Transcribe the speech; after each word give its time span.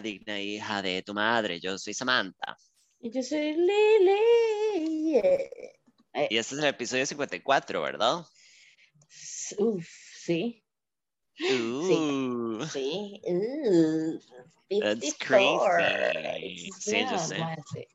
Digna 0.00 0.40
Hija 0.40 0.82
de 0.82 1.02
tu 1.02 1.14
Madre. 1.14 1.60
Yo 1.60 1.76
soy 1.78 1.94
Samantha. 1.94 2.56
Y 3.00 3.10
yo 3.10 3.22
soy 3.22 3.54
Lily. 3.54 5.16
Eh, 5.16 6.28
Y 6.30 6.36
este 6.36 6.54
es 6.54 6.60
el 6.60 6.66
episodio 6.68 7.04
54, 7.06 7.82
¿verdad? 7.82 8.24
Uf, 9.58 9.86
sí, 10.16 10.60
Uh, 11.40 12.64
sí. 12.66 13.20
Uh, 13.26 14.18
That's 14.80 15.00
54. 15.00 15.58
crazy. 16.22 16.70
Sí, 16.78 17.04
yo 17.10 17.18
sé. 17.18 17.36
sí. 17.72 17.86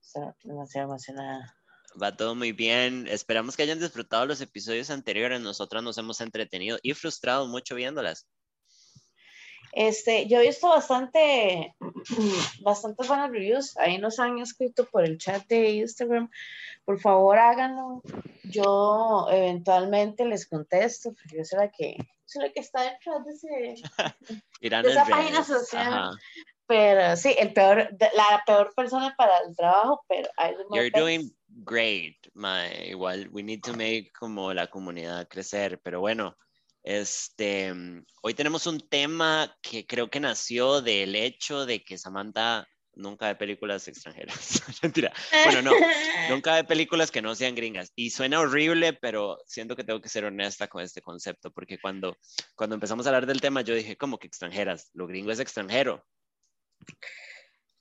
Estoy 0.00 0.22
demasiado 0.44 0.88
emocionada. 0.88 1.54
Va 2.02 2.16
todo 2.16 2.34
muy 2.34 2.52
bien. 2.52 3.06
Esperamos 3.08 3.56
que 3.56 3.62
hayan 3.62 3.78
disfrutado 3.78 4.24
los 4.26 4.40
episodios 4.40 4.88
anteriores. 4.90 5.40
Nosotras 5.40 5.82
nos 5.82 5.98
hemos 5.98 6.20
entretenido 6.22 6.78
y 6.82 6.94
frustrado 6.94 7.46
mucho 7.46 7.74
viéndolas. 7.74 8.26
Este, 9.76 10.26
yo 10.26 10.40
he 10.40 10.46
visto 10.46 10.70
bastante, 10.70 11.76
bastante 12.62 13.06
buenas 13.06 13.30
reviews. 13.30 13.76
Ahí 13.76 13.98
nos 13.98 14.18
han 14.18 14.38
escrito 14.38 14.86
por 14.86 15.04
el 15.04 15.18
chat 15.18 15.46
de 15.48 15.68
Instagram. 15.68 16.30
Por 16.86 16.98
favor, 16.98 17.36
háganlo. 17.36 18.00
Yo 18.44 19.26
eventualmente 19.30 20.24
les 20.24 20.48
contesto, 20.48 21.12
porque 21.12 21.36
yo 21.36 21.44
soy 21.44 21.58
la 21.58 21.70
que, 21.70 21.98
soy 22.24 22.44
la 22.44 22.52
que 22.52 22.60
está 22.60 22.84
detrás 22.84 23.22
de 23.26 23.32
ese, 23.32 23.48
De 24.82 24.90
esa 24.92 25.04
página 25.04 25.42
redes. 25.42 25.46
social. 25.46 25.92
Ajá. 25.92 26.10
Pero 26.66 27.16
sí, 27.16 27.34
el 27.38 27.52
peor, 27.52 27.90
la 28.14 28.42
peor 28.46 28.72
persona 28.74 29.14
para 29.14 29.40
el 29.46 29.54
trabajo, 29.54 30.02
pero 30.08 30.30
You're 30.72 30.90
doing 30.90 31.30
great, 31.48 32.16
ma. 32.32 32.66
Igual, 32.66 33.28
we 33.30 33.42
need 33.42 33.60
to 33.60 33.74
make 33.74 34.10
como 34.18 34.54
la 34.54 34.68
comunidad 34.68 35.28
crecer, 35.28 35.78
pero 35.82 36.00
bueno, 36.00 36.34
este, 36.86 37.74
mm, 37.74 38.06
hoy 38.22 38.34
tenemos 38.34 38.68
un 38.68 38.78
tema 38.88 39.52
que 39.60 39.84
creo 39.86 40.08
que 40.08 40.20
nació 40.20 40.80
del 40.80 41.16
hecho 41.16 41.66
de 41.66 41.82
que 41.82 41.98
Samantha 41.98 42.68
nunca 42.94 43.26
ve 43.26 43.34
películas 43.34 43.88
extranjeras. 43.88 44.62
Mentira. 44.82 45.12
Bueno, 45.44 45.62
no, 45.62 45.72
nunca 46.30 46.54
ve 46.54 46.62
películas 46.62 47.10
que 47.10 47.20
no 47.20 47.34
sean 47.34 47.56
gringas. 47.56 47.92
Y 47.96 48.10
suena 48.10 48.38
horrible, 48.38 48.92
pero 48.92 49.36
siento 49.46 49.74
que 49.74 49.82
tengo 49.82 50.00
que 50.00 50.08
ser 50.08 50.24
honesta 50.26 50.68
con 50.68 50.80
este 50.80 51.02
concepto, 51.02 51.50
porque 51.50 51.76
cuando, 51.80 52.16
cuando 52.54 52.74
empezamos 52.76 53.04
a 53.04 53.08
hablar 53.08 53.26
del 53.26 53.40
tema, 53.40 53.62
yo 53.62 53.74
dije, 53.74 53.96
¿cómo 53.96 54.18
que 54.18 54.28
extranjeras? 54.28 54.90
Lo 54.94 55.08
gringo 55.08 55.32
es 55.32 55.40
extranjero. 55.40 56.06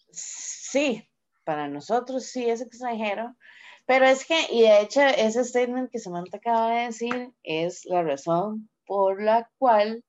Sí, 0.10 1.08
para 1.44 1.68
nosotros 1.68 2.26
sí 2.26 2.50
es 2.50 2.62
extranjero, 2.62 3.36
pero 3.86 4.08
es 4.08 4.26
que, 4.26 4.48
y 4.50 4.64
de 4.64 4.82
hecho, 4.82 5.02
ese 5.02 5.46
statement 5.46 5.92
que 5.92 6.00
Samantha 6.00 6.38
acaba 6.38 6.72
de 6.72 6.86
decir 6.88 7.30
es 7.44 7.86
la 7.86 8.02
razón 8.02 8.68
por 8.86 9.22
la 9.22 9.50
cual 9.58 10.04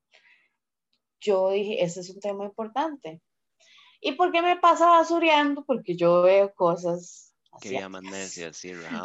yo 1.21 1.51
dije, 1.51 1.83
ese 1.83 2.01
es 2.01 2.11
un 2.11 2.21
tema 2.21 2.45
importante. 2.45 3.21
¿Y 4.01 4.13
por 4.13 4.31
qué 4.31 4.43
me 4.43 4.57
pasa 4.57 4.87
basureando? 4.87 5.65
Porque 5.65 5.97
yo 5.97 6.23
veo 6.23 6.53
cosas 6.55 7.35
Que 7.61 7.71
llaman 7.73 8.05
Raúl. 8.81 9.03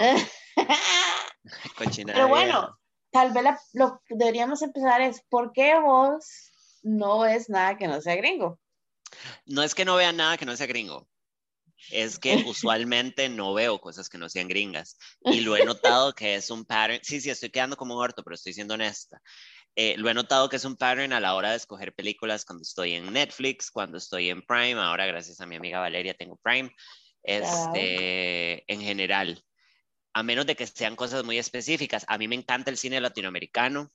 Cochina 1.78 2.14
Pero 2.14 2.28
bueno, 2.28 2.78
tal 3.12 3.32
vez 3.32 3.44
la- 3.44 3.60
lo 3.74 4.02
que 4.06 4.16
deberíamos 4.16 4.62
empezar 4.62 5.02
es, 5.02 5.24
¿por 5.30 5.54
qué 5.54 5.80
vos 5.80 6.52
no 6.84 7.20
ves 7.20 7.50
nada 7.50 7.78
que 7.78 7.88
no 7.88 8.02
sea 8.02 8.16
gringo? 8.16 8.60
No 9.46 9.64
es 9.64 9.74
que 9.74 9.86
no 9.86 9.96
vea 9.96 10.12
nada 10.12 10.38
que 10.38 10.46
no 10.46 10.56
sea 10.56 10.68
gringo. 10.68 11.08
Es 11.90 12.20
que 12.20 12.36
usualmente 12.48 13.30
no 13.30 13.54
veo 13.54 13.80
cosas 13.80 14.10
que 14.10 14.18
no 14.18 14.30
sean 14.30 14.48
gringas. 14.48 14.98
Y 15.26 15.42
lo 15.42 15.56
he 15.56 15.66
notado 15.66 16.14
que 16.14 16.36
es 16.36 16.50
un 16.50 16.66
pattern. 16.66 17.00
Sí, 17.04 17.22
sí, 17.22 17.30
estoy 17.30 17.50
quedando 17.50 17.78
como 17.78 17.96
un 17.96 18.02
orto, 18.02 18.24
pero 18.24 18.36
estoy 18.36 18.54
siendo 18.54 18.76
honesta. 18.76 19.22
Eh, 19.76 19.96
lo 19.98 20.10
he 20.10 20.14
notado 20.14 20.50
que 20.50 20.58
es 20.58 20.66
un 20.66 20.76
pattern 20.76 21.14
a 21.14 21.20
la 21.22 21.34
hora 21.34 21.52
de 21.52 21.58
escoger 21.58 21.94
películas 21.94 22.44
cuando 22.44 22.64
estoy 22.64 22.94
en 22.94 23.12
Netflix, 23.12 23.72
cuando 23.72 23.98
estoy 23.98 24.30
en 24.30 24.42
Prime. 24.42 24.80
Ahora, 24.82 25.06
gracias 25.06 25.40
a 25.40 25.46
mi 25.46 25.56
amiga 25.56 25.80
Valeria, 25.80 26.14
tengo 26.14 26.38
Prime. 26.38 26.72
Este, 27.24 28.72
en 28.72 28.82
general, 28.82 29.44
a 30.14 30.24
menos 30.24 30.46
de 30.46 30.56
que 30.56 30.68
sean 30.68 30.96
cosas 30.96 31.24
muy 31.24 31.38
específicas. 31.38 32.06
A 32.08 32.18
mí 32.18 32.28
me 32.28 32.36
encanta 32.36 32.70
el 32.70 32.78
cine 32.78 33.00
latinoamericano. 33.00 33.92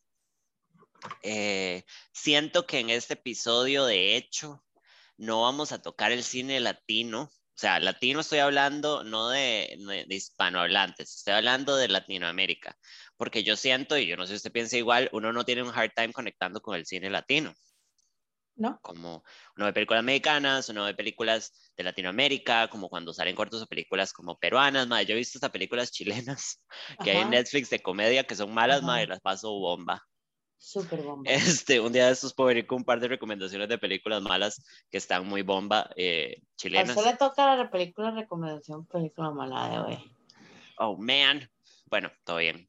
Eh, 1.22 1.84
siento 2.12 2.66
que 2.66 2.78
en 2.78 2.90
este 2.90 3.14
episodio, 3.14 3.84
de 3.84 4.16
hecho, 4.16 4.64
no 5.18 5.42
vamos 5.42 5.72
a 5.72 5.82
tocar 5.82 6.12
el 6.12 6.22
cine 6.22 6.60
latino. 6.60 7.30
O 7.56 7.58
sea, 7.58 7.80
latino 7.80 8.20
estoy 8.20 8.38
hablando 8.40 9.02
no 9.04 9.30
de, 9.30 9.76
de, 9.78 10.04
de 10.06 10.14
hispanohablantes, 10.14 11.16
estoy 11.16 11.34
hablando 11.34 11.76
de 11.76 11.88
Latinoamérica, 11.88 12.76
porque 13.16 13.42
yo 13.44 13.56
siento, 13.56 13.96
y 13.98 14.06
yo 14.06 14.16
no 14.16 14.26
sé 14.26 14.34
si 14.34 14.36
usted 14.36 14.52
piensa 14.52 14.76
igual, 14.76 15.08
uno 15.12 15.32
no 15.32 15.44
tiene 15.44 15.62
un 15.62 15.70
hard 15.74 15.92
time 15.96 16.12
conectando 16.12 16.60
con 16.60 16.76
el 16.76 16.86
cine 16.86 17.08
latino, 17.10 17.54
¿No? 18.56 18.80
como 18.80 19.24
uno 19.56 19.66
ve 19.66 19.72
películas 19.72 20.04
mexicanas, 20.04 20.68
uno 20.68 20.84
ve 20.84 20.94
películas 20.94 21.72
de 21.76 21.82
Latinoamérica, 21.84 22.68
como 22.68 22.88
cuando 22.88 23.12
salen 23.12 23.34
cortos 23.34 23.62
o 23.62 23.66
películas 23.66 24.12
como 24.12 24.38
peruanas, 24.38 24.86
madre, 24.86 25.06
yo 25.06 25.14
he 25.14 25.18
visto 25.18 25.38
hasta 25.38 25.50
películas 25.52 25.90
chilenas 25.90 26.62
que 27.02 27.10
hay 27.10 27.20
en 27.22 27.30
Ajá, 27.30 27.30
Netflix 27.30 27.70
de 27.70 27.80
comedia 27.82 28.24
que 28.24 28.36
son 28.36 28.54
malas, 28.54 28.82
Ajá. 28.82 28.84
madre, 28.84 29.08
las 29.08 29.20
paso 29.20 29.50
bomba. 29.52 30.02
Súper 30.58 31.02
bomba. 31.02 31.30
Este, 31.30 31.80
un 31.80 31.92
día 31.92 32.06
de 32.06 32.12
estos 32.12 32.34
puedo 32.34 32.48
venir 32.48 32.66
con 32.66 32.78
un 32.78 32.84
par 32.84 33.00
de 33.00 33.08
recomendaciones 33.08 33.68
de 33.68 33.78
películas 33.78 34.22
malas 34.22 34.64
que 34.90 34.98
están 34.98 35.26
muy 35.26 35.42
bomba, 35.42 35.90
eh, 35.96 36.36
A 36.40 36.56
chilenas. 36.56 36.96
usted 36.96 37.10
le 37.12 37.16
toca 37.16 37.54
la 37.56 37.70
película 37.70 38.10
recomendación, 38.10 38.86
película 38.86 39.30
mala 39.30 39.68
de 39.68 39.78
hoy. 39.78 40.12
Oh, 40.78 40.96
man. 40.96 41.48
Bueno, 41.86 42.10
todo 42.24 42.38
bien. 42.38 42.68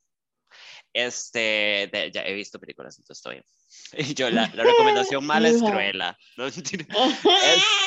Este, 0.93 1.89
de- 1.91 2.11
ya 2.13 2.21
he 2.25 2.33
visto 2.33 2.59
películas, 2.59 2.97
entonces 2.99 3.21
todo 3.21 3.33
bien. 3.33 3.43
Y 3.97 4.13
yo, 4.13 4.29
la, 4.29 4.49
la 4.53 4.63
recomendación 4.63 5.25
mala 5.25 5.49
es. 5.49 5.61
Cruella. 5.61 6.17
No. 6.37 6.47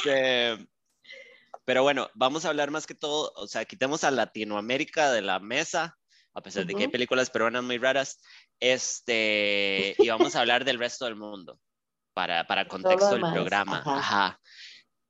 Este, 0.05 0.67
pero 1.65 1.83
bueno, 1.83 2.09
vamos 2.15 2.45
a 2.45 2.49
hablar 2.49 2.71
más 2.71 2.87
que 2.87 2.95
todo, 2.95 3.33
o 3.37 3.47
sea, 3.47 3.65
quitemos 3.65 4.05
a 4.05 4.11
Latinoamérica 4.11 5.13
de 5.13 5.23
la 5.23 5.39
mesa, 5.41 5.99
a 6.35 6.43
pesar 6.43 6.67
de 6.67 6.75
que 6.75 6.83
hay 6.85 6.89
películas 6.89 7.31
peruanas 7.31 7.63
muy 7.63 7.79
raras, 7.79 8.21
este, 8.59 9.95
y 9.99 10.09
vamos 10.09 10.35
a 10.35 10.41
hablar 10.41 10.65
del 10.65 10.79
resto 10.79 11.05
del 11.05 11.17
mundo, 11.17 11.59
para, 12.15 12.47
para 12.47 12.69
contexto 12.69 13.13
del 13.13 13.33
programa. 13.33 13.79
ajá. 13.79 13.99
Ajá. 13.99 14.41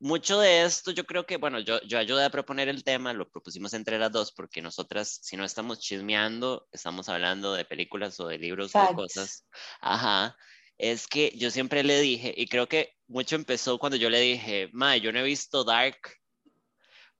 Mucho 0.02 0.40
de 0.40 0.62
esto 0.62 0.92
yo 0.92 1.04
creo 1.04 1.26
que, 1.26 1.36
bueno, 1.36 1.60
yo, 1.60 1.78
yo 1.82 1.98
ayudé 1.98 2.24
a 2.24 2.30
proponer 2.30 2.70
el 2.70 2.84
tema, 2.84 3.12
lo 3.12 3.28
propusimos 3.28 3.74
entre 3.74 3.98
las 3.98 4.10
dos, 4.10 4.32
porque 4.32 4.62
nosotras, 4.62 5.18
si 5.20 5.36
no 5.36 5.44
estamos 5.44 5.78
chismeando, 5.78 6.66
estamos 6.72 7.10
hablando 7.10 7.52
de 7.52 7.66
películas 7.66 8.18
o 8.18 8.26
de 8.26 8.38
libros 8.38 8.74
o 8.74 8.80
de 8.80 8.94
cosas. 8.94 9.44
Ajá 9.82 10.34
es 10.80 11.06
que 11.06 11.32
yo 11.36 11.50
siempre 11.50 11.84
le 11.84 12.00
dije, 12.00 12.32
y 12.34 12.46
creo 12.46 12.66
que 12.66 12.96
mucho 13.06 13.36
empezó 13.36 13.78
cuando 13.78 13.96
yo 13.96 14.08
le 14.08 14.18
dije, 14.18 14.70
ma, 14.72 14.96
yo 14.96 15.12
no 15.12 15.18
he 15.18 15.24
visto 15.24 15.62
Dark 15.62 15.98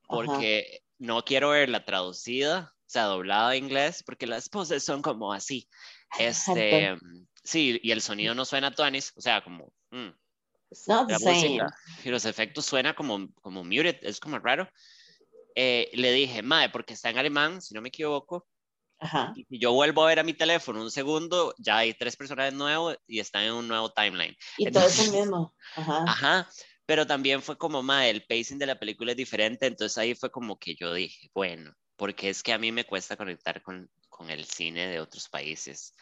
porque 0.07 0.81
no 0.97 1.23
quiero 1.23 1.51
verla 1.51 1.85
traducida, 1.85 2.73
sea, 2.91 3.03
doblada 3.05 3.49
a 3.49 3.55
inglés, 3.55 4.03
porque 4.05 4.27
las 4.27 4.49
poses 4.49 4.83
son 4.83 5.01
como 5.01 5.31
así. 5.33 5.67
Este, 6.19 6.97
sí, 7.43 7.79
y 7.81 7.91
el 7.91 8.01
sonido 8.01 8.35
no 8.35 8.45
suena 8.45 8.73
tuanis, 8.73 9.13
o 9.15 9.21
sea, 9.21 9.43
como, 9.43 9.73
mm, 9.91 10.09
la 10.87 11.03
música 11.19 11.67
y 12.03 12.09
los 12.09 12.25
efectos 12.25 12.65
suena 12.65 12.93
como, 12.95 13.27
como 13.41 13.63
muted, 13.63 13.97
es 14.01 14.19
como 14.19 14.39
raro. 14.39 14.69
Eh, 15.55 15.89
le 15.93 16.11
dije, 16.13 16.41
mae, 16.41 16.69
porque 16.69 16.93
está 16.93 17.09
en 17.09 17.17
alemán, 17.17 17.61
si 17.61 17.73
no 17.73 17.81
me 17.81 17.89
equivoco, 17.89 18.47
Ajá. 18.99 19.33
y 19.35 19.59
yo 19.59 19.73
vuelvo 19.73 20.03
a 20.03 20.07
ver 20.07 20.19
a 20.19 20.23
mi 20.23 20.33
teléfono 20.33 20.81
un 20.81 20.91
segundo, 20.91 21.53
ya 21.57 21.79
hay 21.79 21.93
tres 21.93 22.15
personajes 22.15 22.53
nuevos 22.53 22.97
y 23.07 23.19
están 23.19 23.43
en 23.43 23.53
un 23.53 23.67
nuevo 23.67 23.91
timeline. 23.91 24.35
Y 24.57 24.69
todo 24.71 24.85
es 24.87 24.99
Entonces- 24.99 25.13
el 25.13 25.19
mismo. 25.21 25.55
Ajá. 25.75 26.05
Ajá, 26.07 26.49
pero 26.85 27.05
también 27.07 27.41
fue 27.41 27.57
como, 27.57 27.81
ma, 27.83 28.07
el 28.07 28.25
pacing 28.25 28.57
de 28.59 28.65
la 28.65 28.79
película 28.79 29.11
es 29.11 29.17
diferente, 29.17 29.65
entonces 29.65 29.97
ahí 29.97 30.15
fue 30.15 30.29
como 30.31 30.57
que 30.57 30.75
yo 30.75 30.93
dije, 30.93 31.29
bueno, 31.33 31.73
porque 32.01 32.29
es 32.29 32.41
que 32.41 32.51
a 32.51 32.57
mí 32.57 32.71
me 32.71 32.83
cuesta 32.83 33.15
conectar 33.15 33.61
con, 33.61 33.87
con 34.09 34.31
el 34.31 34.45
cine 34.45 34.87
de 34.87 34.99
otros 34.99 35.29
países, 35.29 35.93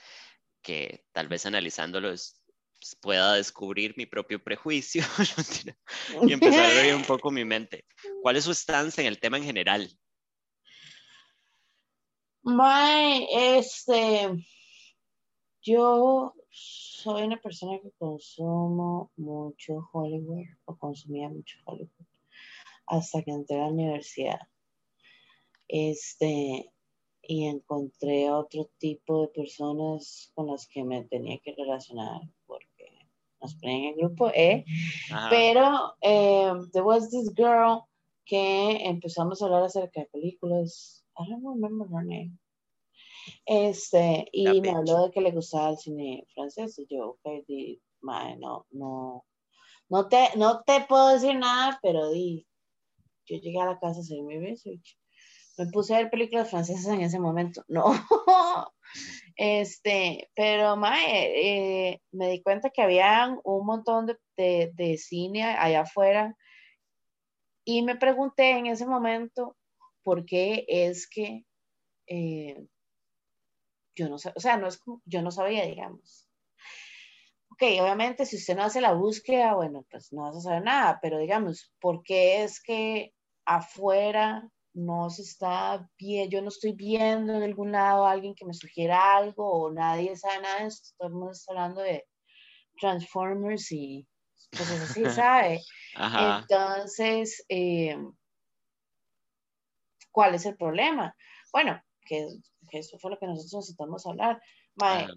que 0.62 1.04
tal 1.12 1.28
vez 1.28 1.46
analizándolos 1.46 2.42
pues, 2.80 2.96
pueda 2.96 3.34
descubrir 3.34 3.96
mi 3.98 4.06
propio 4.06 4.42
prejuicio 4.42 5.04
y 6.26 6.32
empezar 6.32 6.64
a 6.64 6.78
abrir 6.78 6.96
un 6.96 7.04
poco 7.04 7.32
mi 7.32 7.44
mente. 7.44 7.84
¿Cuál 8.22 8.38
es 8.38 8.46
su 8.46 8.54
stance 8.54 9.02
en 9.02 9.08
el 9.08 9.20
tema 9.20 9.40
en 9.40 9.44
general? 9.44 9.92
Mae, 12.44 13.58
este, 13.58 14.30
yo 15.62 16.34
soy 16.50 17.24
una 17.24 17.42
persona 17.42 17.78
que 17.82 17.92
consumo 18.00 19.12
mucho 19.18 19.90
Hollywood 19.92 20.46
o 20.64 20.78
consumía 20.78 21.28
mucho 21.28 21.58
Hollywood 21.66 22.08
hasta 22.88 23.22
que 23.22 23.32
entré 23.32 23.58
a 23.58 23.66
la 23.66 23.68
universidad. 23.68 24.40
Este, 25.70 26.74
y 27.22 27.46
encontré 27.46 28.32
otro 28.32 28.72
tipo 28.80 29.22
de 29.22 29.28
personas 29.30 30.32
con 30.34 30.48
las 30.48 30.68
que 30.68 30.84
me 30.84 31.04
tenía 31.04 31.38
que 31.40 31.54
relacionar 31.56 32.22
porque 32.48 33.08
nos 33.40 33.54
ponían 33.56 33.94
en 33.94 33.98
grupo 33.98 34.30
E, 34.34 34.66
Ajá, 35.12 35.30
pero 35.30 35.96
eh, 36.02 36.52
there 36.74 36.84
was 36.84 37.10
this 37.12 37.32
girl 37.36 37.84
que 38.26 38.84
empezamos 38.84 39.42
a 39.42 39.46
hablar 39.46 39.64
acerca 39.64 40.02
de 40.02 40.08
películas. 40.08 41.06
I 41.18 41.30
don't 41.30 41.46
remember 41.46 41.88
her 41.88 42.04
name. 42.04 42.38
Este, 43.46 44.28
y 44.32 44.46
La 44.46 44.54
me 44.54 44.60
bitch. 44.60 44.76
habló 44.78 45.06
de 45.06 45.12
que 45.12 45.22
le 45.22 45.32
gustaba 45.32 45.70
el 45.70 45.78
cine 45.78 46.26
francés. 46.34 46.78
Y 46.80 46.88
yo, 46.88 47.10
ok, 47.12 47.46
di- 47.48 47.82
mae, 48.02 48.38
no, 48.38 48.66
no, 48.72 49.26
no 49.90 50.08
te, 50.08 50.30
no 50.36 50.62
te 50.64 50.82
puedo 50.88 51.10
decir 51.10 51.36
nada, 51.38 51.80
pero 51.82 52.10
di, 52.12 52.46
yo 53.26 53.38
llegué 53.38 53.60
a 53.60 53.66
la 53.66 53.80
casa 53.80 54.00
a 54.00 54.02
hacer 54.02 54.22
mi 54.22 54.38
research. 54.40 54.99
Me 55.60 55.66
puse 55.66 55.94
a 55.94 55.98
ver 55.98 56.10
películas 56.10 56.50
francesas 56.50 56.88
en 56.94 57.02
ese 57.02 57.20
momento. 57.20 57.66
No. 57.68 57.84
este, 59.36 60.30
pero 60.34 60.78
mae, 60.78 61.92
eh, 61.92 62.02
me 62.14 62.30
di 62.30 62.42
cuenta 62.42 62.70
que 62.70 62.82
había 62.82 63.38
un 63.44 63.66
montón 63.66 64.06
de, 64.38 64.72
de, 64.74 64.98
cine 64.98 65.44
allá 65.44 65.82
afuera 65.82 66.34
y 67.66 67.82
me 67.82 67.98
pregunté 67.98 68.52
en 68.52 68.68
ese 68.68 68.86
momento 68.86 69.58
por 70.02 70.26
qué 70.26 70.64
es 70.70 71.10
que 71.10 71.44
eh, 72.08 72.66
yo 73.96 74.08
no 74.08 74.18
sé, 74.18 74.32
o 74.34 74.40
sea, 74.40 74.56
no 74.56 74.68
es 74.68 74.78
como, 74.78 75.02
yo 75.04 75.22
no 75.22 75.30
sabía, 75.30 75.66
digamos. 75.66 76.30
Ok, 77.52 77.64
obviamente 77.82 78.26
si 78.26 78.38
usted 78.38 78.56
no 78.56 78.64
hace 78.64 78.80
la 78.80 78.94
búsqueda, 78.94 79.56
bueno, 79.56 79.86
pues 79.92 80.14
no 80.14 80.22
vas 80.22 80.38
a 80.38 80.42
saber 80.42 80.64
nada, 80.64 81.00
pero 81.02 81.18
digamos, 81.20 81.74
¿por 81.82 82.02
qué 82.02 82.44
es 82.44 82.62
que 82.62 83.14
afuera 83.44 84.50
no 84.74 85.10
se 85.10 85.24
está 85.24 85.90
bien, 85.98 86.30
yo 86.30 86.42
no 86.42 86.50
estoy 86.50 86.74
viendo 86.74 87.34
en 87.34 87.44
algún 87.44 87.72
lado 87.72 88.06
a 88.06 88.12
alguien 88.12 88.36
que 88.36 88.46
me 88.46 88.54
sugiera 88.54 89.18
algo 89.18 89.50
o 89.50 89.72
nadie 89.72 90.16
sabe 90.16 90.42
nada 90.42 90.62
de 90.62 90.68
esto, 90.68 90.90
todo 90.98 91.08
el 91.08 91.14
mundo 91.14 91.32
está 91.32 91.52
hablando 91.52 91.82
de 91.82 92.06
Transformers 92.80 93.72
y 93.72 94.08
cosas 94.52 94.90
así, 94.90 95.04
¿sabe? 95.10 95.62
Entonces, 95.96 97.44
eh, 97.50 97.98
¿cuál 100.12 100.36
es 100.36 100.46
el 100.46 100.56
problema? 100.56 101.16
Bueno, 101.52 101.82
que, 102.06 102.28
eso 102.72 102.98
fue 103.00 103.12
lo 103.12 103.20
que 103.20 103.28
nosotros 103.28 103.54
necesitamos 103.54 104.06
hablar. 104.06 104.42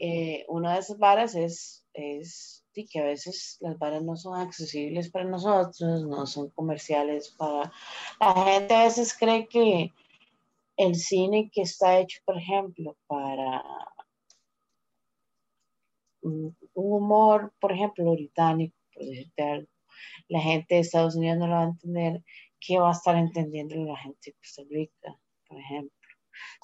Eh, 0.01 0.45
una 0.49 0.75
de 0.75 0.81
esas 0.81 0.99
varas 0.99 1.35
es, 1.35 1.87
es 1.95 2.65
que 2.91 3.01
a 3.01 3.05
veces 3.05 3.59
las 3.61 3.79
varas 3.79 4.03
no 4.03 4.17
son 4.17 4.41
accesibles 4.41 5.11
para 5.11 5.25
nosotros, 5.25 6.05
no 6.07 6.27
son 6.27 6.51
comerciales 6.51 7.31
para 7.31 7.73
la 8.21 8.45
gente. 8.45 8.75
A 8.75 8.85
veces 8.85 9.17
cree 9.17 9.47
que 9.47 9.93
el 10.77 10.95
cine 10.97 11.51
que 11.53 11.63
está 11.63 11.99
hecho, 11.99 12.21
por 12.25 12.39
ejemplo, 12.39 12.97
para 13.07 13.63
un 16.23 16.57
humor, 16.75 17.53
por 17.61 17.73
ejemplo, 17.73 18.13
británico, 18.13 18.77
por 18.95 19.05
decirte 19.05 19.43
algo, 19.43 19.69
la 20.29 20.41
gente 20.41 20.75
de 20.75 20.81
Estados 20.81 21.17
Unidos 21.17 21.39
no 21.39 21.47
lo 21.47 21.55
va 21.55 21.63
a 21.63 21.69
entender, 21.69 22.25
¿qué 22.61 22.79
va 22.79 22.89
a 22.89 22.93
estar 22.93 23.17
entendiendo 23.17 23.77
la 23.77 23.97
gente 23.97 24.31
de 24.31 24.35
Costa 24.35 24.63
Rica, 24.71 25.19
por 25.49 25.59
ejemplo? 25.59 26.02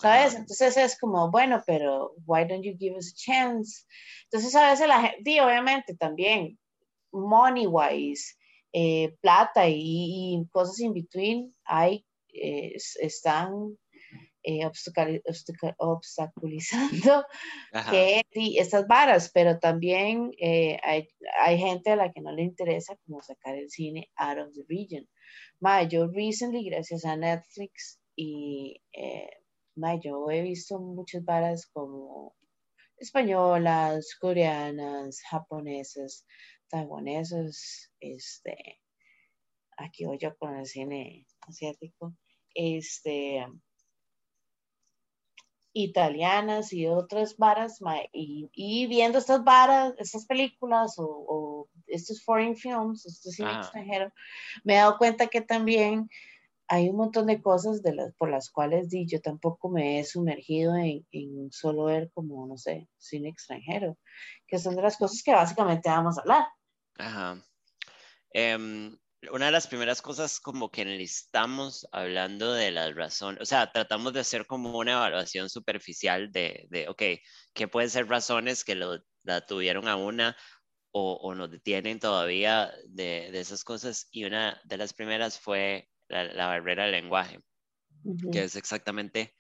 ¿Sabes? 0.01 0.35
Entonces 0.35 0.77
es 0.77 0.99
como, 0.99 1.31
bueno, 1.31 1.63
pero 1.67 2.13
why 2.27 2.45
don't 2.45 2.65
you 2.65 2.77
give 2.79 2.97
us 2.97 3.13
a 3.13 3.17
chance? 3.17 3.85
Entonces 4.25 4.55
a 4.55 4.71
veces 4.71 4.89
la 4.89 5.01
gente, 5.01 5.41
obviamente 5.41 5.95
también, 5.95 6.59
money 7.13 7.67
wise, 7.67 8.37
eh, 8.73 9.17
plata 9.23 9.67
y, 9.69 10.47
cosas 10.53 10.81
in 10.81 10.93
between, 10.93 11.55
hay, 11.65 12.05
eh, 12.29 12.77
están 13.01 13.79
eh, 14.43 14.67
obstaculizando 15.79 17.25
que, 17.91 18.23
estas 18.33 18.87
varas, 18.87 19.31
pero 19.33 19.59
también 19.59 20.33
hay, 20.83 21.09
hay, 21.41 21.59
gente 21.59 21.93
a 21.93 21.97
la 21.97 22.13
que 22.13 22.21
no 22.21 22.31
le 22.33 22.43
interesa 22.43 22.97
como 23.05 23.23
sacar 23.23 23.57
el 23.57 23.71
cine 23.71 24.11
out 24.17 24.39
of 24.39 24.55
the 24.55 24.65
region. 24.69 25.09
Ma, 25.61 25.83
yo 25.83 26.07
recently, 26.09 26.65
gracias 26.65 27.05
a 27.05 27.17
Netflix 27.17 28.01
y 28.17 28.81
yo 30.03 30.31
he 30.31 30.43
visto 30.43 30.79
muchas 30.79 31.25
varas 31.25 31.67
como 31.67 32.35
españolas, 32.99 34.17
coreanas, 34.21 35.21
japonesas, 35.31 36.27
taiwanesas, 36.69 37.91
este, 38.01 38.81
aquí 39.77 40.05
voy 40.05 40.19
yo 40.19 40.37
con 40.37 40.57
el 40.57 40.67
cine 40.67 41.27
asiático, 41.41 42.15
este, 42.55 43.47
italianas 45.73 46.73
y 46.73 46.87
otras 46.87 47.37
varas, 47.37 47.81
y, 48.13 48.87
viendo 48.89 49.19
estas 49.19 49.45
varas, 49.45 49.95
estas 49.99 50.27
películas 50.27 50.95
o, 50.99 51.69
estos 51.87 52.23
foreign 52.23 52.57
films, 52.57 53.07
este 53.07 53.31
cine 53.31 53.53
extranjero, 53.53 54.13
me 54.65 54.75
he 54.75 54.77
dado 54.77 54.99
cuenta 54.99 55.29
que 55.29 55.41
también 55.41 56.11
hay 56.69 56.91
un 56.91 56.97
montón 56.97 57.27
de 57.27 57.41
cosas 57.41 57.83
de 57.83 57.95
las, 57.95 58.15
por 58.15 58.31
las 58.31 58.51
cuales 58.51 58.91
di, 58.91 59.07
yo 59.07 59.21
tampoco 59.21 59.71
me 59.71 59.99
he 59.99 60.05
sumergido 60.05 60.77
en, 60.77 61.07
en, 61.11 61.51
solo 61.51 61.85
ver 61.85 62.11
como, 62.13 62.47
no 62.47 62.59
sé, 62.59 62.89
cine 62.99 63.31
extranjero, 63.31 63.97
que 64.47 64.59
son 64.59 64.77
de 64.77 64.83
las 64.83 64.99
cosas 64.99 65.23
que 65.23 65.33
básicamente 65.33 65.89
vamos 65.89 66.19
a 66.19 66.21
hablar. 66.21 66.47
Ajá. 66.99 67.43
Em, 68.33 68.97
una 69.33 69.47
de 69.47 69.53
las 69.53 69.67
primeras 69.67 70.03
cosas 70.03 70.41
como 70.41 70.71
que 70.71 70.85
necesitamos 70.85 71.89
hablando 71.91 72.53
de 72.53 72.71
las 72.71 72.95
razones, 72.95 73.41
o 73.41 73.47
sea, 73.47 73.73
tratamos 73.73 74.13
de 74.13 74.21
hacer 74.21 74.47
como 74.47 74.79
una 74.79 74.93
evaluación 74.93 75.49
superficial 75.49 76.31
de, 76.31 76.67
de 76.69 76.87
ok, 76.89 77.03
¿qué 77.55 77.69
pueden 77.69 77.89
ser 77.89 78.09
razones 78.09 78.63
que 78.63 78.75
lo, 78.75 79.03
la 79.23 79.47
tuvieron 79.47 79.89
a 79.89 79.97
una 79.97 80.37
o, 80.91 81.15
o 81.15 81.35
nos 81.35 81.51
detienen 81.51 81.99
todavía 81.99 82.71
de 82.85 83.31
esas 83.33 83.65
cosas? 83.65 84.07
Y 84.11 84.25
una 84.25 84.61
de 84.65 84.77
las 84.77 84.93
primeras 84.93 85.41
fue 85.41 85.89
la, 86.09 86.47
barrera 86.47 86.85
del 86.85 86.93
lenguaje, 86.93 87.41
que 88.33 88.45
es 88.45 88.57
exactamente 88.57 89.35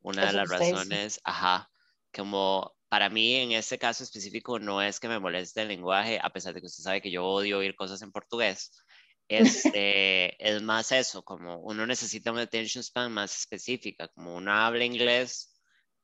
una 0.00 0.26
de 0.26 0.32
las 0.32 0.48
razones, 0.48 1.20
ajá, 1.24 1.70
como 2.14 2.74
para 2.88 3.10
mí 3.10 3.34
en 3.34 3.52
este 3.52 3.78
caso 3.78 4.02
específico 4.02 4.58
no 4.58 4.80
es 4.80 4.98
que 4.98 5.08
me 5.08 5.18
moleste 5.18 5.62
el 5.62 5.68
lenguaje, 5.68 6.18
a 6.22 6.30
pesar 6.30 6.54
de 6.54 6.60
que 6.60 6.66
usted 6.66 6.82
sabe 6.82 7.02
que 7.02 7.10
yo 7.10 7.24
odio 7.24 7.58
oír 7.58 7.74
cosas 7.74 8.00
en 8.02 8.12
portugués, 8.12 8.72
este, 9.28 10.34
es 10.38 10.62
más 10.62 10.92
eso, 10.92 11.22
como 11.22 11.58
uno 11.58 11.86
necesita 11.86 12.32
una 12.32 12.42
attention 12.42 12.82
span 12.82 13.12
más 13.12 13.36
específica, 13.38 14.08
como 14.08 14.34
uno 14.34 14.52
habla 14.52 14.84
inglés 14.84 15.54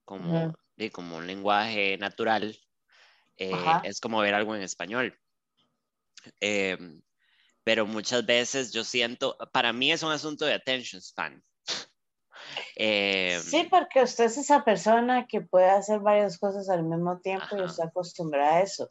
como, 0.05 0.55
como 0.93 1.17
un 1.17 1.27
lenguaje 1.27 1.97
natural, 1.99 2.57
eh, 3.37 3.53
es 3.85 4.01
como 4.01 4.21
ver 4.21 4.35
algo 4.35 4.55
en 4.55 4.63
español. 4.63 5.19
Eh, 6.41 6.77
pero 7.65 7.87
muchas 7.87 8.25
veces 8.25 8.73
yo 8.73 8.85
siento, 8.85 9.37
para 9.51 9.73
mí 9.73 9.91
es 9.91 10.03
un 10.03 10.13
asunto 10.13 10.45
de 10.45 10.55
attention 10.55 11.01
span. 11.01 11.43
Eh, 12.77 13.41
sí, 13.43 13.67
porque 13.71 14.03
usted 14.03 14.25
es 14.25 14.37
esa 14.37 14.65
persona 14.65 15.27
que 15.27 15.41
puede 15.41 15.71
hacer 15.71 16.01
varias 16.01 16.39
cosas 16.39 16.69
al 16.69 16.83
mismo 16.83 17.19
tiempo 17.21 17.57
y 17.57 17.65
está 17.65 17.85
acostumbrada 17.85 18.57
a 18.57 18.61
eso. 18.63 18.91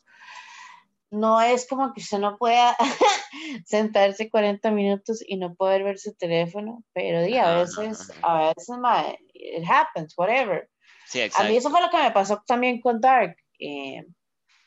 No 1.11 1.39
es 1.39 1.67
como 1.67 1.93
que 1.93 2.01
usted 2.01 2.17
no 2.17 2.37
pueda 2.37 2.75
sentarse 3.65 4.29
40 4.29 4.71
minutos 4.71 5.23
y 5.25 5.37
no 5.37 5.53
poder 5.53 5.83
ver 5.83 5.99
su 5.99 6.13
teléfono, 6.15 6.83
pero 6.93 7.21
di, 7.21 7.37
a 7.37 7.55
veces, 7.57 8.11
a 8.21 8.53
veces, 8.55 8.69
it 9.33 9.65
happens, 9.69 10.17
whatever. 10.17 10.69
Sí, 11.05 11.21
a 11.21 11.43
mí 11.43 11.57
eso 11.57 11.69
fue 11.69 11.81
lo 11.81 11.89
que 11.89 11.97
me 11.97 12.11
pasó 12.11 12.41
también 12.47 12.81
con 12.81 13.01
Dark, 13.01 13.35
eh, 13.59 14.03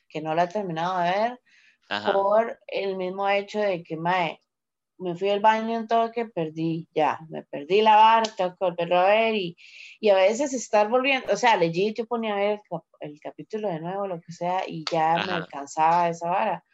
que 0.09 0.21
no 0.21 0.35
la 0.35 0.45
he 0.45 0.49
terminado 0.49 0.99
de 0.99 1.11
ver 1.11 1.41
por 2.13 2.59
el 2.67 2.97
mismo 2.97 3.29
hecho 3.29 3.61
de 3.61 3.83
que, 3.83 3.97
mae, 3.97 4.41
me 4.99 5.15
fui 5.15 5.29
al 5.29 5.41
baño 5.41 5.77
en 5.77 5.87
todo 5.87 6.11
que 6.11 6.27
perdí, 6.27 6.89
ya, 6.95 7.19
me 7.29 7.43
perdí 7.43 7.83
la 7.83 7.97
vara, 7.97 8.35
tengo 8.35 8.51
que 8.51 8.65
volverlo 8.65 8.99
a 8.99 9.07
ver 9.07 9.35
y, 9.35 9.57
y, 10.01 10.09
a 10.09 10.15
veces 10.15 10.53
estar 10.55 10.89
volviendo, 10.89 11.33
o 11.33 11.37
sea, 11.37 11.57
leí, 11.57 11.93
yo 11.95 12.07
ponía 12.07 12.35
a 12.35 12.39
ver 12.39 12.63
el, 13.01 13.21
capítulo 13.21 13.69
de 13.69 13.81
nuevo, 13.81 14.07
lo 14.07 14.21
que 14.21 14.33
sea, 14.33 14.63
y 14.67 14.85
ya 14.91 15.23
me 15.27 15.33
alcanzaba 15.33 16.09
esa 16.09 16.29
vara. 16.29 16.65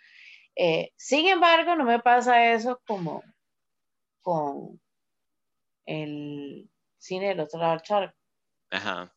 Eh, 0.54 0.92
sin 0.96 1.26
embargo, 1.28 1.74
no 1.76 1.84
me 1.84 2.00
pasa 2.00 2.52
eso 2.52 2.80
como 2.86 3.22
con 4.20 4.80
el 5.86 6.70
cine 6.98 7.28
del 7.28 7.40
otro 7.40 7.58
lado 7.58 7.72
del 7.72 7.82
charco. 7.82 8.18
Ajá. 8.70 9.12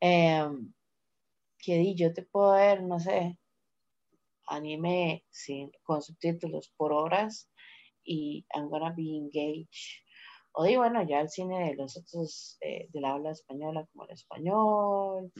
Em, 0.00 0.72
que 1.58 1.78
di, 1.78 1.94
yo 1.94 2.12
te 2.12 2.22
puedo 2.22 2.52
ver, 2.52 2.82
no 2.82 3.00
sé, 3.00 3.38
anime 4.46 5.24
sin, 5.30 5.70
con 5.82 6.02
subtítulos 6.02 6.72
por 6.76 6.92
horas 6.92 7.50
y 8.04 8.46
I'm 8.54 8.68
gonna 8.68 8.92
be 8.96 9.16
engaged. 9.16 9.68
O 10.58 10.64
digo, 10.64 10.80
bueno, 10.80 11.06
ya 11.06 11.20
el 11.20 11.28
cine 11.28 11.68
de 11.68 11.76
los 11.76 11.98
otros, 11.98 12.56
eh, 12.62 12.88
de 12.88 13.00
la 13.00 13.12
habla 13.12 13.32
española 13.32 13.86
como 13.92 14.04
el 14.06 14.12
español. 14.12 15.30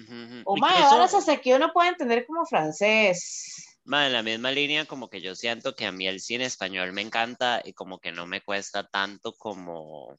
O 0.44 0.56
más, 0.56 0.92
ahora 0.92 1.04
hasta 1.04 1.38
que 1.38 1.54
uno 1.54 1.72
puede 1.72 1.88
entender 1.88 2.26
como 2.26 2.44
francés. 2.44 3.78
en 3.86 4.12
la 4.12 4.22
misma 4.22 4.52
línea, 4.52 4.84
como 4.84 5.08
que 5.08 5.22
yo 5.22 5.34
siento 5.34 5.74
que 5.74 5.86
a 5.86 5.92
mí 5.92 6.06
el 6.06 6.20
cine 6.20 6.44
español 6.44 6.92
me 6.92 7.00
encanta 7.00 7.62
y 7.64 7.72
como 7.72 7.98
que 7.98 8.12
no 8.12 8.26
me 8.26 8.42
cuesta 8.42 8.86
tanto 8.86 9.32
como... 9.32 10.18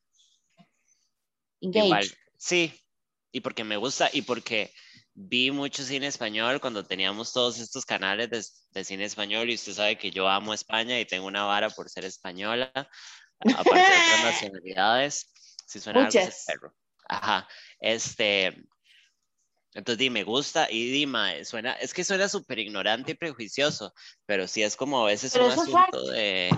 Igual, 1.59 2.05
sí, 2.37 2.73
y 3.31 3.41
porque 3.41 3.63
me 3.63 3.77
gusta 3.77 4.09
y 4.11 4.23
porque 4.23 4.71
vi 5.19 5.49
mucho 5.49 5.83
cine 5.83 6.05
español 6.05 6.61
cuando 6.61 6.85
teníamos 6.85 7.33
todos 7.33 7.57
estos 7.57 7.85
canales 7.85 8.29
de, 8.71 8.83
cine 8.83 9.03
español 9.03 9.49
y 9.49 9.55
usted 9.55 9.73
sabe 9.73 9.97
que 9.97 10.11
yo 10.11 10.29
amo 10.29 10.53
España 10.53 10.99
y 10.99 11.05
tengo 11.05 11.25
una 11.25 11.43
vara 11.43 11.71
por 11.71 11.89
ser 11.89 12.05
española, 12.05 12.71
aparte 12.75 13.79
de 13.79 13.81
otras 13.81 14.23
nacionalidades. 14.23 15.33
Si 15.65 15.79
suena 15.79 16.05
algo, 16.05 16.19
es 16.19 16.43
perro. 16.45 16.71
Ajá, 17.09 17.47
este, 17.79 18.63
Entonces, 19.73 19.97
di, 19.97 20.11
me 20.11 20.23
gusta 20.23 20.67
y 20.69 20.91
Dima, 20.91 21.43
suena, 21.45 21.73
es 21.73 21.95
que 21.95 22.03
suena 22.03 22.29
súper 22.29 22.59
ignorante 22.59 23.13
y 23.13 23.15
prejuicioso, 23.15 23.95
pero 24.27 24.47
sí 24.47 24.61
es 24.61 24.75
como 24.75 25.01
a 25.01 25.07
veces 25.07 25.33
un 25.33 25.49
asunto 25.49 26.11
de, 26.11 26.51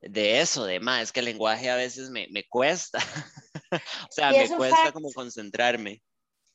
de, 0.00 0.40
eso, 0.40 0.64
de 0.64 0.80
más, 0.80 1.04
es 1.04 1.12
que 1.12 1.20
el 1.20 1.26
lenguaje 1.26 1.70
a 1.70 1.76
veces 1.76 2.10
me, 2.10 2.26
me 2.32 2.42
cuesta, 2.48 2.98
o 3.72 4.10
sea, 4.10 4.32
me 4.32 4.48
cuesta 4.48 4.90
como 4.90 5.12
concentrarme. 5.12 6.02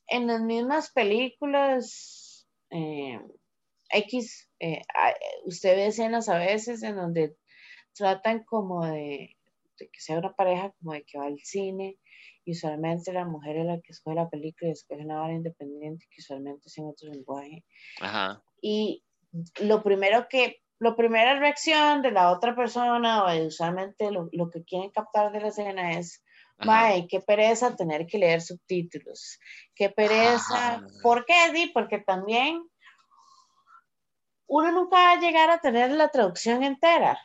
En 0.07 0.27
las 0.27 0.41
mismas 0.41 0.91
películas, 0.91 2.47
eh, 2.69 3.19
X, 3.89 4.49
eh, 4.59 4.81
usted 5.45 5.75
ve 5.75 5.87
escenas 5.87 6.29
a 6.29 6.37
veces 6.37 6.83
en 6.83 6.95
donde 6.95 7.35
tratan 7.93 8.43
como 8.43 8.85
de, 8.85 9.35
de 9.79 9.89
que 9.89 9.99
sea 9.99 10.19
una 10.19 10.33
pareja 10.33 10.73
como 10.79 10.93
de 10.93 11.03
que 11.03 11.17
va 11.17 11.25
al 11.25 11.39
cine 11.39 11.97
y 12.45 12.51
usualmente 12.51 13.11
la 13.11 13.25
mujer 13.25 13.57
es 13.57 13.65
la 13.65 13.81
que 13.81 13.91
escoge 13.91 14.15
la 14.15 14.29
película 14.29 14.69
y 14.69 14.73
escoge 14.73 15.03
una 15.03 15.23
hora 15.23 15.33
independiente 15.33 16.05
que 16.09 16.21
usualmente 16.21 16.67
es 16.67 16.77
en 16.77 16.85
otro 16.85 17.09
lenguaje. 17.09 17.65
Ajá. 17.99 18.43
Y 18.61 19.03
lo 19.61 19.81
primero 19.83 20.27
que, 20.29 20.61
la 20.79 20.95
primera 20.95 21.39
reacción 21.39 22.01
de 22.01 22.11
la 22.11 22.31
otra 22.31 22.55
persona 22.55 23.23
o 23.23 23.47
usualmente 23.47 24.11
lo, 24.11 24.29
lo, 24.31 24.49
que 24.49 24.63
quieren 24.63 24.91
captar 24.91 25.31
de 25.31 25.41
la 25.41 25.47
escena 25.47 25.97
es, 25.97 26.23
Mae, 26.57 27.07
qué 27.07 27.19
pereza 27.19 27.75
tener 27.75 28.07
que 28.07 28.17
leer 28.17 28.41
subtítulos, 28.41 29.39
qué 29.75 29.89
pereza, 29.89 30.81
¿por 31.03 31.25
qué? 31.25 31.33
Sí, 31.53 31.71
porque 31.73 31.99
también 31.99 32.63
uno 34.47 34.71
nunca 34.71 34.95
va 34.95 35.11
a 35.11 35.19
llegar 35.19 35.49
a 35.49 35.59
tener 35.59 35.91
la 35.91 36.09
traducción 36.09 36.63
entera. 36.63 37.19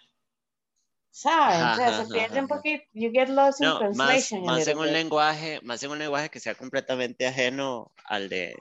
¿sabes? 1.11 1.57
o 1.57 1.77
sea, 1.77 2.05
se 2.05 2.13
pierde 2.13 2.41
un 2.41 2.49
poquito, 2.49 2.85
you 2.93 3.11
get 3.13 3.29
lost 3.29 3.61
in 3.61 3.69
translation. 3.79 4.43
Más, 4.45 4.67
en 4.67 4.79
un 4.79 4.93
lenguaje, 4.93 5.61
más 5.63 5.83
en 5.83 5.91
un 5.91 5.99
lenguaje 5.99 6.31
que 6.31 6.41
sea 6.41 6.55
completamente 6.55 7.27
ajeno 7.27 7.93
al 8.05 8.29
de, 8.29 8.57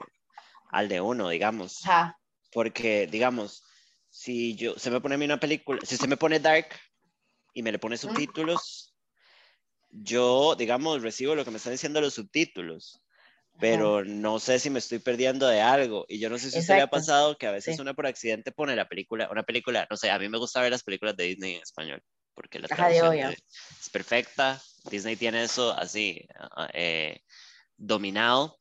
al 0.70 0.88
de 0.88 1.00
uno, 1.00 1.28
digamos. 1.28 1.86
Ajá. 1.86 2.18
Porque, 2.52 3.06
digamos, 3.06 3.62
si 4.08 4.56
yo, 4.56 4.78
se 4.78 4.90
me 4.90 5.00
pone 5.00 5.14
a 5.14 5.18
mí 5.18 5.24
una 5.24 5.38
película, 5.38 5.80
si 5.84 5.96
se 5.96 6.08
me 6.08 6.16
pone 6.16 6.40
dark 6.40 6.68
y 7.54 7.62
me 7.62 7.72
le 7.72 7.78
pone 7.78 7.96
subtítulos, 7.96 8.89
yo, 9.90 10.54
digamos, 10.56 11.02
recibo 11.02 11.34
lo 11.34 11.44
que 11.44 11.50
me 11.50 11.58
están 11.58 11.72
diciendo 11.72 12.00
los 12.00 12.14
subtítulos 12.14 13.02
pero 13.60 14.04
no 14.04 14.38
sé 14.38 14.58
si 14.58 14.70
me 14.70 14.78
estoy 14.78 14.98
perdiendo 14.98 15.46
de 15.46 15.60
algo. 15.60 16.06
Y 16.08 16.18
yo 16.18 16.30
no 16.30 16.38
sé 16.38 16.50
si 16.50 16.58
usted 16.58 16.76
le 16.76 16.82
ha 16.82 16.86
pasado 16.86 17.36
que 17.36 17.46
a 17.46 17.50
veces 17.50 17.78
una 17.78 17.92
por 17.92 18.06
accidente 18.06 18.52
pone 18.52 18.74
la 18.74 18.88
película, 18.88 19.28
una 19.30 19.42
película, 19.42 19.86
no 19.90 19.96
sé, 19.98 20.10
a 20.10 20.18
mí 20.18 20.28
me 20.28 20.38
gusta 20.38 20.62
ver 20.62 20.70
las 20.70 20.82
películas 20.82 21.14
de 21.16 21.24
Disney 21.24 21.56
en 21.56 21.62
español 21.62 22.02
porque 22.34 22.58
la 22.58 22.68
traducción 22.68 23.34
es 23.34 23.90
perfecta. 23.90 24.60
Disney 24.90 25.16
tiene 25.16 25.42
eso 25.42 25.72
así 25.72 26.26
ah, 26.38 26.70
eh, 26.72 27.20
dominado. 27.76 28.58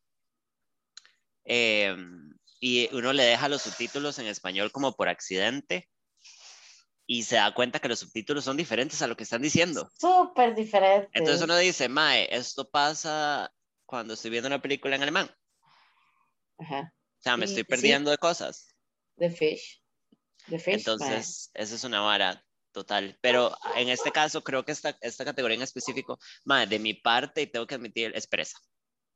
Em, 1.46 2.34
y 2.60 2.94
uno 2.94 3.14
le 3.14 3.24
deja 3.24 3.48
los 3.48 3.62
subtítulos 3.62 4.20
en 4.20 4.28
español 4.28 4.72
como 4.74 4.96
por 4.96 5.08
accidente 5.08 5.88
y 7.12 7.24
se 7.24 7.38
da 7.38 7.51
cuenta 7.56 7.80
que 7.80 7.88
los 7.88 7.98
subtítulos 7.98 8.46
son 8.46 8.56
diferentes 8.56 9.01
a 9.01 9.08
lo 9.08 9.18
que 9.18 9.24
están 9.24 9.42
diciendo. 9.42 9.89
Súper 9.98 10.54
diferentes. 10.54 11.10
Entonces 11.13 11.42
uno 11.42 11.58
dice, 11.58 11.89
Mae, 11.89 12.28
esto 12.30 12.70
pasa 12.70 13.51
cuando 13.88 14.13
estoy 14.13 14.30
viendo 14.30 14.46
una 14.46 14.62
película 14.62 14.96
en 14.96 15.01
alemán. 15.01 15.36
Ajá. 16.60 16.94
O 16.94 17.22
sea, 17.22 17.36
me 17.36 17.46
estoy 17.46 17.63
perdiendo 17.63 18.12
de 18.12 18.20
cosas. 18.20 18.75
The 19.18 19.32
Fish. 19.32 19.82
The 20.50 20.60
Fish. 20.60 20.75
Entonces, 20.75 21.50
esa 21.56 21.74
es 21.74 21.84
una 21.84 22.01
vara 22.01 22.46
total. 22.72 23.18
Pero 23.22 23.58
en 23.75 23.89
este 23.89 24.12
caso, 24.12 24.44
creo 24.44 24.63
que 24.63 24.72
esta, 24.72 24.96
esta 25.01 25.25
categoría 25.25 25.58
en 25.58 25.63
específico, 25.63 26.20
de 26.46 26.78
mi 26.78 26.94
parte, 26.94 27.42
y 27.42 27.48
tengo 27.48 27.66
que 27.66 27.74
admitir, 27.74 28.12
es 28.13 28.28
pereza. 28.28 28.60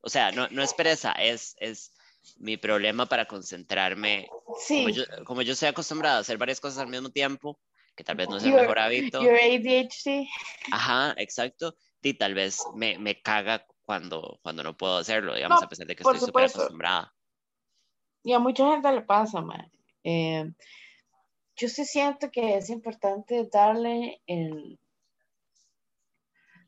O 0.00 0.08
sea, 0.10 0.32
no, 0.32 0.48
no 0.48 0.64
es 0.64 0.74
pereza, 0.74 1.12
es, 1.12 1.54
es 1.58 1.92
mi 2.38 2.56
problema 2.56 3.06
para 3.06 3.28
concentrarme. 3.28 4.28
Sí. 4.66 4.78
Como 4.78 4.88
yo, 4.88 5.04
como 5.24 5.42
yo 5.42 5.52
estoy 5.52 5.68
acostumbrado 5.68 6.16
a 6.16 6.20
hacer 6.22 6.38
varias 6.38 6.58
cosas 6.58 6.80
al 6.80 6.88
mismo 6.88 7.10
tiempo, 7.10 7.60
que 7.94 8.04
tal 8.04 8.16
vez 8.16 8.28
no 8.28 8.36
es 8.36 8.44
el 8.44 8.54
mejor 8.54 8.78
hábito. 8.78 9.22
Your 9.22 9.36
ADHD. 9.36 10.26
Ajá, 10.70 11.14
exacto. 11.16 11.76
Y 12.02 12.14
tal 12.14 12.34
vez 12.34 12.62
me, 12.74 12.98
me 12.98 13.20
caga 13.22 13.66
cuando, 13.82 14.38
cuando 14.42 14.62
no 14.62 14.76
puedo 14.76 14.98
hacerlo, 14.98 15.34
digamos, 15.34 15.62
a 15.62 15.68
pesar 15.68 15.86
de 15.86 15.96
que 15.96 16.02
estoy 16.02 16.18
súper 16.18 16.44
acostumbrada. 16.44 17.14
Y 18.22 18.32
a 18.32 18.38
mucha 18.38 18.70
gente 18.70 18.90
le 18.90 19.02
pasa, 19.02 19.40
man. 19.40 19.70
Eh, 20.02 20.50
yo 21.56 21.68
sí 21.68 21.84
siento 21.84 22.30
que 22.30 22.56
es 22.56 22.70
importante 22.70 23.48
darle 23.50 24.20
el 24.26 24.78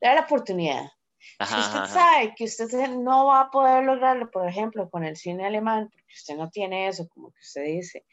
dar 0.00 0.14
la 0.14 0.21
oportunidad. 0.23 0.90
si 1.18 1.54
usted 1.54 1.85
sabe 1.87 2.35
que 2.37 2.45
usted 2.45 2.88
no 2.90 3.26
va 3.26 3.40
a 3.42 3.50
poder 3.50 3.85
lograrlo, 3.85 4.30
por 4.30 4.49
ejemplo, 4.49 4.88
con 4.90 5.04
el 5.04 5.16
cine 5.16 5.47
alemán, 5.47 5.88
porque 5.90 6.14
usted 6.14 6.37
no 6.37 6.50
tiene 6.50 6.88
eso, 6.88 7.09
como 7.09 7.30
que 7.30 7.40
usted 7.40 7.64
dice, 7.64 8.04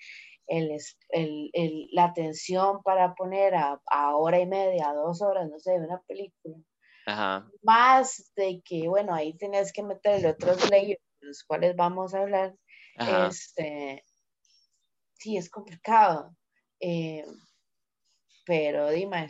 el, 0.47 0.71
el, 1.09 1.49
el, 1.53 1.87
la 1.91 2.05
atención 2.05 2.81
para 2.83 3.13
poner 3.15 3.55
a, 3.55 3.81
a, 3.85 4.15
hora 4.15 4.39
y 4.39 4.45
media, 4.45 4.89
a 4.89 4.93
dos 4.93 5.21
horas, 5.21 5.49
no 5.49 5.59
sé, 5.59 5.71
de 5.71 5.85
una 5.85 6.01
película. 6.07 6.57
Ajá. 7.05 7.49
Más 7.61 8.31
de 8.35 8.61
que, 8.63 8.87
bueno, 8.87 9.13
ahí 9.13 9.35
tienes 9.37 9.73
que 9.73 9.83
meterle 9.83 10.29
otros 10.29 10.69
leyes, 10.69 10.99
de 11.21 11.27
los 11.27 11.43
cuales 11.43 11.75
vamos 11.75 12.13
a 12.13 12.19
hablar. 12.19 12.55
Este, 13.27 14.03
sí, 15.15 15.37
es 15.37 15.49
complicado. 15.49 16.35
Eh, 16.79 17.25
pero 18.45 18.89
dime, 18.89 19.29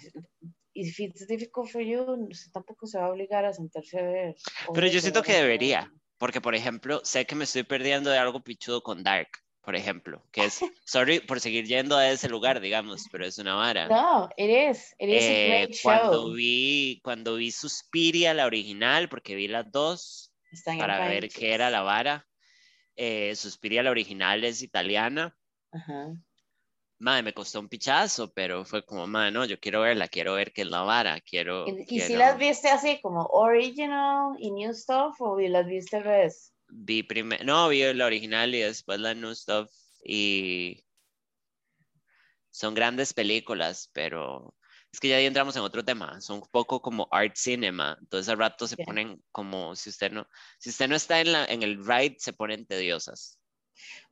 if 0.73 0.99
it's 0.99 1.27
difficult 1.27 1.69
for 1.69 1.81
you, 1.81 2.29
tampoco 2.51 2.87
se 2.87 2.97
va 2.97 3.05
a 3.05 3.11
obligar 3.11 3.45
a 3.45 3.53
sentarse 3.53 3.99
a 3.99 4.03
ver. 4.03 4.35
Pero 4.73 4.87
yo 4.87 4.99
siento 4.99 5.21
que 5.21 5.33
debería, 5.33 5.91
porque 6.17 6.41
por 6.41 6.55
ejemplo, 6.55 7.01
sé 7.03 7.25
que 7.25 7.35
me 7.35 7.43
estoy 7.43 7.63
perdiendo 7.63 8.09
de 8.09 8.17
algo 8.17 8.43
pichudo 8.43 8.81
con 8.81 9.03
Dark, 9.03 9.29
por 9.63 9.75
ejemplo, 9.75 10.23
que 10.31 10.45
es, 10.45 10.59
sorry 10.85 11.19
por 11.19 11.39
seguir 11.39 11.65
yendo 11.65 11.97
a 11.97 12.09
ese 12.09 12.29
lugar, 12.29 12.59
digamos, 12.59 13.07
pero 13.11 13.25
es 13.25 13.37
una 13.37 13.55
vara. 13.55 13.87
No, 13.87 14.29
it 14.37 14.49
is, 14.49 14.93
it 14.99 15.09
is 15.09 15.23
a 15.23 15.31
eh, 15.31 15.47
great 15.47 15.77
cuando 15.81 16.33
Vi, 16.33 17.01
cuando 17.03 17.35
vi 17.35 17.51
Suspiria, 17.51 18.33
la 18.33 18.45
original, 18.45 19.09
porque 19.09 19.35
vi 19.35 19.47
las 19.47 19.71
dos, 19.71 20.33
para 20.65 21.07
ver 21.07 21.29
qué 21.29 21.53
era 21.53 21.69
la 21.69 21.81
vara, 21.81 22.27
eh, 22.95 23.35
Suspiria, 23.35 23.83
la 23.83 23.91
original, 23.91 24.43
es 24.43 24.61
italiana. 24.61 25.35
Ajá 25.71 26.13
madre, 27.03 27.23
me 27.23 27.33
costó 27.33 27.59
un 27.59 27.67
pichazo, 27.67 28.31
pero 28.33 28.65
fue 28.65 28.83
como, 28.85 29.05
madre, 29.05 29.31
no, 29.31 29.45
yo 29.45 29.59
quiero 29.59 29.81
verla, 29.81 30.07
quiero 30.07 30.33
ver 30.33 30.51
qué 30.53 30.61
es 30.61 30.69
la 30.69 30.81
vara, 30.81 31.19
quiero... 31.21 31.65
¿Y, 31.67 31.99
si 31.99 32.15
las 32.15 32.37
viste 32.37 32.69
así 32.69 32.99
como 33.01 33.25
original 33.25 34.35
y 34.39 34.51
new 34.51 34.73
stuff 34.73 35.19
o 35.19 35.37
las 35.39 35.67
viste 35.67 35.97
al 35.97 36.03
revés? 36.03 36.52
Vi 36.75 37.03
primero, 37.03 37.43
no, 37.43 37.69
vi 37.69 37.93
la 37.93 38.05
original 38.05 38.55
y 38.55 38.59
después 38.59 38.99
la 38.99 39.13
new 39.13 39.33
stuff 39.35 39.69
y 40.03 40.83
son 42.49 42.73
grandes 42.73 43.13
películas, 43.13 43.89
pero 43.93 44.55
es 44.91 44.99
que 44.99 45.09
ya 45.09 45.17
ahí 45.17 45.25
entramos 45.25 45.55
en 45.55 45.61
otro 45.61 45.85
tema, 45.85 46.19
son 46.19 46.37
un 46.37 46.47
poco 46.51 46.81
como 46.81 47.07
art 47.11 47.35
cinema, 47.35 47.97
entonces 48.01 48.27
al 48.29 48.39
rato 48.39 48.67
se 48.67 48.77
ponen 48.77 49.23
como, 49.31 49.75
si 49.75 49.89
usted 49.89 50.11
no, 50.11 50.27
si 50.59 50.71
usted 50.71 50.87
no 50.87 50.95
está 50.95 51.19
en, 51.19 51.31
la, 51.31 51.45
en 51.45 51.63
el 51.63 51.85
ride, 51.85 52.15
se 52.19 52.33
ponen 52.33 52.65
tediosas. 52.65 53.39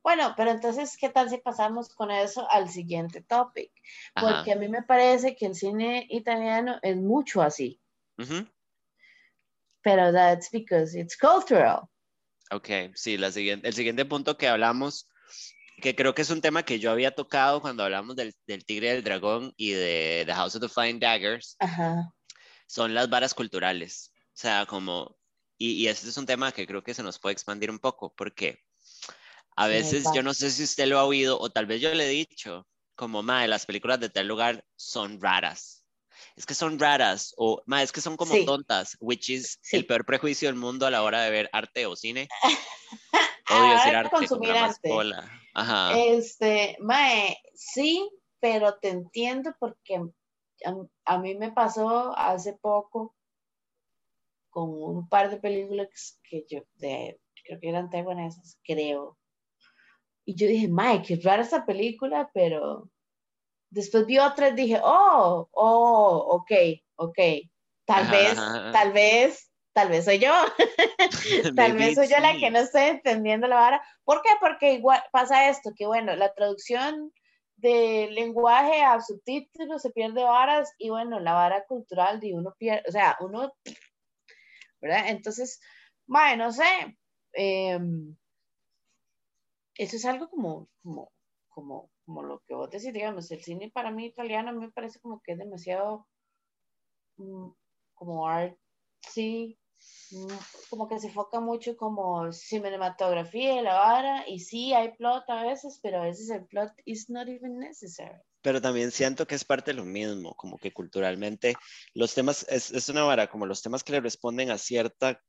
Bueno, 0.02 0.34
pero 0.36 0.50
entonces, 0.50 0.96
¿qué 0.96 1.08
tal 1.08 1.30
si 1.30 1.38
pasamos 1.38 1.94
con 1.94 2.10
eso 2.10 2.50
al 2.50 2.68
siguiente 2.68 3.22
topic? 3.22 3.70
Porque 4.14 4.52
a 4.52 4.56
mí 4.56 4.68
me 4.68 4.82
parece 4.82 5.36
que 5.36 5.46
el 5.46 5.54
cine 5.54 6.06
italiano 6.10 6.78
es 6.82 6.96
mucho 6.96 7.42
así. 7.42 7.80
Pero 9.82 10.12
that's 10.12 10.50
because 10.50 10.98
it's 10.98 11.16
cultural. 11.16 11.88
Ok, 12.52 12.68
sí, 12.94 13.16
la 13.16 13.32
siguiente, 13.32 13.66
el 13.66 13.74
siguiente 13.74 14.04
punto 14.04 14.36
que 14.36 14.46
hablamos, 14.46 15.08
que 15.80 15.96
creo 15.96 16.14
que 16.14 16.20
es 16.20 16.28
un 16.28 16.42
tema 16.42 16.64
que 16.64 16.78
yo 16.78 16.90
había 16.90 17.14
tocado 17.14 17.62
cuando 17.62 17.82
hablamos 17.82 18.14
del, 18.14 18.34
del 18.46 18.66
Tigre 18.66 18.92
del 18.92 19.02
Dragón 19.02 19.54
y 19.56 19.70
de 19.70 20.24
The 20.26 20.34
House 20.34 20.54
of 20.56 20.60
the 20.60 20.68
Flying 20.68 21.00
Daggers, 21.00 21.56
son 22.66 22.92
las 22.92 23.08
varas 23.08 23.32
culturales. 23.32 24.12
O 24.28 24.34
sea, 24.34 24.66
como, 24.66 25.16
y, 25.56 25.72
y 25.72 25.88
este 25.88 26.08
es 26.10 26.16
un 26.18 26.26
tema 26.26 26.52
que 26.52 26.66
creo 26.66 26.82
que 26.82 26.92
se 26.92 27.02
nos 27.02 27.18
puede 27.18 27.32
expandir 27.32 27.70
un 27.70 27.78
poco, 27.78 28.14
porque 28.14 28.60
a 29.56 29.66
veces 29.66 30.04
yo 30.14 30.22
no 30.22 30.34
sé 30.34 30.50
si 30.50 30.64
usted 30.64 30.86
lo 30.86 30.98
ha 30.98 31.04
oído 31.04 31.38
o 31.40 31.50
tal 31.50 31.64
vez 31.64 31.80
yo 31.80 31.94
le 31.94 32.04
he 32.06 32.10
dicho, 32.10 32.66
como, 32.94 33.22
madre, 33.22 33.48
las 33.48 33.64
películas 33.64 33.98
de 33.98 34.10
tal 34.10 34.28
lugar 34.28 34.64
son 34.76 35.20
raras. 35.20 35.81
Es 36.36 36.46
que 36.46 36.54
son 36.54 36.78
raras 36.78 37.34
o, 37.36 37.62
madre, 37.66 37.84
es 37.84 37.92
que 37.92 38.00
son 38.00 38.16
como 38.16 38.34
tontas, 38.44 38.96
which 39.00 39.30
is 39.30 39.58
el 39.72 39.86
peor 39.86 40.04
prejuicio 40.04 40.48
del 40.48 40.56
mundo 40.56 40.86
a 40.86 40.90
la 40.90 41.02
hora 41.02 41.22
de 41.22 41.30
ver 41.30 41.50
arte 41.52 41.86
o 41.86 41.96
cine. 41.96 42.28
Odio 43.50 43.72
decir 43.74 43.96
arte 43.96 44.16
consumir 44.16 44.52
arte. 44.52 44.90
Ajá. 45.54 45.98
Este, 45.98 46.76
mae, 46.80 47.36
sí, 47.54 48.08
pero 48.40 48.78
te 48.78 48.88
entiendo 48.88 49.54
porque 49.58 50.00
a, 51.04 51.18
mí 51.18 51.34
me 51.34 51.52
pasó 51.52 52.16
hace 52.16 52.54
poco 52.54 53.14
con 54.50 54.70
un 54.70 55.08
par 55.08 55.30
de 55.30 55.36
películas 55.36 56.20
que 56.28 56.44
yo, 56.48 56.62
de, 56.74 57.20
creo 57.44 57.60
que 57.60 57.68
eran 57.68 57.90
taiwanesas, 57.90 58.58
creo, 58.64 59.18
y 60.24 60.34
yo 60.36 60.46
dije, 60.46 60.68
Mike, 60.68 61.04
qué 61.06 61.20
rara 61.22 61.42
esta 61.42 61.66
película, 61.66 62.30
pero 62.32 62.88
después 63.72 64.06
vi 64.06 64.18
otra 64.18 64.48
y 64.48 64.54
dije, 64.54 64.80
oh, 64.82 65.48
oh, 65.50 66.24
ok, 66.28 66.52
ok. 66.96 67.18
Tal 67.84 68.06
vez, 68.08 68.36
tal 68.72 68.92
vez 68.92 69.52
tal 69.72 69.88
vez 69.88 70.04
soy 70.04 70.18
yo, 70.18 70.32
tal 71.56 71.72
vez 71.76 71.94
soy 71.94 72.08
yo 72.08 72.18
la 72.18 72.36
que 72.36 72.50
no 72.50 72.58
estoy 72.58 72.82
entendiendo 72.82 73.48
la 73.48 73.56
vara. 73.56 73.82
¿Por 74.04 74.22
qué? 74.22 74.28
Porque 74.40 74.74
igual 74.74 75.02
pasa 75.12 75.48
esto, 75.48 75.72
que 75.74 75.86
bueno, 75.86 76.14
la 76.14 76.32
traducción 76.34 77.12
del 77.56 78.14
lenguaje 78.14 78.82
a 78.82 79.00
subtítulos 79.00 79.82
se 79.82 79.90
pierde 79.90 80.22
varas 80.24 80.74
y 80.78 80.90
bueno, 80.90 81.20
la 81.20 81.32
vara 81.32 81.64
cultural 81.64 82.20
de 82.20 82.34
uno 82.34 82.54
pierde, 82.58 82.82
o 82.88 82.92
sea, 82.92 83.16
uno, 83.20 83.52
¿verdad? 84.80 85.08
Entonces, 85.08 85.60
bueno, 86.06 86.46
no 86.46 86.52
sé, 86.52 86.98
em, 87.32 88.16
eso 89.76 89.96
es 89.96 90.04
algo 90.04 90.28
como, 90.28 90.68
como, 90.82 91.12
como, 91.48 91.90
como 92.04 92.22
lo 92.22 92.40
que 92.46 92.54
vos 92.54 92.70
decís, 92.70 92.92
digamos, 92.92 93.30
el 93.30 93.42
cine 93.42 93.70
para 93.70 93.90
mí 93.90 94.06
italiano 94.06 94.52
me 94.52 94.70
parece 94.70 95.00
como 95.00 95.20
que 95.20 95.32
es 95.32 95.38
demasiado 95.38 96.06
mm, 97.16 97.48
como 97.94 98.28
art, 98.28 98.56
sí, 99.00 99.58
mm, 100.10 100.32
como 100.70 100.88
que 100.88 100.98
se 100.98 101.08
enfoca 101.08 101.40
mucho 101.40 101.76
como 101.76 102.32
cinematografía 102.32 103.60
y 103.60 103.62
la 103.62 103.74
vara, 103.74 104.28
y 104.28 104.40
sí 104.40 104.72
hay 104.72 104.92
plot 104.96 105.24
a 105.28 105.44
veces, 105.44 105.78
pero 105.82 106.02
a 106.02 106.04
veces 106.04 106.30
el 106.30 106.46
plot 106.46 106.72
is 106.84 107.08
not 107.08 107.28
even 107.28 107.58
necessary. 107.58 108.20
Pero 108.42 108.60
también 108.60 108.90
siento 108.90 109.26
que 109.26 109.36
es 109.36 109.44
parte 109.44 109.70
de 109.70 109.76
lo 109.76 109.84
mismo, 109.84 110.34
como 110.34 110.58
que 110.58 110.72
culturalmente 110.72 111.54
los 111.94 112.12
temas, 112.12 112.44
es, 112.48 112.72
es 112.72 112.88
una 112.88 113.04
vara, 113.04 113.28
como 113.28 113.46
los 113.46 113.62
temas 113.62 113.84
que 113.84 113.92
le 113.92 114.00
responden 114.00 114.50
a 114.50 114.58
cierta, 114.58 115.22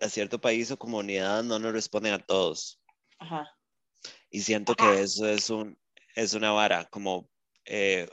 a 0.00 0.08
cierto 0.08 0.38
país 0.38 0.70
o 0.70 0.78
comunidad 0.78 1.42
no 1.42 1.58
nos 1.58 1.72
responden 1.72 2.12
a 2.12 2.18
todos. 2.18 2.78
Ajá. 3.18 3.48
Y 4.30 4.42
siento 4.42 4.74
que 4.74 5.00
eso 5.00 5.26
es, 5.26 5.48
un, 5.48 5.78
es 6.18 6.34
una 6.34 6.50
vara, 6.50 6.84
como 6.90 7.30
eh, 7.64 8.08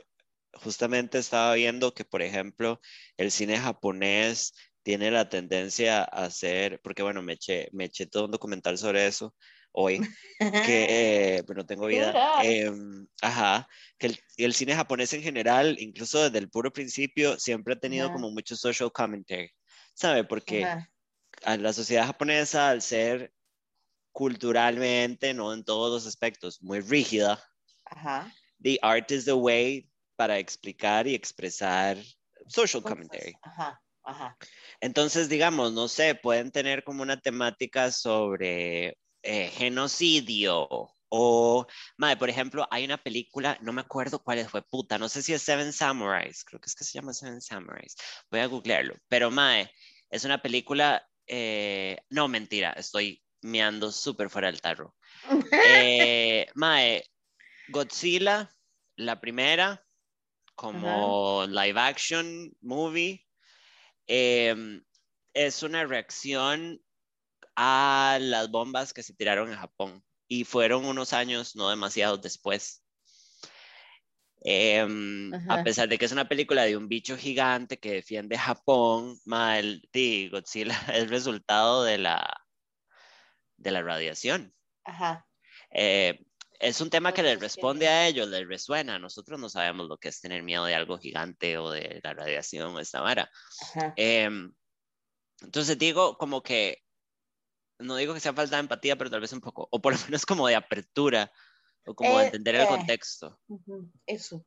justamente 0.54 1.18
estaba 1.18 1.54
viendo 1.54 1.92
que, 1.92 2.04
por 2.04 2.22
ejemplo, 2.22 2.80
el 3.16 3.32
cine 3.32 3.58
japonés 3.58 4.54
tiene 4.82 5.10
la 5.10 5.28
tendencia 5.28 6.02
a 6.02 6.26
hacer, 6.26 6.80
porque 6.82 7.02
bueno, 7.02 7.20
me 7.20 7.32
eché, 7.32 7.68
me 7.72 7.86
eché 7.86 8.06
todo 8.06 8.26
un 8.26 8.30
documental 8.30 8.78
sobre 8.78 9.06
eso 9.06 9.34
hoy, 9.72 10.00
que, 10.38 11.36
eh, 11.38 11.44
tengo 11.66 11.86
vida, 11.86 12.14
em, 12.44 13.06
ajá, 13.20 13.68
que 13.98 14.06
el, 14.06 14.18
el, 14.36 14.54
cine 14.54 14.76
japonés 14.76 15.12
en 15.12 15.22
general, 15.22 15.76
incluso 15.80 16.22
desde 16.22 16.38
el 16.38 16.48
puro 16.48 16.72
principio, 16.72 17.38
siempre 17.40 17.74
ha 17.74 17.80
tenido 17.80 18.12
como 18.12 18.30
mucho 18.30 18.54
social 18.54 18.92
commentary, 18.92 19.50
¿sabe? 19.94 20.22
Porque 20.22 20.64
a 21.44 21.56
la 21.56 21.72
sociedad 21.72 22.06
japonesa, 22.06 22.70
al 22.70 22.80
ser 22.82 23.32
culturalmente, 24.12 25.34
no 25.34 25.52
en 25.52 25.64
todos 25.64 25.92
los 25.92 26.06
aspectos, 26.06 26.62
muy 26.62 26.80
rígida. 26.80 27.42
Ajá. 27.86 28.32
The 28.62 28.78
art 28.82 29.10
is 29.10 29.24
the 29.24 29.34
way 29.34 29.88
para 30.16 30.38
explicar 30.38 31.06
y 31.06 31.14
expresar 31.14 31.98
social 32.48 32.82
commentary. 32.82 33.34
Ajá, 33.42 33.80
ajá. 34.04 34.36
Entonces, 34.80 35.28
digamos, 35.28 35.72
no 35.72 35.88
sé, 35.88 36.14
pueden 36.14 36.50
tener 36.50 36.84
como 36.84 37.02
una 37.02 37.20
temática 37.20 37.90
sobre 37.90 38.98
eh, 39.22 39.50
genocidio 39.50 40.66
o, 41.08 41.66
madre, 41.96 42.16
por 42.16 42.28
ejemplo, 42.28 42.66
hay 42.70 42.84
una 42.84 42.98
película, 42.98 43.58
no 43.62 43.72
me 43.72 43.80
acuerdo 43.80 44.22
cuál 44.22 44.44
fue, 44.48 44.62
puta, 44.62 44.98
no 44.98 45.08
sé 45.08 45.22
si 45.22 45.32
es 45.32 45.42
Seven 45.42 45.72
Samurais, 45.72 46.44
creo 46.44 46.60
que 46.60 46.66
es 46.66 46.74
que 46.74 46.84
se 46.84 46.98
llama 46.98 47.12
Seven 47.12 47.40
Samurais, 47.40 47.94
voy 48.30 48.40
a 48.40 48.46
googlearlo, 48.46 48.96
pero, 49.08 49.30
madre, 49.30 49.70
es 50.10 50.24
una 50.24 50.42
película, 50.42 51.08
eh, 51.26 51.98
no, 52.10 52.28
mentira, 52.28 52.72
estoy 52.72 53.22
me 53.42 53.62
ando 53.62 53.92
súper 53.92 54.28
fuera 54.28 54.48
del 54.48 54.60
tarro. 54.60 54.94
Eh, 55.68 56.46
mae, 56.54 57.02
Godzilla, 57.68 58.50
la 58.96 59.20
primera, 59.20 59.84
como 60.54 61.46
live 61.48 61.78
action 61.78 62.52
movie, 62.60 63.26
em, 64.06 64.84
es 65.34 65.62
una 65.62 65.84
reacción 65.84 66.80
a 67.56 68.18
las 68.20 68.50
bombas 68.50 68.92
que 68.92 69.02
se 69.02 69.14
tiraron 69.14 69.50
en 69.50 69.58
Japón 69.58 70.04
y 70.28 70.44
fueron 70.44 70.84
unos 70.84 71.12
años, 71.12 71.56
no 71.56 71.70
demasiado 71.70 72.18
después. 72.18 72.82
Em, 74.48 75.32
a 75.50 75.64
pesar 75.64 75.88
de 75.88 75.98
que 75.98 76.04
es 76.04 76.12
una 76.12 76.28
película 76.28 76.64
de 76.64 76.76
un 76.76 76.88
bicho 76.88 77.16
gigante 77.16 77.78
que 77.78 77.92
defiende 77.92 78.38
Japón, 78.38 79.18
mal, 79.24 79.82
Godzilla 80.30 80.76
es 80.94 81.10
resultado 81.10 81.82
de 81.82 81.98
la 81.98 82.46
de 83.56 83.70
la 83.70 83.82
radiación. 83.82 84.54
Ajá. 84.84 85.26
Eh, 85.70 86.25
es 86.60 86.80
un 86.80 86.90
tema 86.90 87.12
que 87.12 87.22
les 87.22 87.40
responde 87.40 87.88
a 87.88 88.06
ellos, 88.06 88.28
les 88.28 88.46
resuena. 88.46 88.98
Nosotros 88.98 89.38
no 89.40 89.48
sabemos 89.48 89.88
lo 89.88 89.98
que 89.98 90.08
es 90.08 90.20
tener 90.20 90.42
miedo 90.42 90.64
de 90.64 90.74
algo 90.74 90.98
gigante 90.98 91.58
o 91.58 91.70
de 91.70 92.00
la 92.02 92.14
radiación 92.14 92.74
o 92.74 92.80
esta 92.80 93.00
vara. 93.00 93.30
Em, 93.96 94.52
entonces 95.40 95.78
digo 95.78 96.16
como 96.16 96.42
que, 96.42 96.82
no 97.78 97.96
digo 97.96 98.14
que 98.14 98.20
sea 98.20 98.32
falta 98.32 98.56
de 98.56 98.60
empatía, 98.60 98.96
pero 98.96 99.10
tal 99.10 99.20
vez 99.20 99.32
un 99.32 99.40
poco, 99.40 99.68
o 99.70 99.80
por 99.80 99.92
lo 99.92 99.98
menos 100.10 100.26
como 100.26 100.46
de 100.46 100.56
apertura, 100.56 101.30
o 101.86 101.94
como 101.94 102.18
de 102.18 102.24
eh, 102.24 102.26
entender 102.26 102.54
el 102.56 102.62
eh, 102.62 102.68
contexto. 102.68 103.38
Eso, 104.06 104.44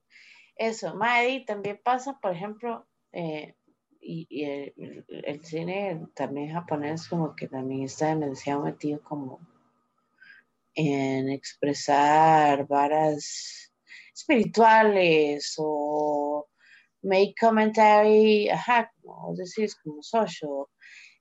eso. 0.55 0.95
Maddy, 0.95 1.45
también 1.45 1.79
pasa, 1.83 2.19
por 2.19 2.33
ejemplo, 2.33 2.87
y, 4.01 4.43
el, 4.43 5.45
cine 5.45 6.07
también 6.15 6.53
japonés 6.53 7.07
como 7.07 7.35
que 7.35 7.47
también 7.47 7.83
está 7.83 8.15
demasiado 8.15 8.63
metido 8.63 9.01
como 9.01 9.39
en 10.73 11.29
expresar 11.29 12.67
varas 12.67 13.71
espirituales 14.13 15.53
o 15.57 16.47
make 17.01 17.33
commentary, 17.39 18.49
ajá, 18.49 18.91
como 19.01 19.35
decís, 19.35 19.75
como 19.75 20.03
social. 20.03 20.65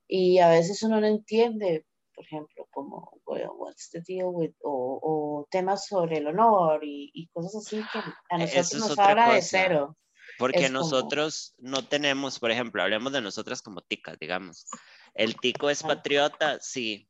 Y 0.06 0.38
a 0.38 0.48
veces 0.48 0.82
uno 0.82 1.00
no 1.00 1.06
entiende, 1.06 1.84
por 2.14 2.24
ejemplo, 2.24 2.66
como, 2.70 3.20
what's 3.24 3.90
the 3.90 4.00
deal 4.00 4.28
with, 4.32 4.52
o, 4.62 5.46
temas 5.50 5.86
sobre 5.86 6.18
el 6.18 6.26
honor 6.26 6.80
y, 6.82 7.28
cosas 7.32 7.66
así 7.66 7.84
que 7.92 7.98
a 8.30 8.38
nosotros 8.38 8.74
nos 8.74 8.98
habla 8.98 9.34
de 9.34 9.42
cero. 9.42 9.96
Porque 10.38 10.68
nosotros 10.68 11.54
no 11.58 11.84
tenemos, 11.84 12.38
por 12.38 12.50
ejemplo, 12.50 12.82
hablemos 12.82 13.12
de 13.12 13.20
nosotras 13.20 13.62
como 13.62 13.80
ticas, 13.80 14.18
digamos. 14.18 14.66
El 15.14 15.36
tico 15.36 15.68
es 15.68 15.82
patriota, 15.82 16.58
sí, 16.60 17.08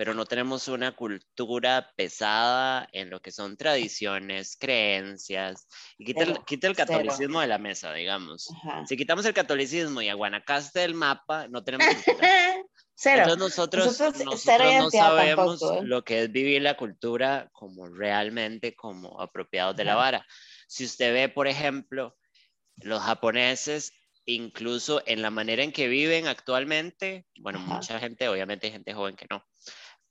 pero 0.00 0.14
no 0.14 0.24
tenemos 0.24 0.66
una 0.68 0.96
cultura 0.96 1.92
pesada 1.94 2.88
en 2.92 3.10
lo 3.10 3.20
que 3.20 3.30
son 3.30 3.58
tradiciones, 3.58 4.56
creencias. 4.58 5.68
Y 5.98 6.06
quita, 6.06 6.22
el, 6.68 6.74
catolicismo 6.74 7.42
de 7.42 7.46
la 7.46 7.58
mesa, 7.58 7.92
digamos. 7.92 8.48
Si 8.86 8.96
quitamos 8.96 9.26
el 9.26 9.34
catolicismo 9.34 10.00
y 10.00 10.08
a 10.08 10.14
Guanacaste 10.14 10.80
del 10.80 10.94
mapa, 10.94 11.48
no 11.48 11.62
tenemos 11.62 11.86
cultura. 12.02 12.16
Cero. 12.94 13.24
Entonces 13.24 13.38
nosotros, 13.40 13.86
nosotros, 14.00 14.24
no 14.24 14.90
sabemos 14.90 15.62
¿eh? 15.64 15.80
lo 15.82 16.02
que 16.02 16.22
es 16.22 16.32
vivir 16.32 16.62
la 16.62 16.78
cultura 16.78 17.50
como 17.52 17.86
realmente 17.86 18.74
como 18.74 19.20
apropiados 19.20 19.76
de 19.76 19.84
la 19.84 19.96
vara. 19.96 20.26
Si 20.66 20.86
usted 20.86 21.12
ve, 21.12 21.28
por 21.28 21.46
ejemplo, 21.46 22.16
los 22.76 23.02
japoneses, 23.02 23.92
incluso 24.24 25.02
en 25.06 25.22
la 25.22 25.30
manera 25.30 25.62
en 25.62 25.72
que 25.72 25.88
viven 25.88 26.26
actualmente, 26.26 27.26
bueno, 27.40 27.58
mucha 27.58 27.98
gente, 27.98 28.28
obviamente 28.28 28.66
hay 28.66 28.72
gente 28.72 28.94
joven 28.94 29.16
que 29.16 29.26
no, 29.28 29.44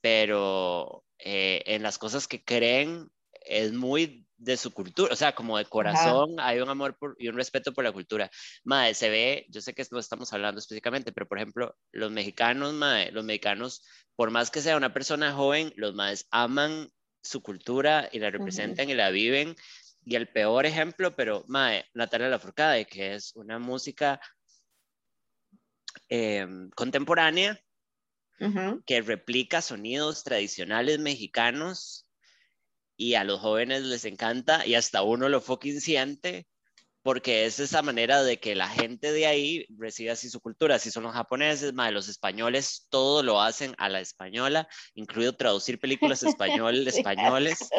pero 0.01 1.03
eh, 1.17 1.63
en 1.65 1.83
las 1.83 1.97
cosas 1.97 2.27
que 2.27 2.43
creen 2.43 3.09
es 3.41 3.73
muy 3.73 4.25
de 4.37 4.55
su 4.55 4.71
cultura, 4.71 5.13
o 5.13 5.15
sea, 5.17 5.35
como 5.35 5.57
de 5.57 5.65
corazón 5.65 6.39
hay 6.39 6.61
un 6.61 6.69
amor 6.69 6.97
y 7.17 7.27
un 7.27 7.35
respeto 7.35 7.73
por 7.73 7.83
la 7.83 7.91
cultura. 7.91 8.31
Madre, 8.63 8.93
se 8.93 9.09
ve, 9.09 9.45
yo 9.49 9.59
sé 9.59 9.73
que 9.73 9.85
no 9.91 9.99
estamos 9.99 10.31
hablando 10.31 10.59
específicamente, 10.59 11.11
pero 11.11 11.27
por 11.27 11.39
ejemplo, 11.39 11.75
los 11.91 12.09
mexicanos, 12.09 12.73
madre, 12.73 13.11
los 13.11 13.25
mexicanos, 13.25 13.83
por 14.15 14.31
más 14.31 14.49
que 14.49 14.61
sea 14.61 14.77
una 14.77 14.93
persona 14.93 15.33
joven, 15.33 15.73
los 15.75 15.93
madres 15.93 16.25
aman 16.31 16.89
su 17.21 17.41
cultura 17.41 18.07
y 18.13 18.19
la 18.19 18.29
representan 18.29 18.89
y 18.89 18.95
la 18.95 19.09
viven. 19.09 19.55
Y 20.05 20.15
el 20.15 20.29
peor 20.29 20.65
ejemplo, 20.65 21.15
pero 21.15 21.43
mae, 21.47 21.85
Natalia 21.93 22.29
Lafourcade, 22.29 22.85
que 22.85 23.15
es 23.15 23.35
una 23.35 23.59
música 23.59 24.21
em, 26.07 26.69
contemporánea 26.71 27.59
que 28.85 29.01
replica 29.01 29.61
sonidos 29.61 30.23
tradicionales 30.23 30.99
mexicanos 30.99 32.07
y 32.97 33.15
a 33.15 33.23
los 33.23 33.39
jóvenes 33.39 33.83
les 33.83 34.05
encanta 34.05 34.65
y 34.65 34.75
hasta 34.75 35.03
uno 35.03 35.29
lo 35.29 35.41
fucking 35.41 35.81
siente 35.81 36.47
porque 37.01 37.45
es 37.45 37.59
esa 37.59 37.81
manera 37.81 38.23
de 38.23 38.39
que 38.39 38.55
la 38.55 38.67
gente 38.67 39.11
de 39.11 39.25
ahí 39.25 39.65
recibe 39.77 40.11
así 40.11 40.29
su 40.29 40.41
cultura, 40.41 40.79
si 40.79 40.91
son 40.91 41.03
los 41.03 41.13
japoneses, 41.13 41.73
mae, 41.73 41.91
los 41.91 42.09
españoles, 42.09 42.87
todo 42.89 43.23
lo 43.23 43.41
hacen 43.41 43.73
a 43.77 43.87
la 43.87 44.01
española, 44.01 44.67
incluido 44.95 45.33
traducir 45.33 45.79
películas 45.79 46.23
español, 46.67 46.87
españoles 46.87 47.69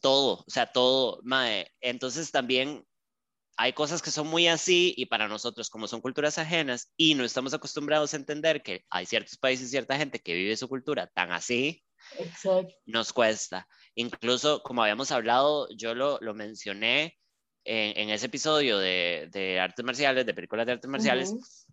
todo, 0.00 0.44
o 0.46 0.50
sea, 0.50 0.66
todo, 0.66 1.20
mae. 1.22 1.70
Entonces 1.80 2.30
también 2.30 2.84
hay 3.60 3.74
cosas 3.74 4.00
que 4.00 4.10
son 4.10 4.26
muy 4.26 4.48
así 4.48 4.94
y 4.96 5.04
para 5.04 5.28
nosotros, 5.28 5.68
como 5.68 5.86
son 5.86 6.00
culturas 6.00 6.38
ajenas 6.38 6.94
y 6.96 7.14
no 7.14 7.24
estamos 7.24 7.52
acostumbrados 7.52 8.14
a 8.14 8.16
entender 8.16 8.62
que 8.62 8.86
hay 8.88 9.04
ciertos 9.04 9.36
países 9.36 9.66
y 9.66 9.70
cierta 9.72 9.98
gente 9.98 10.18
que 10.18 10.32
vive 10.32 10.56
su 10.56 10.66
cultura 10.66 11.08
tan 11.08 11.30
así, 11.30 11.84
nos 12.86 13.12
cuesta. 13.12 13.68
Incluso, 13.94 14.62
como 14.62 14.82
habíamos 14.82 15.10
hablado, 15.10 15.68
yo 15.76 15.94
lo, 15.94 16.16
lo 16.22 16.32
mencioné 16.32 17.18
en, 17.64 18.08
ese 18.08 18.26
episodio 18.26 18.78
de, 18.78 19.28
de, 19.30 19.60
artes 19.60 19.84
marciales, 19.84 20.24
de 20.24 20.32
películas 20.32 20.64
de 20.64 20.72
artes 20.72 20.90
marciales, 20.90 21.66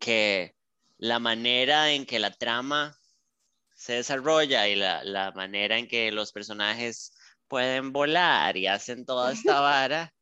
que 0.00 0.54
la 0.96 1.18
manera 1.18 1.92
en 1.92 2.06
que 2.06 2.18
la 2.18 2.30
trama 2.30 2.96
se 3.74 3.92
desarrolla 3.92 4.66
y 4.68 4.76
la, 4.76 5.04
la 5.04 5.32
manera 5.32 5.76
en 5.76 5.86
que 5.86 6.10
los 6.12 6.32
personajes 6.32 7.12
pueden 7.46 7.92
volar 7.92 8.56
y 8.56 8.68
hacen 8.68 9.04
toda 9.04 9.32
esta 9.34 9.60
vara, 9.60 10.14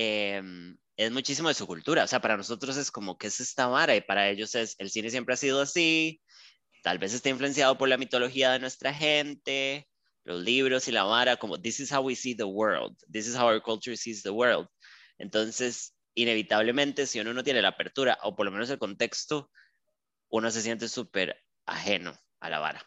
em, 0.00 0.78
es 0.96 1.10
muchísimo 1.10 1.48
de 1.48 1.54
su 1.54 1.66
cultura. 1.66 2.04
O 2.04 2.06
sea, 2.06 2.20
para 2.20 2.36
nosotros 2.36 2.76
es 2.76 2.90
como 2.92 3.18
que 3.18 3.26
es 3.26 3.40
esta 3.40 3.66
vara 3.66 3.96
y 3.96 4.00
para 4.00 4.28
ellos 4.30 4.54
es, 4.54 4.76
el 4.78 4.90
cine 4.90 5.10
siempre 5.10 5.34
ha 5.34 5.36
sido 5.36 5.60
así, 5.60 6.20
tal 6.84 6.98
vez 6.98 7.14
está 7.14 7.30
influenciado 7.30 7.76
por 7.78 7.88
la 7.88 7.98
mitología 7.98 8.52
de 8.52 8.60
nuestra 8.60 8.94
gente, 8.94 9.88
los 10.22 10.40
libros 10.40 10.86
y 10.86 10.92
la 10.92 11.02
vara, 11.02 11.36
como 11.36 11.60
this 11.60 11.80
is 11.80 11.92
how 11.92 12.00
we 12.00 12.14
see 12.14 12.36
the 12.36 12.44
world, 12.44 12.96
this 13.12 13.26
is 13.26 13.34
how 13.36 13.46
our 13.46 13.60
culture 13.60 13.96
sees 13.96 14.22
the 14.22 14.30
world. 14.30 14.68
Entonces, 15.18 15.96
inevitablemente, 16.14 17.06
si 17.06 17.18
uno 17.18 17.34
no 17.34 17.42
tiene 17.42 17.60
la 17.60 17.70
apertura 17.70 18.18
o 18.22 18.36
por 18.36 18.46
lo 18.46 18.52
menos 18.52 18.70
el 18.70 18.78
contexto, 18.78 19.50
uno 20.30 20.50
se 20.52 20.62
siente 20.62 20.88
súper 20.88 21.42
ajeno 21.66 22.16
a 22.38 22.50
la 22.50 22.60
vara. 22.60 22.86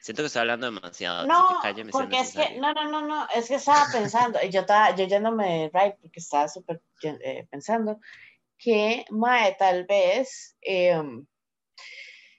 Siento 0.00 0.22
que 0.22 0.26
estoy 0.26 0.40
hablando 0.40 0.66
demasiado. 0.66 1.26
No, 1.26 1.60
porque 1.90 2.20
es 2.20 2.32
que, 2.32 2.58
no, 2.58 2.72
no, 2.72 2.90
no, 2.90 3.06
no, 3.06 3.26
es 3.34 3.48
que 3.48 3.56
estaba 3.56 3.86
pensando, 3.92 4.40
yo 4.48 4.60
estaba, 4.60 4.94
yo 4.94 5.06
yéndome 5.06 5.70
right, 5.74 5.96
porque 6.00 6.20
estaba 6.20 6.48
súper 6.48 6.80
eh, 7.02 7.46
pensando 7.50 7.98
que, 8.56 9.04
Mae, 9.10 9.56
tal 9.58 9.86
vez, 9.86 10.56
em, 10.60 11.26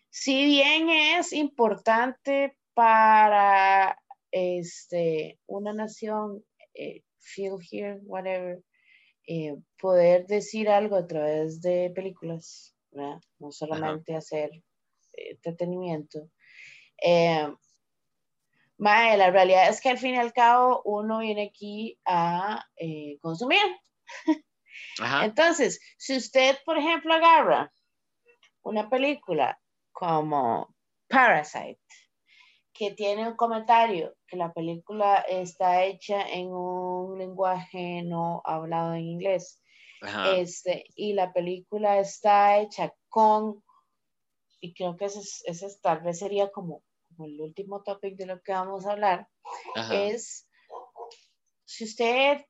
si 0.09 0.45
bien 0.45 0.89
es 0.89 1.33
importante 1.33 2.57
para 2.73 3.97
este, 4.31 5.39
una 5.47 5.73
nación, 5.73 6.43
eh, 6.73 7.03
feel 7.19 7.57
here, 7.71 7.99
whatever, 8.03 8.61
eh, 9.27 9.55
poder 9.79 10.25
decir 10.27 10.69
algo 10.69 10.95
a 10.95 11.07
través 11.07 11.61
de 11.61 11.91
películas, 11.93 12.75
no 12.91 13.51
solamente 13.51 14.15
hacer 14.15 14.49
entretenimiento. 15.13 16.29
Eh, 17.01 17.47
la 18.79 19.29
realidad 19.31 19.69
es 19.69 19.81
que 19.81 19.89
al 19.89 19.97
fin 19.97 20.15
y 20.15 20.17
al 20.17 20.33
cabo 20.33 20.81
uno 20.85 21.19
viene 21.19 21.51
aquí 21.53 21.99
a 22.05 22.65
eh, 22.77 23.17
consumir. 23.21 23.61
Entonces, 25.21 25.79
si 25.97 26.17
usted, 26.17 26.57
por 26.65 26.77
ejemplo, 26.77 27.13
agarra 27.13 27.71
una 28.63 28.89
película 28.89 29.59
como 29.91 30.73
Parasite, 31.07 31.79
que 32.73 32.91
tiene 32.91 33.27
un 33.27 33.35
comentario 33.35 34.15
que 34.27 34.37
la 34.37 34.53
película 34.53 35.15
está 35.27 35.83
hecha 35.83 36.21
en 36.21 36.47
un 36.47 37.17
lenguaje 37.17 38.03
no 38.03 38.41
hablado 38.45 38.93
en 38.93 39.01
inglés, 39.01 39.61
este, 40.33 40.85
y 40.95 41.13
la 41.13 41.33
película 41.33 41.99
está 41.99 42.59
hecha 42.59 42.93
con, 43.09 43.63
y 44.61 44.73
creo 44.73 44.95
que 44.95 45.05
ese, 45.05 45.19
ese 45.45 45.67
tal 45.81 46.01
vez 46.01 46.19
sería 46.19 46.49
como, 46.51 46.83
el 47.25 47.39
último 47.39 47.81
topic 47.83 48.15
de 48.15 48.25
lo 48.25 48.41
que 48.41 48.51
vamos 48.53 48.85
a 48.85 48.91
hablar, 48.91 49.27
es 49.91 50.47
si 51.65 51.83
usted 51.83 52.45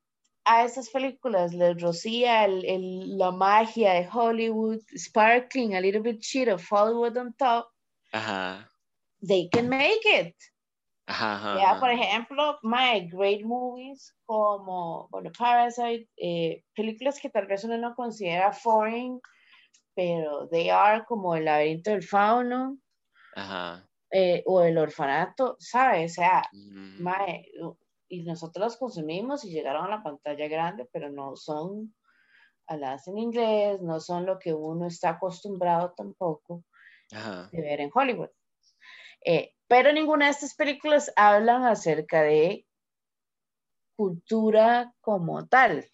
a 0.45 0.63
estas 0.63 0.89
películas 0.89 1.53
les 1.53 1.79
rocía 1.81 2.45
el, 2.45 3.17
la 3.17 3.31
magia 3.31 3.93
de 3.93 4.09
Hollywood, 4.11 4.79
sparkling, 4.95 5.75
a 5.75 5.81
little 5.81 6.01
bit 6.01 6.21
shit 6.21 6.47
of 6.47 6.65
Hollywood 6.69 7.17
on 7.17 7.33
top, 7.33 7.69
they 9.21 9.49
can 9.49 9.69
make 9.69 10.05
it. 10.05 10.35
Ya, 11.07 11.77
por 11.79 11.89
ejemplo, 11.89 12.59
my 12.61 13.07
great 13.11 13.43
movies 13.43 14.13
como, 14.25 15.07
bueno, 15.09 15.31
Parasite, 15.37 16.07
eh, 16.17 16.63
películas 16.75 17.19
que 17.19 17.29
tal 17.29 17.47
vez 17.47 17.63
uno 17.63 17.77
no 17.77 17.95
considera 17.95 18.53
foreign, 18.53 19.19
pero 19.95 20.47
they 20.49 20.69
are 20.69 21.03
como 21.05 21.35
El 21.35 21.45
laberinto 21.45 21.89
del 21.89 22.03
fauno, 22.03 22.77
eh, 24.11 24.43
o 24.45 24.61
El 24.61 24.77
orfanato, 24.77 25.55
¿sabes? 25.59 26.13
O 26.13 26.15
sea, 26.15 26.43
mm. 26.51 27.07
y 28.09 28.23
nosotros 28.23 28.65
los 28.65 28.77
consumimos 28.77 29.45
y 29.45 29.51
llegaron 29.51 29.85
a 29.85 29.89
la 29.97 30.03
pantalla 30.03 30.47
grande, 30.47 30.87
pero 30.91 31.09
no 31.09 31.35
son 31.35 31.93
habladas 32.67 33.07
en 33.07 33.17
inglés, 33.17 33.81
no 33.81 33.99
son 33.99 34.25
lo 34.25 34.37
que 34.39 34.53
uno 34.53 34.87
está 34.87 35.09
acostumbrado 35.09 35.93
tampoco 35.95 36.63
de 37.51 37.61
ver 37.61 37.81
en 37.81 37.91
Hollywood. 37.93 38.29
Eh, 39.25 39.53
pero 39.67 39.91
ninguna 39.91 40.25
de 40.25 40.31
estas 40.31 40.55
películas 40.55 41.11
hablan 41.15 41.63
acerca 41.65 42.21
de 42.21 42.65
cultura 43.95 44.93
como 45.01 45.47
tal. 45.47 45.89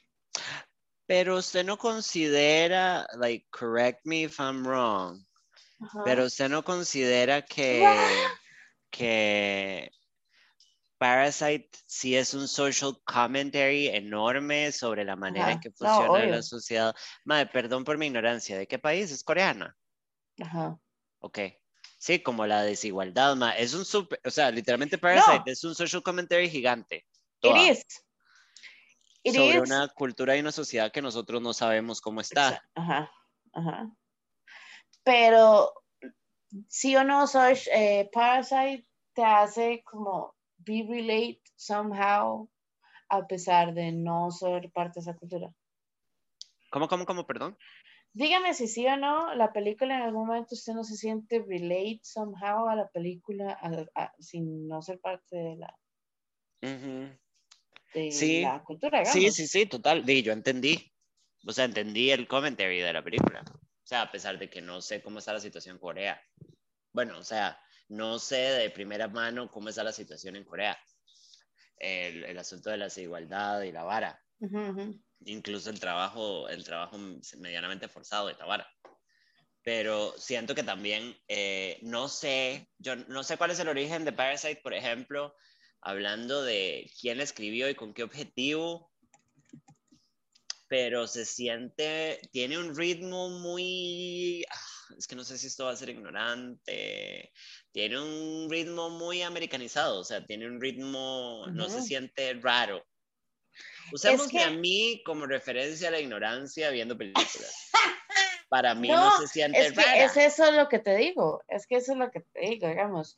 Pero 1.08 1.38
usted 1.38 1.65
no 1.65 1.78
considera, 1.78 3.08
like, 3.17 3.47
correct 3.51 4.01
me 4.06 4.23
if 4.23 4.39
I'm 4.39 4.65
wrong, 4.65 5.25
pero 6.03 6.25
usted 6.25 6.49
no 6.49 6.63
considera 6.63 7.43
que, 7.43 7.81
que 8.89 9.91
Parasite 10.97 11.69
sí 11.85 12.15
es 12.15 12.33
un 12.33 12.47
social 12.47 12.93
commentary 13.05 13.88
enorme 13.88 14.71
sobre 14.71 15.03
la 15.03 15.15
manera 15.15 15.51
en 15.51 15.59
que 15.59 15.71
funciona 15.71 16.25
la 16.25 16.41
sociedad. 16.41 16.95
Madre, 17.25 17.49
perdón 17.51 17.83
por 17.83 17.97
mi 17.97 18.07
ignorancia, 18.07 18.57
¿de 18.57 18.67
qué 18.67 18.79
país? 18.79 19.11
¿Es 19.11 19.23
coreana? 19.23 19.75
Ajá. 20.41 20.79
Ok. 21.19 21.39
Sí, 21.97 22.21
como 22.21 22.45
la 22.45 22.63
desigualdad, 22.63 23.35
ma. 23.35 23.51
Es 23.51 23.73
un 23.73 23.83
super, 23.83 24.19
o 24.23 24.29
sea, 24.29 24.51
literalmente 24.51 24.97
Parasite 24.97 25.51
es 25.51 25.63
un 25.63 25.75
social 25.75 26.03
commentary 26.03 26.49
gigante. 26.49 27.05
It 27.41 27.57
is. 27.57 27.83
sobre 29.33 29.59
una 29.59 29.88
cultura 29.89 30.35
y 30.38 30.39
una 30.39 30.51
sociedad 30.51 30.91
que 30.91 31.01
nosotros 31.01 31.41
no 31.41 31.53
sabemos 31.53 31.99
cómo 32.01 32.21
está. 32.21 32.63
Ajá, 32.75 33.11
ajá. 33.53 33.91
Pero, 35.05 35.73
sí 36.67 36.95
o 36.97 37.05
no, 37.05 37.27
Sosh, 37.27 37.69
eh, 37.71 38.09
Parasite 38.11 38.85
te 39.13 39.23
hace 39.23 39.83
como 39.83 40.35
be 40.57 40.85
relate 40.87 41.41
somehow 41.55 42.49
a 43.09 43.25
pesar 43.25 43.73
de 43.73 43.93
no 43.93 44.31
ser 44.31 44.69
parte 44.71 44.99
de 44.99 45.01
esa 45.01 45.15
cultura. 45.15 45.53
¿Cómo, 46.69 46.89
cómo, 46.89 47.05
cómo, 47.05 47.25
perdón? 47.25 47.57
dígame 48.15 48.53
si 48.53 48.67
sí 48.67 48.87
o 48.87 48.97
no, 48.97 49.35
la 49.35 49.51
película 49.51 49.97
en 49.97 50.01
algún 50.01 50.27
momento 50.27 50.55
usted 50.55 50.73
no 50.73 50.83
se 50.83 50.95
siente 50.95 51.39
relate 51.39 51.99
somehow 52.01 52.67
a 52.69 52.75
la 52.75 52.87
película 52.87 53.59
sin 54.19 54.67
no 54.67 54.81
ser 54.81 54.99
parte 54.99 55.35
de 55.35 55.57
la, 55.57 55.77
sí. 58.09 58.41
la 58.41 58.63
cultura. 58.63 59.03
Sí, 59.05 59.29
sí, 59.31 59.47
sí, 59.47 59.65
total. 59.65 60.05
yo 60.05 60.31
entendí. 60.31 60.91
O 61.45 61.51
sea, 61.51 61.65
entendí 61.65 62.09
el 62.09 62.27
commentary 62.27 62.79
de 62.79 62.93
la 62.93 63.03
película. 63.03 63.43
O 63.85 63.87
sea, 63.87 64.01
a 64.01 64.11
pesar 64.11 64.37
de 64.37 64.49
que 64.49 64.61
no 64.61 64.81
sé 64.81 65.01
cómo 65.01 65.19
está 65.19 65.31
la 65.31 65.39
situación 65.39 65.75
en 65.75 65.79
Corea. 65.79 66.21
Bueno, 66.91 67.17
o 67.19 67.23
sea, 67.23 67.57
no 67.87 68.19
sé 68.19 68.35
de 68.35 68.69
primera 68.69 69.07
mano 69.07 69.49
cómo 69.49 69.69
está 69.69 69.83
la 69.83 69.93
situación 69.93 70.35
en 70.35 70.43
Corea. 70.43 70.77
El, 71.77 72.25
el 72.25 72.37
asunto 72.37 72.69
de 72.69 72.77
la 72.77 72.85
desigualdad 72.85 73.61
y 73.61 73.71
la 73.71 73.83
vara 73.83 74.21
incluso 75.25 75.69
el 75.69 75.79
trabajo, 75.79 76.47
el 76.49 76.63
trabajo 76.63 76.97
medianamente 77.37 77.87
forzado 77.87 78.27
de 78.27 78.35
Tabara. 78.35 78.67
Pero 79.63 80.13
siento 80.17 80.53
que 80.53 80.63
también, 80.63 81.17
eh, 81.27 81.79
no 81.81 82.07
sé, 82.07 82.69
yo 82.77 82.95
no 82.95 83.23
sé 83.23 83.37
cuál 83.37 83.51
es 83.51 83.59
el 83.59 83.67
origen 83.67 84.05
de 84.05 84.13
Parasite, 84.13 84.61
por 84.61 84.73
ejemplo, 84.73 85.35
hablando 85.81 86.43
de 86.43 86.91
quién 86.99 87.19
escribió 87.19 87.69
y 87.69 87.75
con 87.75 87.93
qué 87.93 88.03
objetivo, 88.03 88.91
pero 90.67 91.08
se 91.08 91.25
siente, 91.25 92.19
tiene 92.32 92.58
un 92.58 92.75
ritmo 92.75 93.30
muy, 93.30 94.45
ah, 94.49 94.95
es 94.97 95.08
que 95.08 95.15
no 95.15 95.23
sé 95.23 95.38
si 95.38 95.47
esto 95.47 95.65
va 95.65 95.71
a 95.71 95.75
ser 95.75 95.89
ignorante, 95.89 97.32
tiene 97.71 97.99
un 97.99 98.49
ritmo 98.49 98.89
muy 98.89 99.21
americanizado, 99.21 99.99
o 99.99 100.04
sea, 100.04 100.25
tiene 100.25 100.47
un 100.47 100.60
ritmo, 100.60 101.45
no 101.51 101.69
se 101.69 101.82
siente 101.82 102.34
raro, 102.36 102.86
Usemos 103.93 104.34
a 104.36 104.49
mí 104.49 105.01
como 105.06 105.25
referencia 105.25 105.89
a 105.89 105.91
la 105.91 105.99
ignorancia 105.99 106.69
viendo 106.69 106.97
películas. 106.97 107.71
Para 108.49 108.75
mí 108.75 108.88
no, 108.88 109.17
se 109.17 109.28
siente 109.28 109.60
es 109.60 109.73
que 109.73 110.04
Es 110.04 110.17
eso 110.17 110.51
lo 110.51 110.69
que 110.69 110.80
te 110.80 110.95
digo, 110.95 111.43
es 111.47 111.67
que 111.67 111.78
eso 111.78 111.93
es 111.93 111.97
lo 111.97 112.12
que 112.12 112.21
te 112.21 112.39
digo, 112.41 112.67
digamos. 112.67 113.17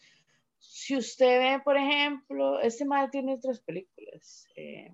Si 0.60 0.96
usted 0.96 1.40
ve, 1.40 1.62
por 1.64 1.78
ejemplo, 1.78 2.60
este 2.62 2.86
madre 2.86 3.10
tiene 3.12 3.36
otras 3.36 3.60
películas. 3.60 4.48
Eh, 4.56 4.92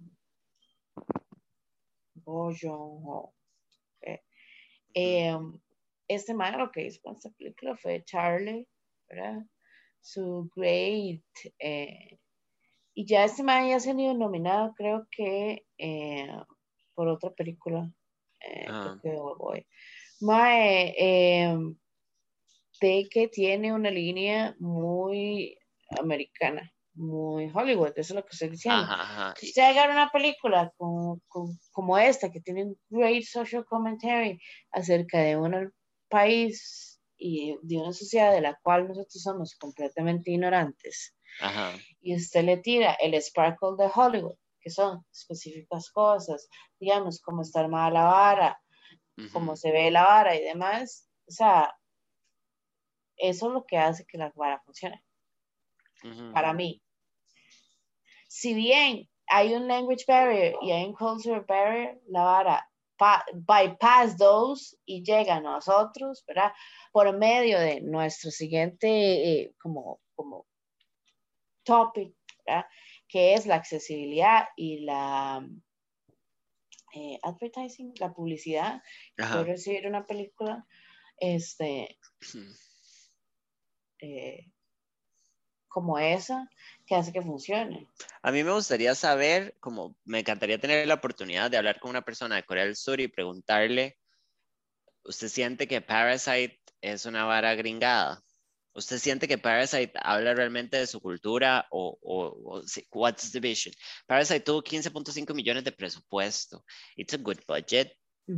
Bojo, 2.23 3.33
eh, 4.01 4.21
eh, 4.93 5.37
este 6.07 6.33
madre 6.33 6.57
lo 6.57 6.71
que 6.71 6.85
hizo 6.85 7.01
con 7.01 7.15
esta 7.15 7.29
película 7.31 7.75
fue 7.77 8.03
Charlie, 8.03 8.67
¿verdad? 9.07 9.43
Su 10.01 10.49
Great 10.55 11.23
eh, 11.59 12.19
y 12.93 13.05
ya 13.05 13.23
este 13.23 13.43
man 13.43 13.67
ya 13.67 13.79
se 13.79 13.91
ha 13.91 13.99
ido 13.99 14.13
nominado, 14.13 14.73
creo 14.75 15.07
que 15.09 15.65
eh, 15.77 16.27
por 16.93 17.07
otra 17.07 17.31
película. 17.31 17.91
Ah. 18.67 18.99
Mae, 20.19 20.93
de 22.81 23.07
que 23.09 23.27
tiene 23.29 23.73
una 23.73 23.89
línea 23.89 24.55
muy 24.59 25.57
americana, 25.99 26.72
muy 26.95 27.51
Hollywood, 27.53 27.93
eso 27.95 28.13
es 28.13 28.15
lo 28.15 28.23
que 28.23 28.29
estoy 28.31 28.49
diciendo. 28.49 28.87
Si 29.37 29.47
usted 29.47 29.63
agarra 29.63 29.93
una 29.93 30.09
película 30.11 30.71
como, 30.77 31.19
como, 31.71 31.97
esta, 31.97 32.31
que 32.31 32.41
tiene 32.41 32.65
un 32.65 32.77
great 32.89 33.23
social 33.23 33.65
commentary 33.65 34.39
acerca 34.71 35.19
de 35.19 35.37
una 35.37 35.71
país 36.09 37.01
y 37.17 37.57
de 37.63 37.77
una 37.77 37.93
sociedad 37.93 38.31
de 38.31 38.41
la 38.41 38.59
cual 38.61 38.87
nosotros 38.87 39.21
somos 39.21 39.55
completamente 39.55 40.31
ignorantes, 40.31 41.15
y 42.01 42.15
usted 42.15 42.43
le 42.43 42.57
tira 42.57 42.93
el 42.93 43.19
sparkle 43.21 43.75
de 43.77 43.89
Hollywood, 43.93 44.37
que 44.61 44.69
son 44.69 45.03
específicas 45.11 45.89
cosas, 45.89 46.47
digamos, 46.79 47.19
cómo 47.21 47.41
está 47.41 47.61
armada 47.61 47.89
la 47.89 48.03
vara, 48.03 48.61
cómo 49.31 49.55
se 49.55 49.71
ve 49.71 49.89
la 49.89 50.03
vara 50.03 50.35
y 50.35 50.43
demás, 50.43 51.09
o 51.27 51.31
sea, 51.31 51.75
eso 53.17 53.47
es 53.47 53.53
lo 53.53 53.65
que 53.65 53.77
hace 53.77 54.05
que 54.05 54.17
la 54.17 54.31
vara 54.35 54.61
funcione. 54.65 55.03
Para 56.33 56.53
mí. 56.53 56.81
Si 58.27 58.53
bien 58.53 59.07
hay 59.27 59.53
un 59.53 59.67
language 59.67 60.05
barrier 60.07 60.55
y 60.61 60.71
hay 60.71 60.85
un 60.85 60.93
culture 60.93 61.41
barrier, 61.47 62.01
la 62.07 62.23
vara 62.23 62.69
bypass 63.33 64.17
those 64.17 64.77
y 64.85 65.03
llega 65.03 65.35
a 65.35 65.41
nosotros, 65.41 66.23
¿verdad? 66.27 66.51
Por 66.91 67.17
medio 67.17 67.59
de 67.59 67.81
nuestro 67.81 68.31
siguiente 68.31 68.87
eh, 68.87 69.55
como, 69.59 69.99
como 70.15 70.45
topic, 71.63 72.13
¿verdad? 72.45 72.65
Que 73.07 73.33
es 73.33 73.45
la 73.45 73.55
accesibilidad 73.55 74.47
y 74.55 74.79
la 74.79 75.45
eh, 76.95 77.19
advertising, 77.23 77.93
la 77.99 78.13
publicidad. 78.13 78.81
Puedo 79.15 79.43
recibir 79.43 79.87
una 79.87 80.05
película, 80.05 80.65
este, 81.17 81.97
eh, 83.99 84.52
como 85.73 85.97
esa 85.97 86.47
que 86.85 86.93
hace 86.93 87.11
que 87.11 87.23
funcione. 87.23 87.87
A 88.21 88.31
mí 88.31 88.43
me 88.43 88.51
gustaría 88.51 88.93
saber, 88.93 89.57
como 89.59 89.95
me 90.05 90.19
encantaría 90.19 90.59
tener 90.59 90.87
la 90.87 90.93
oportunidad 90.93 91.49
de 91.49 91.57
hablar 91.57 91.79
con 91.79 91.89
una 91.89 92.03
persona 92.03 92.35
de 92.35 92.43
Corea 92.43 92.65
del 92.65 92.75
Sur 92.75 93.01
y 93.01 93.07
preguntarle, 93.07 93.97
¿usted 95.03 95.29
siente 95.29 95.67
que 95.67 95.81
Parasite 95.81 96.61
es 96.79 97.07
una 97.07 97.25
vara 97.25 97.55
gringada? 97.55 98.21
¿Usted 98.75 98.99
siente 98.99 99.27
que 99.27 99.39
Parasite 99.39 99.93
habla 99.95 100.35
realmente 100.35 100.77
de 100.77 100.85
su 100.85 101.01
cultura 101.01 101.65
o, 101.71 101.97
o, 102.01 102.61
what's 102.91 103.31
the 103.31 103.39
vision? 103.39 103.73
Parasite 104.05 104.41
tuvo 104.41 104.63
15.5 104.63 105.33
millones 105.33 105.63
de 105.63 105.71
presupuesto. 105.71 106.63
It's 106.95 107.15
a 107.15 107.17
good 107.17 107.39
budget. 107.47 107.91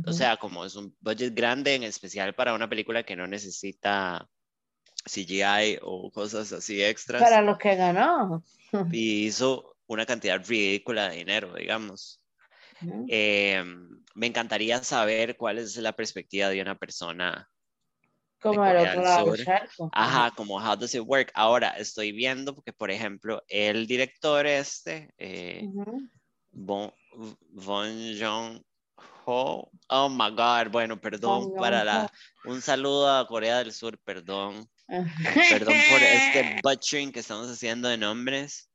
O 0.06 0.12
sea, 0.12 0.36
como 0.36 0.64
es 0.64 0.74
un 0.74 0.96
budget 1.00 1.34
grande, 1.34 1.74
en 1.74 1.84
especial 1.84 2.34
para 2.34 2.54
una 2.54 2.68
película 2.68 3.04
que 3.04 3.14
no 3.14 3.26
necesita 3.26 4.28
CGI 5.06 5.78
o 5.82 6.10
cosas 6.10 6.52
así 6.52 6.82
extras. 6.82 7.22
Para 7.22 7.42
lo 7.42 7.56
que 7.58 7.76
ganó. 7.76 8.42
Y 8.92 9.26
hizo 9.26 9.76
una 9.86 10.04
cantidad 10.04 10.44
ridícula 10.44 11.08
de 11.08 11.16
dinero, 11.16 11.54
digamos. 11.54 12.20
Eh, 13.08 13.64
me 14.14 14.26
encantaría 14.26 14.82
saber 14.82 15.36
cuál 15.36 15.58
es 15.58 15.76
la 15.76 15.92
perspectiva 15.92 16.48
de 16.48 16.60
una 16.60 16.76
persona. 16.76 17.48
Como 18.38 18.64
el 18.66 18.76
otro 18.76 19.02
lado 19.02 19.34
Ajá, 19.92 20.30
como 20.36 20.60
how 20.60 20.76
does 20.76 20.94
it 20.94 21.00
work. 21.00 21.30
Ahora 21.34 21.70
estoy 21.70 22.12
viendo 22.12 22.54
porque, 22.54 22.72
por 22.72 22.90
ejemplo, 22.90 23.42
el 23.48 23.86
director 23.86 24.46
este, 24.46 25.14
eh, 25.16 25.66
bon, 26.50 26.92
Jong 27.54 28.62
Ho, 29.24 29.70
oh 29.88 30.08
my 30.08 30.30
God, 30.30 30.70
bueno, 30.70 31.00
perdón 31.00 31.54
para 31.56 31.82
la, 31.82 32.12
un 32.44 32.60
saludo 32.60 33.10
a 33.10 33.26
Corea 33.26 33.58
del 33.58 33.72
Sur, 33.72 33.98
perdón 34.04 34.68
Perdón 34.88 35.74
por 35.90 36.02
este 36.02 36.60
butchering 36.62 37.12
que 37.12 37.20
estamos 37.20 37.50
haciendo 37.50 37.88
de 37.88 37.96
nombres. 37.96 38.70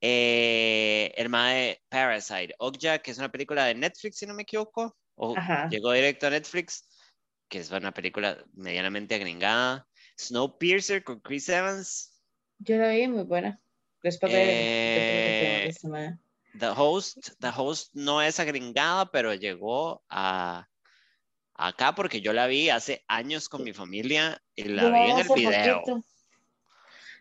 Eh, 0.00 1.12
el 1.16 1.30
de 1.30 1.82
Parasite, 1.88 2.54
Okja, 2.58 2.98
que 3.00 3.10
es 3.10 3.18
una 3.18 3.30
película 3.30 3.64
de 3.64 3.74
Netflix, 3.74 4.18
si 4.18 4.26
no 4.26 4.34
me 4.34 4.42
equivoco, 4.42 4.96
o 5.16 5.34
llegó 5.70 5.92
directo 5.92 6.28
a 6.28 6.30
Netflix, 6.30 6.86
que 7.48 7.58
es 7.58 7.70
una 7.70 7.92
película 7.92 8.44
medianamente 8.54 9.14
agringada. 9.14 9.86
Snowpiercer 10.16 11.04
con 11.04 11.20
Chris 11.20 11.48
Evans. 11.48 12.20
Yo 12.58 12.76
la 12.76 12.88
vi, 12.88 13.08
muy 13.08 13.24
buena. 13.24 13.60
Eh, 14.02 15.72
The 16.58 16.68
Host, 16.68 17.30
The 17.40 17.50
Host 17.54 17.94
no 17.94 18.22
es 18.22 18.38
agringada, 18.38 19.10
pero 19.10 19.34
llegó 19.34 20.02
a 20.08 20.68
acá 21.58 21.94
porque 21.94 22.20
yo 22.22 22.32
la 22.32 22.46
vi 22.46 22.70
hace 22.70 23.04
años 23.08 23.48
con 23.48 23.64
mi 23.64 23.72
familia 23.72 24.40
y 24.54 24.64
la 24.64 24.88
vi 24.88 25.10
en 25.10 25.18
el 25.18 25.28
video. 25.34 25.82
O 25.86 26.02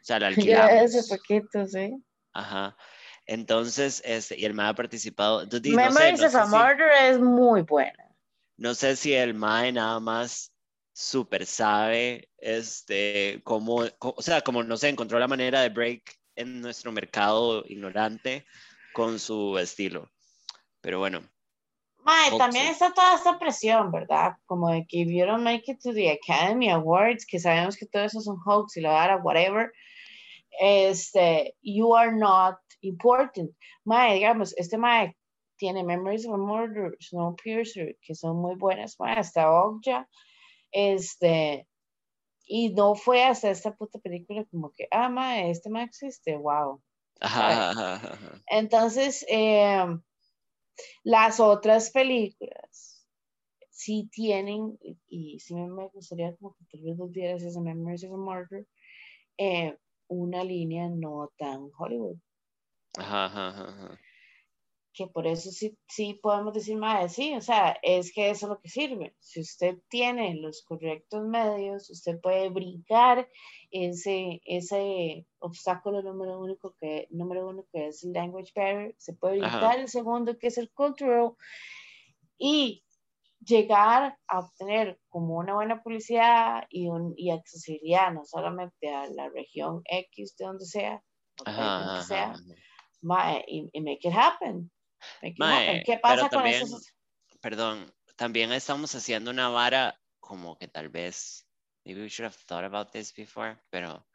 sea, 0.01 0.19
la 0.19 0.27
alquilamos. 0.27 0.71
Ya 0.71 0.81
hace 0.81 1.15
poquito, 1.15 1.65
sí. 1.65 1.95
Ajá. 2.33 2.77
Entonces, 3.25 4.01
este, 4.05 4.39
y 4.39 4.45
el 4.45 4.53
MAE 4.53 4.69
ha 4.69 4.75
participado. 4.75 5.45
Memories 5.45 6.23
of 6.23 6.35
a 6.35 6.45
Murder 6.45 6.91
es 7.03 7.19
muy 7.19 7.61
buena. 7.63 8.15
No 8.55 8.73
sé 8.73 8.95
si 8.95 9.13
el 9.13 9.33
MAE 9.33 9.73
nada 9.73 9.99
más 9.99 10.53
súper 10.93 11.45
sabe, 11.45 12.29
este, 12.37 13.41
cómo, 13.43 13.83
o 13.99 14.21
sea, 14.21 14.41
como 14.41 14.63
no 14.63 14.77
sé, 14.77 14.89
encontró 14.89 15.19
la 15.19 15.27
manera 15.27 15.61
de 15.61 15.69
break 15.69 16.17
en 16.35 16.61
nuestro 16.61 16.91
mercado 16.91 17.63
ignorante 17.67 18.45
con 18.93 19.19
su 19.19 19.57
estilo. 19.59 20.09
Pero 20.81 20.99
bueno, 20.99 21.21
también 22.37 22.67
está 22.67 22.93
toda 22.93 23.15
esta 23.15 23.37
presión, 23.37 23.91
¿verdad? 23.91 24.33
Como 24.45 24.69
de 24.69 24.85
que 24.87 25.01
if 25.01 25.09
you 25.09 25.25
don't 25.25 25.43
make 25.43 25.69
it 25.71 25.79
to 25.81 25.93
the 25.93 26.09
Academy 26.11 26.69
Awards, 26.69 27.25
que 27.25 27.39
sabemos 27.39 27.75
que 27.75 27.85
todo 27.85 28.03
eso 28.03 28.19
es 28.19 28.27
un 28.27 28.39
hoax 28.45 28.77
y 28.77 28.81
lo 28.81 28.89
dará 28.89 29.17
whatever, 29.17 29.71
este, 30.59 31.55
you 31.61 31.95
are 31.95 32.11
not 32.11 32.57
important. 32.81 33.51
Mae, 33.83 34.15
digamos, 34.15 34.53
este 34.57 34.77
Mae 34.77 35.15
tiene 35.57 35.83
Memories 35.83 36.25
of 36.25 36.35
a 36.35 36.37
Murder, 36.37 36.95
Snowpiercer, 37.01 37.97
que 38.01 38.15
son 38.15 38.37
muy 38.37 38.55
buenas, 38.55 38.95
Mae, 38.99 39.17
hasta 39.17 39.51
Okja, 39.51 40.07
este, 40.71 41.67
y 42.45 42.69
no 42.69 42.95
fue 42.95 43.23
hasta 43.23 43.49
esta 43.49 43.75
puta 43.75 43.99
película 43.99 44.45
como 44.49 44.71
que, 44.75 44.87
ah, 44.91 45.09
Mae, 45.09 45.51
este 45.51 45.69
Mae 45.69 45.83
existe, 45.83 46.37
wow. 46.37 46.81
Entonces, 48.47 49.25
eh, 49.27 49.85
las 51.03 51.39
otras 51.39 51.91
películas 51.91 53.07
sí 53.69 54.09
tienen, 54.11 54.77
y 55.07 55.39
sí 55.39 55.53
me 55.53 55.87
gustaría 55.87 56.35
como 56.35 56.55
que 56.55 56.65
tal 56.71 56.81
vez 56.81 56.97
vieras 57.11 57.43
esa 57.43 57.61
Memories 57.61 58.03
of 58.05 58.13
a 58.13 58.17
Murder, 58.17 58.67
eh, 59.37 59.77
una 60.07 60.43
línea 60.43 60.89
no 60.89 61.31
tan 61.37 61.69
Hollywood. 61.77 62.17
Ajá, 62.97 63.25
ajá, 63.25 63.49
ajá 63.49 63.99
que 64.97 65.05
por 65.07 65.27
eso 65.27 65.51
sí, 65.51 65.77
sí 65.87 66.15
podemos 66.15 66.53
decir 66.55 66.75
más, 66.75 67.13
sí, 67.13 67.35
o 67.35 67.41
sea, 67.41 67.77
es 67.83 68.11
que 68.11 68.31
eso 68.31 68.47
es 68.47 68.49
lo 68.49 68.59
que 68.59 68.69
sirve. 68.69 69.15
Si 69.19 69.41
usted 69.41 69.77
tiene 69.89 70.35
los 70.35 70.63
correctos 70.63 71.23
medios, 71.27 71.89
usted 71.91 72.19
puede 72.19 72.49
brincar 72.49 73.29
ese, 73.69 74.41
ese 74.45 75.27
obstáculo 75.37 76.01
número 76.01 76.39
uno 76.39 76.57
que, 76.79 77.07
número 77.11 77.47
uno 77.47 77.65
que 77.71 77.89
es 77.89 78.03
el 78.03 78.13
language 78.13 78.51
barrier, 78.55 78.95
se 78.97 79.13
puede 79.13 79.37
brincar 79.39 79.79
el 79.79 79.87
segundo 79.87 80.37
que 80.39 80.47
es 80.47 80.57
el 80.57 80.71
cultural 80.71 81.33
y 82.39 82.83
llegar 83.39 84.17
a 84.27 84.39
obtener 84.39 84.99
como 85.09 85.37
una 85.37 85.53
buena 85.53 85.83
publicidad 85.83 86.63
y, 86.71 86.87
un, 86.87 87.13
y 87.15 87.29
accesibilidad 87.29 88.11
no 88.11 88.25
solamente 88.25 88.89
a 88.89 89.07
la 89.11 89.29
región 89.29 89.81
X 89.85 90.35
de 90.37 90.45
donde 90.45 90.65
sea, 90.65 91.03
o 91.45 92.01
sea, 92.01 92.33
y, 93.47 93.69
y 93.71 93.81
make 93.81 94.07
it 94.07 94.13
happen. 94.13 94.71
¿Qué 95.21 95.99
pasa 96.01 96.29
con 96.29 96.45
eso? 96.45 96.79
Perdón, 97.41 97.93
también 98.15 98.51
estamos 98.51 98.93
haciendo 98.95 99.31
una 99.31 99.49
vara 99.49 99.99
como 100.19 100.57
que 100.57 100.67
tal 100.67 100.89
vez, 100.89 101.47
maybe 101.85 102.01
we 102.01 102.09
should 102.09 102.25
have 102.25 102.37
thought 102.45 102.65
about 102.65 102.91
this 102.91 103.13
before, 103.15 103.57
pero 103.69 104.05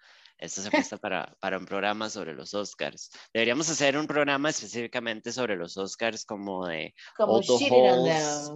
esto 0.43 0.61
se 0.61 0.71
presta 0.71 0.97
para, 0.99 1.33
para 1.41 1.57
un 1.57 1.65
programa 1.65 2.11
sobre 2.11 2.35
los 2.35 2.53
Oscars. 2.53 3.11
Deberíamos 3.33 3.71
hacer 3.71 3.97
un 3.97 4.09
programa 4.09 4.51
específicamente 4.51 5.31
sobre 5.31 5.57
los 5.57 5.77
Oscars 5.77 6.25
como 6.25 6.67
de 6.67 6.95
como 7.17 7.41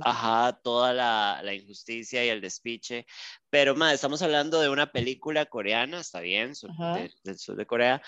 ajá, 0.03 0.61
toda 0.65 0.93
la, 0.93 1.41
la, 1.45 1.55
injusticia 1.55 2.25
y 2.25 2.29
el 2.29 2.41
despiche. 2.41 3.07
Pero 3.51 3.77
más, 3.77 3.95
estamos 3.95 4.21
hablando 4.23 4.61
de 4.61 4.69
una 4.69 4.91
película 4.91 5.47
coreana, 5.47 6.01
está 6.01 6.21
bien, 6.21 6.55
del 7.23 7.39
sur 7.39 7.57
de 7.57 7.67
Corea, 7.67 8.03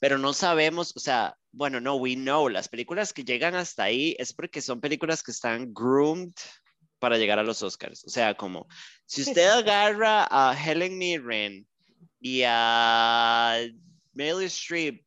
pero 0.00 0.18
no 0.18 0.32
sabemos, 0.32 0.92
o 0.96 1.00
sea, 1.00 1.36
bueno, 1.56 1.80
no, 1.80 1.96
we 1.96 2.14
know, 2.14 2.50
las 2.50 2.68
películas 2.68 3.14
que 3.14 3.24
llegan 3.24 3.54
hasta 3.54 3.84
ahí 3.84 4.14
es 4.18 4.34
porque 4.34 4.60
son 4.60 4.78
películas 4.78 5.22
que 5.22 5.30
están 5.30 5.72
groomed 5.72 6.34
para 6.98 7.16
llegar 7.16 7.38
a 7.38 7.42
los 7.42 7.62
Oscars. 7.62 8.04
O 8.04 8.10
sea, 8.10 8.34
como 8.34 8.68
si 9.06 9.22
usted 9.22 9.48
agarra 9.48 10.28
a 10.30 10.54
Helen 10.54 10.98
Mirren 10.98 11.66
y 12.20 12.42
a 12.44 13.58
Meryl 14.12 14.44
Streep 14.44 15.02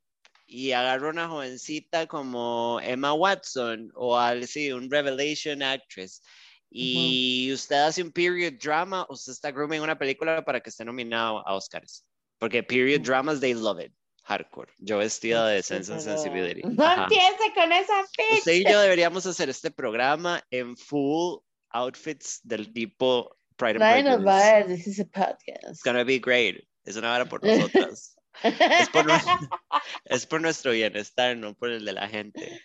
y 0.48 0.72
agarra 0.72 1.10
una 1.10 1.28
jovencita 1.28 2.08
como 2.08 2.80
Emma 2.82 3.14
Watson 3.14 3.92
o 3.94 4.18
al 4.18 4.48
sí, 4.48 4.72
un 4.72 4.90
Revelation 4.90 5.62
actress 5.62 6.24
y 6.72 7.52
usted 7.54 7.76
hace 7.76 8.02
un 8.02 8.12
period 8.12 8.54
drama, 8.60 9.06
usted 9.10 9.34
está 9.34 9.52
grooming 9.52 9.82
una 9.82 10.00
película 10.00 10.44
para 10.44 10.60
que 10.62 10.72
esté 10.72 10.84
nominado 10.84 11.48
a 11.48 11.54
Oscars. 11.54 12.04
Porque 12.40 12.64
period 12.64 13.02
dramas, 13.02 13.40
they 13.40 13.54
love 13.54 13.80
it 13.80 13.94
hardcore. 14.24 14.72
Yo 14.78 14.98
vestida 14.98 15.48
de 15.48 15.64
Sense 15.64 15.92
and 15.92 16.02
Sensibility. 16.02 16.62
No 16.64 16.92
empiece 16.92 17.54
con 17.56 17.72
esa 17.72 18.06
fecha. 18.16 18.36
Usted 18.40 18.54
y 18.54 18.64
yo 18.64 18.80
deberíamos 18.80 19.26
hacer 19.26 19.50
este 19.50 19.72
programa 19.72 20.44
en 20.52 20.78
full 20.78 21.40
outfits 21.72 22.40
del 22.44 22.72
tipo 22.74 23.36
Pride 23.58 23.84
and 23.84 24.04
Prejudice. 24.04 24.24
va 24.26 24.40
a 24.40 24.54
ver, 24.54 24.68
this 24.68 24.88
is 24.88 25.00
a 25.00 25.06
podcast. 25.06 25.64
It's 25.70 25.84
gonna 25.84 26.04
be 26.04 26.20
great. 26.20 26.64
Es 26.86 26.96
una 26.96 27.10
vara 27.10 27.26
por 27.26 27.44
nosotras. 27.44 28.16
es, 28.44 28.90
por, 28.90 29.06
es 30.06 30.26
por 30.26 30.42
nuestro 30.42 30.72
bienestar, 30.72 31.36
no 31.36 31.54
por 31.54 31.72
el 31.72 31.86
de 31.86 31.94
la 31.94 32.08
gente. 32.08 32.62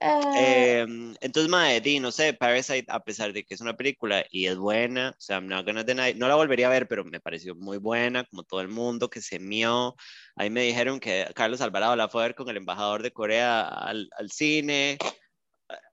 Ah, 0.00 0.20
Em, 0.34 1.14
entonces, 1.20 1.50
mae, 1.50 1.80
di, 1.80 1.98
no 1.98 2.12
sé, 2.12 2.34
Parasite, 2.34 2.84
a 2.88 3.00
pesar 3.00 3.32
de 3.32 3.44
que 3.44 3.54
es 3.54 3.60
una 3.62 3.76
película 3.76 4.24
y 4.30 4.46
es 4.46 4.56
buena, 4.56 5.10
o 5.10 5.20
sea, 5.20 5.36
I'm 5.38 5.46
not 5.46 5.64
gonna 5.64 5.82
deny, 5.82 6.14
no 6.14 6.28
la 6.28 6.34
volvería 6.34 6.66
a 6.66 6.70
ver, 6.70 6.86
pero 6.88 7.04
me 7.04 7.20
pareció 7.20 7.54
muy 7.54 7.78
buena, 7.78 8.24
como 8.24 8.42
todo 8.44 8.60
el 8.60 8.68
mundo 8.68 9.08
que 9.08 9.22
se 9.22 9.38
mió. 9.38 9.96
Ahí 10.34 10.50
me 10.50 10.62
dijeron 10.62 11.00
que 11.00 11.26
Carlos 11.34 11.60
Alvarado 11.62 11.96
la 11.96 12.08
fue 12.08 12.22
a 12.22 12.26
ver 12.26 12.34
con 12.34 12.48
el 12.50 12.58
embajador 12.58 13.02
de 13.02 13.12
Corea 13.12 13.66
al, 13.66 14.10
al 14.18 14.30
cine. 14.30 14.98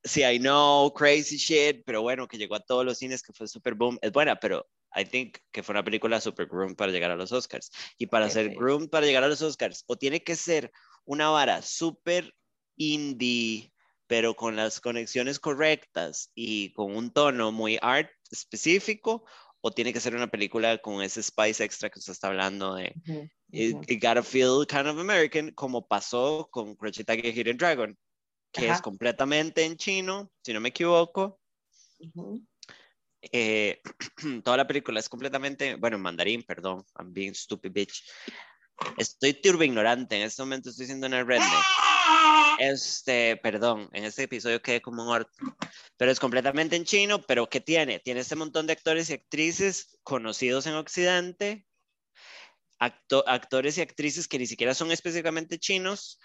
Sí, 0.04 0.24
I 0.24 0.40
know, 0.40 0.92
crazy 0.94 1.38
shit, 1.38 1.84
pero 1.86 2.02
bueno, 2.02 2.28
que 2.28 2.38
llegó 2.38 2.56
a 2.56 2.60
todos 2.60 2.86
los 2.86 2.98
cines, 2.98 3.24
que 3.24 3.34
fue 3.34 3.48
super 3.48 3.74
boom. 3.74 3.98
Es 4.02 4.12
buena, 4.12 4.36
pero 4.36 4.68
I 4.96 5.06
think 5.06 5.38
que 5.52 5.64
fue 5.64 5.74
una 5.74 5.84
película 5.84 6.22
super 6.22 6.48
groom 6.48 6.76
para 6.76 6.92
llegar 6.92 7.12
a 7.12 7.16
los 7.16 7.32
Oscars. 7.32 7.72
Y 7.98 8.08
para 8.08 8.30
ser 8.30 8.54
groom 8.56 8.90
para 8.90 9.06
llegar 9.06 9.24
a 9.24 9.28
los 9.28 9.42
Oscars, 9.42 9.84
o 9.88 9.96
tiene 9.96 10.24
que 10.24 10.36
ser 10.36 10.72
una 11.06 11.30
vara 11.30 11.62
super 11.62 12.32
indie, 12.76 13.73
pero 14.14 14.36
con 14.36 14.56
las 14.56 14.80
conexiones 14.80 15.40
correctas 15.40 16.30
y 16.36 16.72
con 16.74 16.96
un 16.96 17.12
tono 17.12 17.52
muy 17.52 17.80
art 17.82 18.12
específico, 18.30 19.26
o 19.60 19.72
tiene 19.72 19.92
que 19.92 20.00
ser 20.00 20.14
una 20.14 20.28
película 20.28 20.78
con 20.78 21.02
ese 21.02 21.24
spice 21.24 21.64
extra 21.64 21.90
que 21.90 21.98
usted 21.98 22.12
está 22.12 22.28
hablando 22.28 22.76
de 22.76 22.94
ujú, 22.96 23.28
it, 23.52 23.74
ujú. 23.74 23.84
it 23.88 24.04
gotta 24.04 24.22
feel 24.22 24.68
kind 24.68 24.86
of 24.86 25.00
American, 25.00 25.50
como 25.56 25.88
pasó 25.88 26.48
con 26.52 26.76
Crochetague 26.76 27.34
Hidden 27.34 27.58
Dragon, 27.58 27.98
que 28.52 28.68
es 28.68 28.74
Ajá. 28.74 28.84
completamente 28.84 29.66
en 29.66 29.78
chino, 29.78 30.32
si 30.44 30.54
no 30.54 30.60
me 30.60 30.70
equivoco. 30.70 31.42
Ujú. 31.98 32.46
Eh, 33.32 33.82
toda 34.44 34.58
la 34.58 34.68
película 34.68 35.00
es 35.00 35.10
completamente, 35.10 35.74
bueno, 35.74 35.96
en 35.96 36.04
mandarín, 36.04 36.44
perdón, 36.44 36.86
I'm 37.00 37.12
being 37.12 37.34
stupid 37.34 37.72
bitch. 37.72 38.04
Estoy 38.96 39.34
turbo 39.42 39.64
ignorante, 39.64 40.18
en 40.18 40.22
este 40.22 40.44
momento 40.44 40.70
estoy 40.70 40.86
siendo 40.86 41.08
una 41.08 41.24
redneck. 41.24 41.93
Este, 42.60 43.38
perdón, 43.38 43.90
en 43.94 44.04
este 44.04 44.24
episodio 44.24 44.62
quedé 44.62 44.82
como 44.82 45.04
un 45.04 45.10
orto. 45.10 45.32
Pero 45.98 46.12
es 46.12 46.20
completamente 46.20 46.76
en 46.76 46.86
chino, 46.86 47.22
pero 47.22 47.50
¿qué 47.50 47.60
tiene? 47.62 48.00
Tiene 48.00 48.22
este 48.22 48.36
montón 48.36 48.68
de 48.68 48.74
actores 48.74 49.10
y 49.10 49.14
actrices 49.14 49.98
conocidos 50.04 50.66
en 50.68 50.76
Occidente, 50.76 51.68
acto- 52.80 53.24
actores 53.28 53.78
y 53.78 53.82
actrices 53.82 54.28
que 54.28 54.40
ni 54.40 54.48
siquiera 54.48 54.74
son 54.74 54.92
específicamente 54.92 55.60
chinos, 55.60 56.20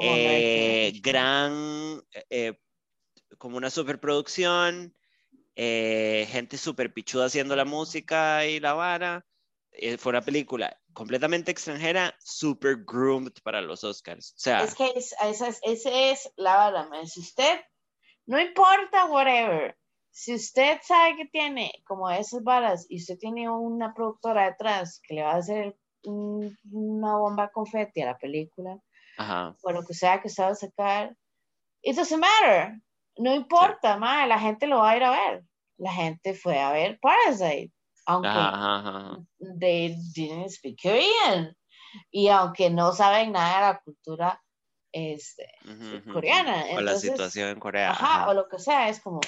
eh, 0.00 0.92
gran, 1.02 2.02
eh, 2.30 2.58
como 3.38 3.56
una 3.56 3.70
superproducción, 3.70 4.94
eh, 5.56 6.26
gente 6.30 6.58
super 6.58 6.92
pichuda 6.92 7.26
haciendo 7.26 7.54
la 7.56 7.64
música 7.64 8.46
y 8.46 8.60
la 8.60 8.74
vara. 8.74 9.26
Eh, 9.76 9.98
fue 9.98 10.10
una 10.10 10.20
película 10.22 10.76
completamente 10.92 11.50
extranjera, 11.50 12.14
super 12.20 12.76
groomed 12.84 13.32
para 13.42 13.60
los 13.60 13.82
Oscars. 13.82 14.30
O 14.32 14.38
sea, 14.38 14.62
Es 14.62 14.74
que 14.74 14.92
es, 14.94 15.14
esa 15.22 15.48
es, 15.90 16.32
la 16.36 16.86
man. 16.88 17.06
Si 17.06 17.20
usted, 17.20 17.60
no 18.26 18.40
importa, 18.40 19.06
whatever. 19.06 19.76
Si 20.10 20.32
usted 20.32 20.78
sabe 20.82 21.16
que 21.16 21.26
tiene 21.26 21.72
como 21.84 22.08
esas 22.08 22.42
varas 22.44 22.86
y 22.88 22.98
usted 22.98 23.18
tiene 23.18 23.50
una 23.50 23.92
productora 23.92 24.44
detrás 24.44 25.00
que 25.02 25.14
le 25.14 25.22
va 25.22 25.32
a 25.32 25.36
hacer 25.38 25.76
un- 26.04 26.56
una 26.70 27.16
bomba 27.16 27.50
confeti 27.50 28.02
a 28.02 28.06
la 28.06 28.18
película, 28.18 28.78
ajá, 29.18 29.56
o 29.62 29.72
lo 29.72 29.84
que 29.84 29.92
sea 29.94 30.20
que 30.20 30.28
usted 30.28 30.44
va 30.44 30.48
a 30.50 30.54
sacar, 30.54 31.16
it 31.82 31.96
doesn't 31.96 32.20
matter. 32.20 32.80
No 33.18 33.34
importa, 33.34 33.96
ma, 33.96 34.24
la 34.26 34.38
gente 34.38 34.68
lo 34.68 34.78
va 34.78 34.90
a 34.90 34.96
ir 34.96 35.02
a 35.02 35.10
ver. 35.10 35.44
La 35.78 35.92
gente 35.92 36.34
fue 36.34 36.60
a 36.60 36.70
ver 36.70 37.00
Parasite, 37.00 37.72
aunque 38.06 38.28
ajá, 38.28 38.78
ajá, 38.78 39.18
they 39.58 39.96
didn't 40.14 40.50
speak 40.50 40.80
Korean. 40.82 41.56
Y 42.10 42.28
aunque 42.28 42.70
no 42.70 42.92
saben 42.92 43.32
nada 43.32 43.54
de 43.54 43.72
la 43.74 43.80
cultura 43.80 44.44
este, 44.94 45.48
coreana. 46.12 46.64
O 46.76 46.80
la 46.80 46.96
situación 46.96 47.48
en 47.50 47.60
Corea. 47.60 47.90
ajá, 47.90 48.22
ajá. 48.22 48.30
o 48.30 48.34
lo 48.34 48.48
que 48.48 48.58
sea, 48.58 48.88
es 48.88 49.00
como, 49.00 49.20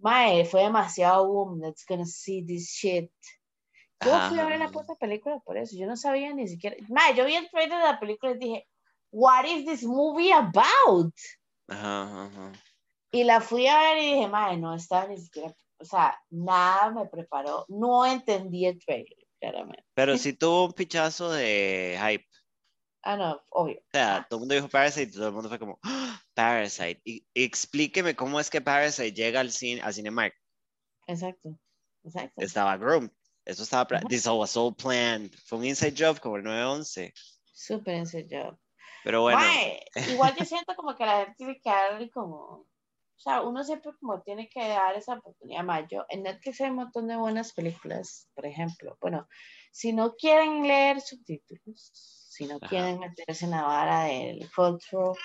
mae, 0.00 0.44
fue 0.44 0.62
demasiado 0.62 1.26
boom, 1.28 1.60
let's 1.60 1.84
gonna 1.88 2.04
see 2.04 2.44
this 2.44 2.68
shit. 2.68 3.10
Yo 4.04 4.18
fui 4.28 4.38
a 4.38 4.46
ver 4.46 4.58
la 4.58 4.70
puta 4.70 4.94
película 4.96 5.38
por 5.44 5.58
eso, 5.58 5.76
yo 5.76 5.86
no 5.86 5.96
sabía 5.96 6.32
ni 6.34 6.48
siquiera, 6.48 6.76
mae, 6.88 7.14
yo 7.14 7.24
vi 7.24 7.36
el 7.36 7.48
trailer 7.50 7.78
de 7.78 7.84
la 7.84 8.00
película 8.00 8.32
y 8.32 8.38
dije, 8.38 8.68
what 9.12 9.44
is 9.44 9.64
this 9.64 9.84
movie 9.84 10.32
about? 10.32 11.14
Ajá. 11.68 12.52
Y 13.12 13.24
la 13.24 13.40
fui 13.40 13.66
a 13.68 13.78
ver 13.78 13.98
y 13.98 14.14
dije, 14.14 14.28
mae, 14.28 14.56
no 14.56 14.74
estaba 14.74 15.06
ni 15.06 15.18
siquiera, 15.18 15.54
o 15.80 15.84
sea, 15.84 16.18
nada 16.30 16.90
me 16.90 17.06
preparó, 17.06 17.64
no 17.68 18.04
entendí 18.06 18.66
el 18.66 18.78
trailer, 18.78 19.16
claramente. 19.40 19.84
Pero 19.94 20.12
sí 20.18 20.32
tuvo 20.34 20.66
un 20.66 20.72
pichazo 20.72 21.30
de 21.32 21.98
hype. 22.00 22.26
Ah, 23.02 23.16
no, 23.16 23.42
obvio. 23.48 23.78
O 23.78 23.90
sea, 23.92 24.26
todo 24.28 24.38
el 24.38 24.40
mundo 24.40 24.54
dijo 24.54 24.68
Parasite 24.68 25.10
y 25.10 25.12
todo 25.12 25.28
el 25.28 25.32
mundo 25.32 25.48
fue 25.48 25.58
como, 25.58 25.78
"Ah, 25.82 26.20
Parasite. 26.34 27.00
Y, 27.04 27.26
explíqueme 27.34 28.14
cómo 28.14 28.38
es 28.38 28.50
que 28.50 28.60
Parasite 28.60 29.12
llega 29.12 29.40
al 29.40 29.50
cine, 29.50 29.80
a 29.82 29.92
Cinemark. 29.92 30.34
Exacto, 31.06 31.58
exacto. 32.04 32.42
Estaba 32.42 32.76
groomed. 32.76 33.10
Eso 33.46 33.62
estaba, 33.62 33.86
Ajá. 33.90 34.06
this 34.08 34.26
was 34.26 34.56
all 34.56 34.74
planned. 34.74 35.34
Fue 35.46 35.58
un 35.58 35.64
inside 35.64 35.94
job 35.96 36.20
como 36.20 36.36
el 36.36 36.44
911. 36.44 37.12
Súper 37.52 37.94
en 37.94 38.06
serio. 38.06 38.60
Pero 39.02 39.22
bueno, 39.22 39.40
igual 40.08 40.34
yo 40.36 40.44
siento 40.44 40.74
como 40.76 40.94
que 40.94 41.06
la 41.06 41.34
gente 41.36 41.60
darle 41.64 42.10
como, 42.10 42.66
o 43.20 43.22
sea, 43.22 43.42
uno 43.42 43.62
siempre 43.62 43.92
como 44.00 44.22
tiene 44.22 44.48
que 44.48 44.66
dar 44.66 44.96
esa 44.96 45.12
oportunidad. 45.12 45.62
Mae, 45.62 45.86
yo, 45.90 46.06
en 46.08 46.22
Netflix 46.22 46.58
hay 46.62 46.70
un 46.70 46.76
montón 46.76 47.06
de 47.06 47.16
buenas 47.16 47.52
películas, 47.52 48.26
por 48.34 48.46
ejemplo. 48.46 48.96
Bueno, 48.98 49.28
si 49.72 49.92
no 49.92 50.14
quieren 50.14 50.66
leer 50.66 51.02
subtítulos, 51.02 51.90
si 52.30 52.46
no 52.46 52.56
Ajá. 52.56 52.68
quieren 52.68 52.98
meterse 52.98 53.44
en 53.44 53.50
la 53.50 53.62
vara 53.64 54.04
del 54.04 54.50
cultural, 54.56 55.16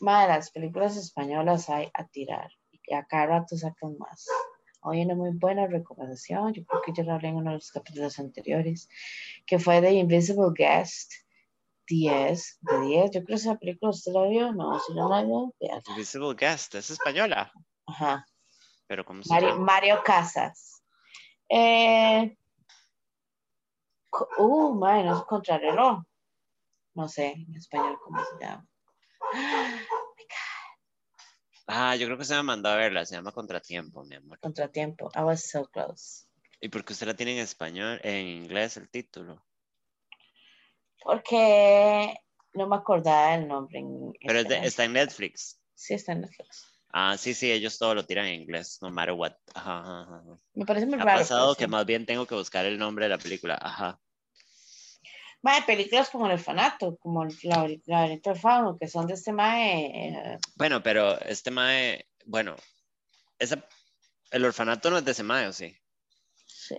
mae, 0.00 0.26
las 0.26 0.50
películas 0.50 0.96
españolas 0.96 1.70
hay 1.70 1.92
a 1.94 2.08
tirar. 2.08 2.50
Y 2.72 2.92
a 2.92 3.04
cada 3.04 3.26
rato 3.26 3.56
sacan 3.56 3.96
más. 3.98 4.26
Hoy 4.80 5.02
una 5.02 5.14
muy 5.14 5.30
buena 5.30 5.68
recomendación, 5.68 6.52
yo 6.52 6.64
creo 6.64 6.82
que 6.82 6.92
ya 6.92 7.04
lo 7.04 7.12
hablé 7.12 7.28
en 7.28 7.36
uno 7.36 7.50
de 7.50 7.58
los 7.58 7.70
capítulos 7.70 8.18
anteriores, 8.18 8.88
que 9.46 9.60
fue 9.60 9.80
The 9.80 9.92
Invisible 9.92 10.50
Guest. 10.56 11.12
10 11.92 12.58
de 12.60 12.80
10. 12.80 13.10
Yo 13.10 13.10
creo 13.10 13.26
que 13.26 13.34
esa 13.34 13.58
película 13.58 13.90
usted 13.90 14.12
la 14.12 14.26
vio, 14.26 14.52
no, 14.52 14.78
si 14.80 14.94
no 14.94 15.10
la 15.10 15.22
vio. 15.22 15.54
Invisible 15.88 16.34
Guest, 16.34 16.74
es 16.74 16.90
española. 16.90 17.52
Ajá. 17.86 18.26
Pero 18.86 19.04
¿cómo 19.04 19.22
se 19.22 19.28
Mario, 19.28 19.50
llama? 19.50 19.64
Mario 19.64 20.02
Casas. 20.02 20.82
Eh, 21.50 22.34
uh, 24.38 24.74
madre, 24.74 25.04
no 25.04 25.18
es 25.18 25.24
contrarreloj. 25.24 26.02
No 26.94 27.08
sé 27.08 27.32
en 27.32 27.54
español 27.54 27.98
cómo 28.02 28.22
se 28.24 28.44
llama. 28.44 28.66
Ah, 31.66 31.94
yo 31.96 32.06
creo 32.06 32.18
que 32.18 32.24
se 32.24 32.34
me 32.34 32.42
mandó 32.42 32.70
a 32.70 32.76
verla. 32.76 33.04
Se 33.04 33.14
llama 33.14 33.32
Contratiempo, 33.32 34.02
mi 34.04 34.16
amor. 34.16 34.38
Contratiempo. 34.40 35.10
I 35.14 35.20
was 35.20 35.50
so 35.50 35.66
close. 35.66 36.26
¿Y 36.60 36.68
por 36.68 36.84
qué 36.84 36.92
usted 36.94 37.06
la 37.06 37.14
tiene 37.14 37.32
en 37.32 37.40
español, 37.40 38.00
en 38.02 38.26
inglés 38.26 38.76
el 38.76 38.88
título? 38.88 39.42
Porque 41.04 42.14
no 42.54 42.66
me 42.68 42.76
acordaba 42.76 43.36
del 43.36 43.48
nombre. 43.48 43.78
En 43.78 44.12
Pero 44.26 44.44
de- 44.44 44.66
está 44.66 44.84
en 44.84 44.92
Netflix. 44.94 45.60
Sí, 45.74 45.94
está 45.94 46.12
en 46.12 46.22
Netflix. 46.22 46.66
Ah, 46.94 47.16
sí, 47.16 47.32
sí, 47.32 47.50
ellos 47.50 47.78
todo 47.78 47.94
lo 47.94 48.04
tiran 48.04 48.26
en 48.26 48.42
inglés, 48.42 48.78
no 48.82 48.90
matter 48.90 49.14
what. 49.14 49.32
Ajá, 49.54 49.80
ajá, 49.80 50.02
ajá. 50.02 50.38
Me 50.54 50.66
parece 50.66 50.86
muy 50.86 51.00
ha 51.00 51.04
raro. 51.04 51.20
pasado 51.20 51.46
pero 51.54 51.58
que 51.58 51.64
sí. 51.64 51.70
más 51.70 51.86
bien 51.86 52.04
tengo 52.04 52.26
que 52.26 52.34
buscar 52.34 52.66
el 52.66 52.78
nombre 52.78 53.06
de 53.06 53.08
la 53.10 53.18
película. 53.18 53.58
Ajá. 53.60 53.98
Mae, 55.40 55.62
películas 55.62 56.10
como 56.10 56.26
El 56.26 56.32
Orfanato, 56.32 56.96
como 56.98 57.24
El 57.24 57.34
Laberinto 57.86 58.30
del 58.30 58.38
Fauno, 58.38 58.76
que 58.78 58.86
son 58.88 59.06
de 59.06 59.14
este 59.14 59.32
mae. 59.32 59.86
eh, 59.86 60.38
Bueno, 60.54 60.82
pero 60.82 61.18
este 61.22 61.50
mae, 61.50 62.06
bueno, 62.26 62.54
esa, 63.38 63.66
el 64.30 64.44
orfanato 64.44 64.88
no 64.90 64.98
es 64.98 65.04
de 65.04 65.10
ese 65.10 65.24
mae, 65.24 65.48
¿o 65.48 65.52
sí? 65.52 65.76
sí. 66.46 66.76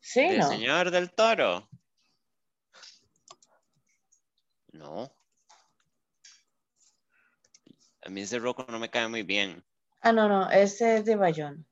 Sí, 0.00 0.26
¿Del 0.26 0.38
¿no? 0.38 0.48
señor 0.48 0.90
del 0.90 1.10
toro? 1.12 1.68
No. 4.72 5.10
A 8.02 8.10
mí 8.10 8.22
ese 8.22 8.40
roco 8.40 8.66
no 8.68 8.80
me 8.80 8.90
cae 8.90 9.06
muy 9.06 9.22
bien. 9.22 9.64
Ah, 10.00 10.12
no, 10.12 10.28
no, 10.28 10.50
ese 10.50 10.96
es 10.96 11.04
de 11.04 11.14
Bayón. 11.16 11.66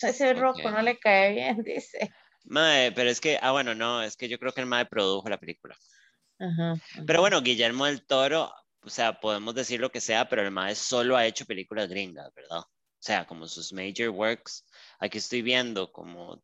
Ese 0.00 0.34
Ok. 0.34 0.40
roco 0.40 0.70
no 0.70 0.82
le 0.82 0.98
cae 0.98 1.32
bien, 1.34 1.62
dice. 1.64 2.12
Mae, 2.44 2.92
pero 2.92 3.10
es 3.10 3.20
que, 3.20 3.38
ah, 3.42 3.52
bueno, 3.52 3.74
no, 3.74 4.02
es 4.02 4.16
que 4.16 4.28
yo 4.28 4.38
creo 4.38 4.52
que 4.52 4.60
el 4.60 4.66
mae 4.66 4.86
produjo 4.86 5.28
la 5.28 5.38
película. 5.38 5.76
Ajá, 6.38 6.74
Pero 7.06 7.20
bueno, 7.20 7.40
Guillermo 7.42 7.86
del 7.86 8.04
Toro, 8.06 8.52
o 8.82 8.90
sea, 8.90 9.20
podemos 9.20 9.54
decir 9.54 9.80
lo 9.80 9.90
que 9.90 10.00
sea, 10.00 10.28
pero 10.28 10.42
el 10.42 10.50
mae 10.50 10.74
solo 10.74 11.16
ha 11.16 11.26
hecho 11.26 11.46
películas 11.46 11.88
gringas, 11.88 12.32
¿verdad? 12.34 12.58
O 12.60 12.68
sea, 12.98 13.26
como 13.26 13.46
sus 13.48 13.72
major 13.72 14.08
works. 14.10 14.64
Aquí 14.98 15.18
estoy 15.18 15.42
viendo 15.42 15.90
como 15.92 16.42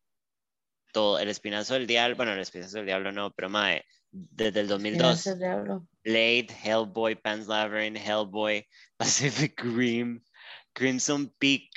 todo, 0.92 1.18
El 1.18 1.28
Espinazo 1.28 1.74
del 1.74 1.86
Diablo, 1.86 2.16
bueno, 2.16 2.32
El 2.32 2.40
Espinazo 2.40 2.78
del 2.78 2.86
Diablo 2.86 3.12
no, 3.12 3.32
pero 3.32 3.48
mae, 3.48 3.84
desde 4.10 4.60
el 4.60 4.68
2002, 4.68 4.98
Finanzas 4.98 5.38
de 5.38 5.46
hablo. 5.46 5.86
Blade, 6.04 6.48
Hellboy, 6.62 7.16
Pan's 7.16 7.48
Labyrinth, 7.48 7.98
Hellboy, 7.98 8.64
Pacific 8.98 9.60
Rim, 9.62 10.22
Crimson 10.74 11.32
Peak, 11.38 11.70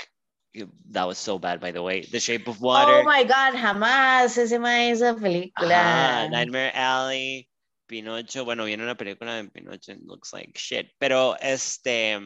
That 0.92 1.08
was 1.08 1.18
so 1.18 1.40
bad, 1.40 1.62
by 1.62 1.72
the 1.72 1.82
way. 1.82 2.02
The 2.02 2.20
Shape 2.20 2.48
of 2.48 2.60
Water. 2.60 3.00
Oh 3.00 3.04
my 3.04 3.24
God, 3.24 3.56
jamás 3.56 4.38
ese 4.38 4.60
mae 4.60 4.92
esa 4.92 5.16
película. 5.16 6.28
Ajá, 6.28 6.30
Nightmare 6.30 6.74
Alley, 6.76 7.48
Pinocho. 7.88 8.44
Bueno, 8.44 8.66
viene 8.66 8.84
una 8.84 8.96
película 8.96 9.36
de 9.36 9.50
Pinocho, 9.50 9.94
it 9.94 10.02
looks 10.04 10.34
like 10.34 10.52
shit. 10.60 10.92
Pero 11.00 11.38
este. 11.40 12.20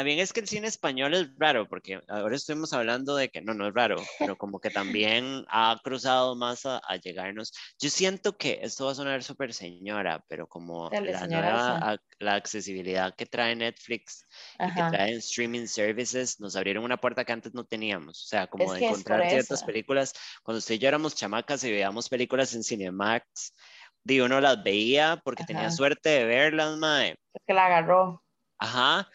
También 0.00 0.18
es 0.20 0.32
que 0.32 0.40
el 0.40 0.48
cine 0.48 0.66
español 0.66 1.12
es 1.12 1.28
raro, 1.36 1.68
porque 1.68 2.00
ahora 2.08 2.34
estuvimos 2.34 2.72
hablando 2.72 3.16
de 3.16 3.28
que 3.28 3.42
no, 3.42 3.52
no 3.52 3.68
es 3.68 3.74
raro, 3.74 4.02
pero 4.18 4.34
como 4.34 4.58
que 4.58 4.70
también 4.70 5.44
ha 5.50 5.78
cruzado 5.84 6.34
más 6.34 6.64
a, 6.64 6.78
a 6.78 6.96
llegarnos. 6.96 7.52
Yo 7.78 7.90
siento 7.90 8.34
que 8.38 8.60
esto 8.62 8.86
va 8.86 8.92
a 8.92 8.94
sonar 8.94 9.22
súper 9.22 9.52
señora, 9.52 10.24
pero 10.26 10.46
como 10.46 10.88
Dale, 10.88 11.12
la 11.12 11.26
nueva, 11.26 11.78
ac- 11.80 12.00
la 12.18 12.34
accesibilidad 12.36 13.14
que 13.14 13.26
trae 13.26 13.54
Netflix 13.54 14.24
y 14.58 14.72
que 14.72 14.80
Ajá. 14.80 14.90
traen 14.90 15.18
streaming 15.18 15.66
services, 15.66 16.40
nos 16.40 16.56
abrieron 16.56 16.82
una 16.82 16.96
puerta 16.96 17.22
que 17.22 17.32
antes 17.32 17.52
no 17.52 17.66
teníamos. 17.66 18.24
O 18.24 18.26
sea, 18.26 18.46
como 18.46 18.64
Es 18.64 18.70
de 18.70 18.76
es 18.78 18.84
encontrar 18.86 19.28
ciertas 19.28 19.62
películas. 19.64 20.14
Cuando 20.42 20.60
usted 20.60 20.76
y 20.76 20.78
yo 20.78 20.88
éramos 20.88 21.14
chamacas 21.14 21.62
y 21.64 21.70
veíamos 21.72 22.08
películas 22.08 22.54
en 22.54 22.64
Cinemax, 22.64 23.54
digo, 24.02 24.24
uno 24.24 24.40
las 24.40 24.62
veía 24.64 25.20
porque 25.22 25.44
tenía 25.44 25.66
Ajá. 25.66 25.72
suerte 25.72 26.08
de 26.08 26.24
verlas, 26.24 26.78
mae. 26.78 27.16
Que 27.46 27.52
la 27.52 27.66
agarró. 27.66 28.24
Ajá. 28.58 29.06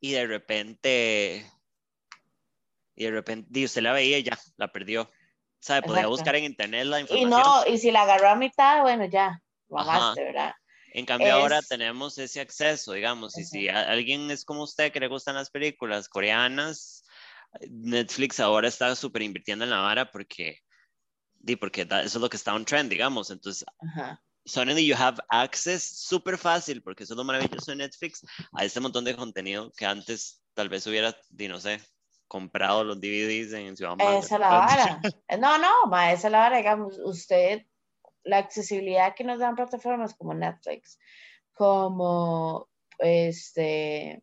Y 0.00 0.12
de 0.12 0.26
repente, 0.26 1.50
y 2.94 3.04
de 3.04 3.10
repente, 3.10 3.48
di, 3.50 3.64
usted 3.64 3.82
la 3.82 3.92
veía 3.92 4.18
y 4.18 4.22
ya, 4.22 4.38
la 4.56 4.70
perdió. 4.72 5.10
¿Sabe? 5.60 5.80
Podía 5.82 5.94
Exacto. 6.00 6.10
buscar 6.10 6.36
en 6.36 6.44
internet 6.44 6.84
la 6.86 7.00
Y 7.00 7.02
información. 7.02 7.42
no, 7.42 7.66
y 7.66 7.78
si 7.78 7.90
la 7.90 8.02
agarró 8.02 8.28
a 8.28 8.34
mitad, 8.36 8.82
bueno, 8.82 9.06
ya, 9.06 9.40
Ajá. 9.70 9.92
mamaste, 9.92 10.24
¿verdad? 10.24 10.52
En 10.92 11.06
cambio 11.06 11.34
ahora 11.34 11.58
es- 11.58 11.68
tenemos 11.68 12.18
ese 12.18 12.40
acceso, 12.40 12.92
digamos, 12.92 13.36
y 13.38 13.44
si 13.44 13.68
alguien 13.68 14.30
es 14.30 14.44
como 14.44 14.62
usted 14.62 14.92
que 14.92 15.00
le 15.00 15.08
gustan 15.08 15.34
las 15.34 15.50
películas 15.50 16.08
coreanas, 16.08 17.04
Netflix 17.70 18.40
ahora 18.40 18.68
está 18.68 18.94
súper 18.94 19.22
invirtiendo 19.22 19.64
en 19.64 19.70
la 19.70 19.80
vara 19.80 20.10
porque, 20.10 20.58
di, 21.34 21.56
porque 21.56 21.82
eso 21.82 21.96
es 22.02 22.14
lo 22.16 22.28
que 22.28 22.36
está 22.36 22.54
on 22.54 22.64
trend, 22.64 22.90
digamos. 22.90 23.30
Entonces, 23.30 23.64
Ajá. 23.80 24.22
Suddenly 24.44 24.84
you 24.84 24.94
have 24.94 25.18
access 25.30 25.82
súper 25.82 26.36
fácil, 26.36 26.82
porque 26.82 27.04
eso 27.04 27.14
es 27.14 27.18
lo 27.18 27.24
maravilloso 27.24 27.70
de 27.70 27.76
Netflix, 27.76 28.24
a 28.52 28.64
este 28.64 28.80
montón 28.80 29.04
de 29.04 29.16
contenido 29.16 29.72
que 29.76 29.86
antes 29.86 30.42
tal 30.54 30.68
vez 30.68 30.86
hubiera, 30.86 31.16
no 31.48 31.60
sé, 31.60 31.80
comprado 32.28 32.84
los 32.84 33.00
DVDs 33.00 33.52
en 33.52 33.76
Ciudad 33.76 33.96
Manga. 33.96 34.18
Esa 34.18 34.34
es 34.34 34.40
la 34.40 34.48
vara. 34.48 35.00
No, 35.38 35.58
no, 35.58 35.86
ma, 35.88 36.12
esa 36.12 36.28
es 36.28 36.32
la 36.32 36.38
vara, 36.38 36.56
digamos, 36.58 36.98
usted, 36.98 37.66
la 38.24 38.38
accesibilidad 38.38 39.14
que 39.14 39.24
nos 39.24 39.38
dan 39.38 39.56
plataformas 39.56 40.14
como 40.14 40.34
Netflix, 40.34 40.98
como 41.52 42.68
este 42.98 44.20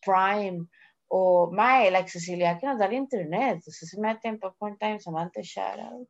Prime, 0.00 0.66
o 1.08 1.50
mae, 1.50 1.90
la 1.90 1.98
accesibilidad 1.98 2.58
que 2.58 2.66
nos 2.66 2.78
da 2.78 2.86
el 2.86 2.94
internet. 2.94 3.62
Usted 3.66 3.86
se 3.86 4.00
mete 4.00 4.28
en 4.28 4.38
Popcorn 4.38 4.78
Times, 4.78 5.06
amante 5.06 5.42
shout 5.42 5.78
out, 5.78 6.08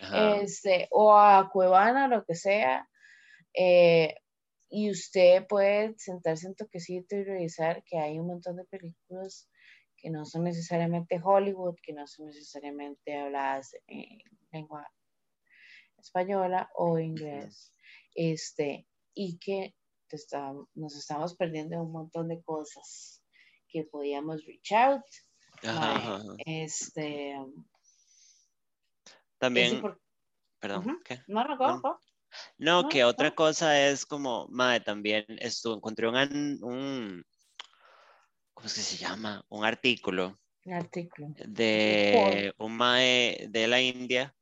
Ajá. 0.00 0.36
este, 0.36 0.88
o 0.90 1.14
a 1.16 1.50
Cuevana, 1.52 2.08
lo 2.08 2.24
que 2.24 2.34
sea, 2.34 2.88
eh, 3.54 4.16
y 4.68 4.90
usted 4.90 5.46
puede 5.48 5.94
sentarse 5.98 6.46
un 6.46 6.54
toquecito 6.54 7.16
y 7.16 7.24
revisar 7.24 7.82
que 7.84 7.98
hay 7.98 8.18
un 8.18 8.28
montón 8.28 8.56
de 8.56 8.64
películas 8.64 9.48
que 9.96 10.10
no 10.10 10.24
son 10.24 10.44
necesariamente 10.44 11.20
Hollywood, 11.22 11.76
que 11.82 11.92
no 11.92 12.06
son 12.06 12.26
necesariamente 12.26 13.18
habladas 13.18 13.74
en 13.86 14.18
lengua 14.52 14.88
española 15.98 16.70
o 16.74 16.98
inglés, 16.98 17.72
este, 18.14 18.86
y 19.14 19.38
que 19.38 19.74
te 20.08 20.16
está- 20.16 20.54
nos 20.74 20.96
estamos 20.96 21.34
perdiendo 21.36 21.82
un 21.82 21.92
montón 21.92 22.28
de 22.28 22.42
cosas 22.42 23.22
que 23.68 23.84
podíamos 23.84 24.44
reach 24.46 24.72
out, 24.72 25.04
Ajá, 25.62 25.96
ajá, 25.96 26.22
este, 26.46 27.36
También, 29.40 29.80
por- 29.80 29.98
perdón. 30.60 31.00
¿qué? 31.02 31.22
no, 32.58 32.88
que 32.88 33.04
otra 33.04 33.34
cosa 33.34 33.88
es 33.88 34.04
como, 34.04 34.46
madre, 34.48 34.80
también 34.80 35.24
esto, 35.28 35.74
encontré 35.74 36.06
un, 36.06 36.58
un, 36.62 37.24
¿cómo 38.52 38.66
es 38.66 38.74
que 38.74 38.80
se 38.82 38.98
llama? 38.98 39.42
Un 39.48 39.64
artículo 39.64 40.38
un 40.66 40.74
artículo. 40.74 41.34
de 41.34 42.54
un 42.58 42.76
mae 42.76 43.46
de 43.48 43.66
la 43.66 43.80
India 43.80 44.34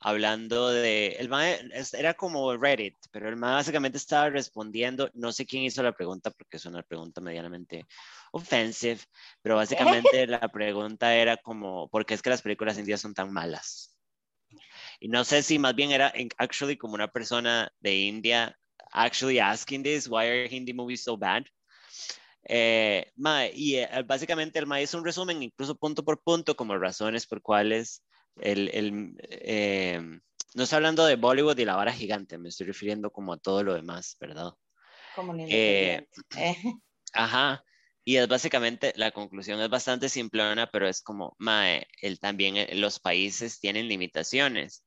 hablando 0.00 0.68
de, 0.68 1.16
el 1.18 1.28
mae 1.28 1.60
era 1.92 2.14
como 2.14 2.56
Reddit, 2.56 2.96
pero 3.10 3.28
el 3.28 3.36
mae 3.36 3.54
básicamente 3.54 3.98
estaba 3.98 4.30
respondiendo, 4.30 5.10
no 5.14 5.32
sé 5.32 5.46
quién 5.46 5.64
hizo 5.64 5.82
la 5.82 5.92
pregunta 5.92 6.30
porque 6.30 6.56
es 6.56 6.66
una 6.66 6.82
pregunta 6.82 7.20
medianamente 7.20 7.86
offensive, 8.32 9.00
pero 9.42 9.56
básicamente 9.56 10.26
la 10.28 10.48
pregunta 10.48 11.14
era 11.14 11.36
como, 11.36 11.88
¿por 11.88 12.06
qué 12.06 12.14
es 12.14 12.22
que 12.22 12.30
las 12.30 12.42
películas 12.42 12.78
indias 12.78 13.00
son 13.00 13.14
tan 13.14 13.32
malas? 13.32 13.97
Y 15.00 15.08
no 15.08 15.24
sé 15.24 15.42
si 15.42 15.58
más 15.58 15.74
bien 15.74 15.92
era 15.92 16.12
actually 16.38 16.76
como 16.76 16.94
una 16.94 17.08
persona 17.08 17.70
de 17.80 17.96
India 17.96 18.56
actually 18.92 19.38
asking 19.38 19.82
this, 19.82 20.08
why 20.08 20.26
are 20.26 20.48
Hindi 20.48 20.72
movies 20.72 21.04
so 21.04 21.16
bad? 21.16 21.44
Eh, 22.44 23.12
mae, 23.16 23.52
y 23.54 23.76
eh, 23.76 23.88
básicamente 24.06 24.58
el 24.58 24.66
mae 24.66 24.82
hizo 24.82 24.96
un 24.96 25.04
resumen, 25.04 25.42
incluso 25.42 25.76
punto 25.76 26.02
por 26.02 26.22
punto, 26.22 26.56
como 26.56 26.78
razones 26.78 27.26
por 27.26 27.42
cuales 27.42 28.02
el, 28.40 28.70
el, 28.72 29.14
eh, 29.20 30.00
no 30.54 30.62
estoy 30.62 30.76
hablando 30.76 31.04
de 31.04 31.16
Bollywood 31.16 31.58
y 31.58 31.64
la 31.64 31.76
vara 31.76 31.92
gigante, 31.92 32.38
me 32.38 32.48
estoy 32.48 32.66
refiriendo 32.66 33.10
como 33.10 33.32
a 33.32 33.38
todo 33.38 33.62
lo 33.62 33.74
demás, 33.74 34.16
¿verdad? 34.20 34.52
Como 35.14 35.34
Eh. 35.36 36.06
Eh, 36.36 36.54
Ajá. 37.12 37.64
Y 38.04 38.16
es 38.16 38.26
básicamente, 38.26 38.92
la 38.96 39.10
conclusión 39.10 39.60
es 39.60 39.68
bastante 39.68 40.08
simplona, 40.08 40.66
pero 40.70 40.88
es 40.88 41.02
como, 41.02 41.36
mae, 41.38 41.86
el, 42.00 42.18
también 42.18 42.56
eh, 42.56 42.74
los 42.74 42.98
países 42.98 43.60
tienen 43.60 43.88
limitaciones. 43.88 44.84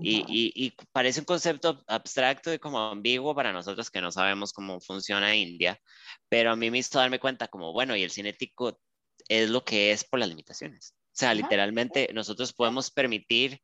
Y, 0.00 0.18
y, 0.28 0.52
y 0.54 0.72
parece 0.92 1.20
un 1.20 1.26
concepto 1.26 1.82
abstracto 1.86 2.52
y 2.52 2.58
como 2.58 2.78
ambiguo 2.78 3.34
para 3.34 3.52
nosotros 3.52 3.90
que 3.90 4.00
no 4.00 4.12
sabemos 4.12 4.52
cómo 4.52 4.80
funciona 4.80 5.34
India, 5.34 5.80
pero 6.28 6.52
a 6.52 6.56
mí 6.56 6.70
me 6.70 6.78
hizo 6.78 6.98
darme 6.98 7.18
cuenta 7.18 7.48
como, 7.48 7.72
bueno, 7.72 7.96
y 7.96 8.02
el 8.02 8.10
cinético 8.10 8.78
es 9.28 9.50
lo 9.50 9.64
que 9.64 9.92
es 9.92 10.04
por 10.04 10.20
las 10.20 10.28
limitaciones. 10.28 10.94
O 10.96 11.18
sea, 11.18 11.34
literalmente 11.34 12.10
nosotros 12.12 12.52
podemos 12.52 12.90
permitir 12.90 13.60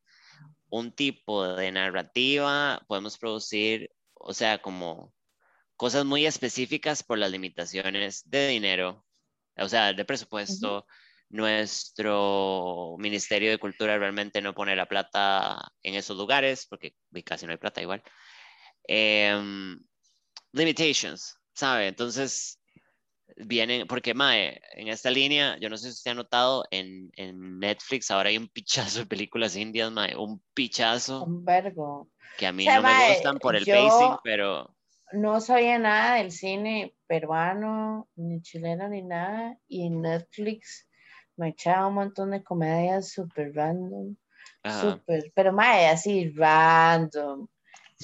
un 0.68 0.92
tipo 0.92 1.46
de 1.46 1.70
narrativa, 1.70 2.82
podemos 2.88 3.16
producir, 3.16 3.90
o 4.14 4.34
sea, 4.34 4.60
como 4.60 5.14
cosas 5.76 6.04
muy 6.04 6.26
específicas 6.26 7.02
por 7.02 7.18
las 7.18 7.30
limitaciones 7.30 8.22
de 8.28 8.48
dinero, 8.48 9.04
o 9.56 9.68
sea, 9.68 9.92
de 9.92 10.04
presupuesto. 10.04 10.86
Nuestro 11.34 12.94
Ministerio 12.98 13.50
de 13.50 13.58
Cultura 13.58 13.98
realmente 13.98 14.40
no 14.40 14.54
pone 14.54 14.76
la 14.76 14.86
plata 14.86 15.60
en 15.82 15.96
esos 15.96 16.16
lugares 16.16 16.64
porque 16.70 16.94
casi 17.24 17.44
no 17.44 17.50
hay 17.50 17.58
plata 17.58 17.82
igual. 17.82 18.04
Em, 18.86 19.76
limitations, 20.52 21.36
¿sabe? 21.52 21.88
Entonces, 21.88 22.60
vienen, 23.36 23.88
porque 23.88 24.14
Mae, 24.14 24.60
en 24.74 24.86
esta 24.86 25.10
línea, 25.10 25.58
yo 25.58 25.68
no 25.68 25.76
sé 25.76 25.88
si 25.88 25.94
usted 25.94 26.12
ha 26.12 26.14
notado, 26.14 26.64
en, 26.70 27.10
en 27.16 27.58
Netflix 27.58 28.12
ahora 28.12 28.28
hay 28.28 28.38
un 28.38 28.46
pichazo 28.48 29.00
de 29.00 29.06
películas 29.06 29.56
indias, 29.56 29.90
Mae, 29.90 30.14
un 30.16 30.40
pichazo 30.54 31.24
Un 31.24 31.44
vergo. 31.44 32.10
que 32.38 32.46
a 32.46 32.52
mí 32.52 32.62
O 32.62 32.66
sea, 32.66 32.76
no 32.76 32.82
me 32.82 32.94
mae, 32.94 33.14
gustan 33.14 33.38
por 33.38 33.56
el 33.56 33.66
pacing, 33.66 34.18
pero 34.22 34.72
No 35.12 35.40
sabía 35.40 35.80
nada 35.80 36.18
del 36.18 36.30
cine 36.30 36.94
peruano, 37.08 38.08
ni 38.14 38.40
chileno, 38.40 38.88
ni 38.88 39.02
nada. 39.02 39.58
Y 39.66 39.86
en 39.86 40.00
Netflix 40.00 40.88
me 41.36 41.48
echaba 41.50 41.86
un 41.88 41.94
montón 41.94 42.30
de 42.30 42.42
comedias 42.42 43.10
súper 43.12 43.54
random. 43.54 44.16
ajá, 44.62 44.98
Súper, 44.98 45.32
pero 45.34 45.52
más 45.52 45.92
así, 45.92 46.30
random. 46.30 47.46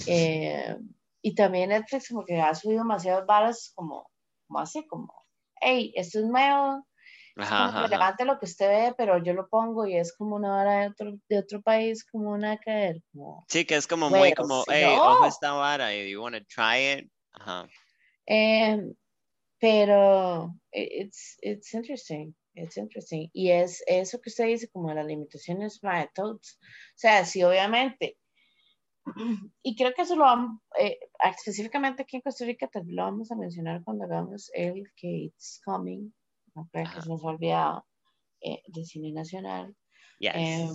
Eh, 0.07 0.77
y 1.23 1.35
también 1.35 1.71
Netflix 1.71 2.09
como 2.09 2.25
que 2.25 2.41
ha 2.41 2.55
subido 2.55 2.81
demasiadas 2.83 3.27
varas 3.27 3.73
como, 3.75 4.11
como 4.47 4.59
así, 4.61 4.87
como, 4.87 5.13
hey, 5.61 5.93
esto 5.97 6.21
es 6.21 6.25
nuevo, 6.27 6.87
ajá, 7.37 7.67
lo 8.25 8.39
que 8.39 8.47
usted 8.47 8.69
ve, 8.69 8.95
pero 8.97 9.23
yo 9.23 9.35
lo 9.35 9.49
pongo 9.49 9.87
y 9.87 9.97
es 9.97 10.15
como 10.17 10.37
una 10.37 10.51
vara 10.51 10.81
de 10.83 10.89
otro, 10.89 11.13
de 11.29 11.39
otro 11.39 11.63
país, 11.63 12.05
como 12.05 12.33
una 12.33 12.59
como, 13.13 13.45
Sí, 13.49 13.65
que 13.65 13.77
es 13.77 13.87
como 13.87 14.11
muy 14.11 14.33
como, 14.35 14.65
hey, 14.69 14.97
no. 14.97 15.13
ojo 15.13 15.27
esta 15.27 15.53
vara, 15.53 15.95
y 15.95 16.11
you 16.13 16.23
wanna 16.23 16.41
try 16.45 16.99
it, 16.99 17.11
ajá. 17.33 17.69
Eh, 18.27 18.79
pero 19.61 20.55
i- 20.73 21.03
it's, 21.03 21.37
it's 21.43 21.75
interesting, 21.75 22.35
it's 22.63 22.77
interesting. 22.77 23.31
Y 23.33 23.51
es 23.51 23.83
eso 23.87 24.21
que 24.21 24.31
usted 24.31 24.47
dice, 24.47 24.69
como 24.69 24.93
las 24.93 25.07
limitaciones, 25.07 25.83
my 25.83 26.07
thoughts. 26.15 26.59
O 26.61 26.97
sea, 26.97 27.25
sí, 27.25 27.43
obviamente. 27.43 28.17
Y 29.63 29.77
creo 29.77 29.93
que 29.95 30.03
eso 30.03 30.15
lo 30.15 30.25
vamos, 30.25 30.61
eh, 30.79 30.99
específicamente 31.25 32.03
aquí 32.03 32.17
en 32.17 32.23
Costa 32.23 32.45
Rica, 32.45 32.69
vez 32.73 32.85
lo 32.87 33.03
vamos 33.03 33.31
a 33.33 33.37
mencionar 33.37 33.83
cuando 33.83 34.05
hagamos 34.05 34.51
el 34.55 34.85
que 34.95 35.09
it's 35.09 35.61
coming, 35.65 36.13
no 36.55 36.69
que 36.73 36.87
se 36.87 37.09
nos 37.09 37.25
ha 37.25 37.27
olvidado, 37.27 37.87
eh, 38.41 38.63
de 38.67 38.85
cine 38.85 39.13
nacional. 39.13 39.75
Yes. 40.19 40.33
Em, 40.35 40.69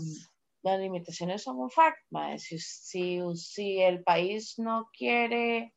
las 0.63 0.79
limitaciones 0.79 1.43
son 1.43 1.59
un 1.59 1.69
fact. 1.69 1.99
Si, 2.38 2.57
si, 2.59 3.21
si 3.36 3.81
el 3.81 4.03
país 4.03 4.55
no 4.57 4.89
quiere 4.97 5.73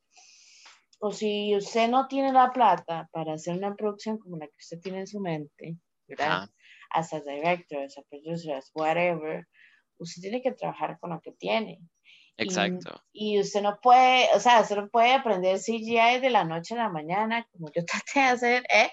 o 1.00 1.12
si 1.12 1.54
usted 1.54 1.88
no 1.88 2.08
tiene 2.08 2.32
la 2.32 2.52
plata 2.52 3.08
para 3.12 3.34
hacer 3.34 3.56
una 3.56 3.74
producción 3.74 4.18
como 4.18 4.36
la 4.36 4.46
que 4.46 4.56
usted 4.58 4.80
tiene 4.80 5.00
en 5.00 5.06
su 5.06 5.20
mente, 5.20 5.78
¿verdad? 6.08 6.48
Hasta 6.90 7.20
directors, 7.20 8.00
producers, 8.08 8.70
whatever, 8.74 9.46
usted 9.98 10.22
tiene 10.22 10.42
que 10.42 10.52
trabajar 10.52 10.98
con 11.00 11.10
lo 11.10 11.20
que 11.20 11.32
tiene. 11.32 11.80
Exacto. 12.38 13.02
Y, 13.12 13.40
usted 13.40 13.62
no 13.62 13.80
puede, 13.82 14.28
o 14.32 14.40
sea, 14.40 14.60
usted 14.60 14.76
no 14.76 14.88
puede 14.88 15.12
aprender 15.12 15.58
CGI 15.58 16.20
de 16.20 16.30
la 16.30 16.44
noche 16.44 16.74
a 16.74 16.84
la 16.84 16.88
mañana, 16.88 17.46
como 17.52 17.70
yo 17.72 17.84
traté 17.86 18.20
de 18.20 18.26
hacer, 18.26 18.64
¿eh? 18.72 18.90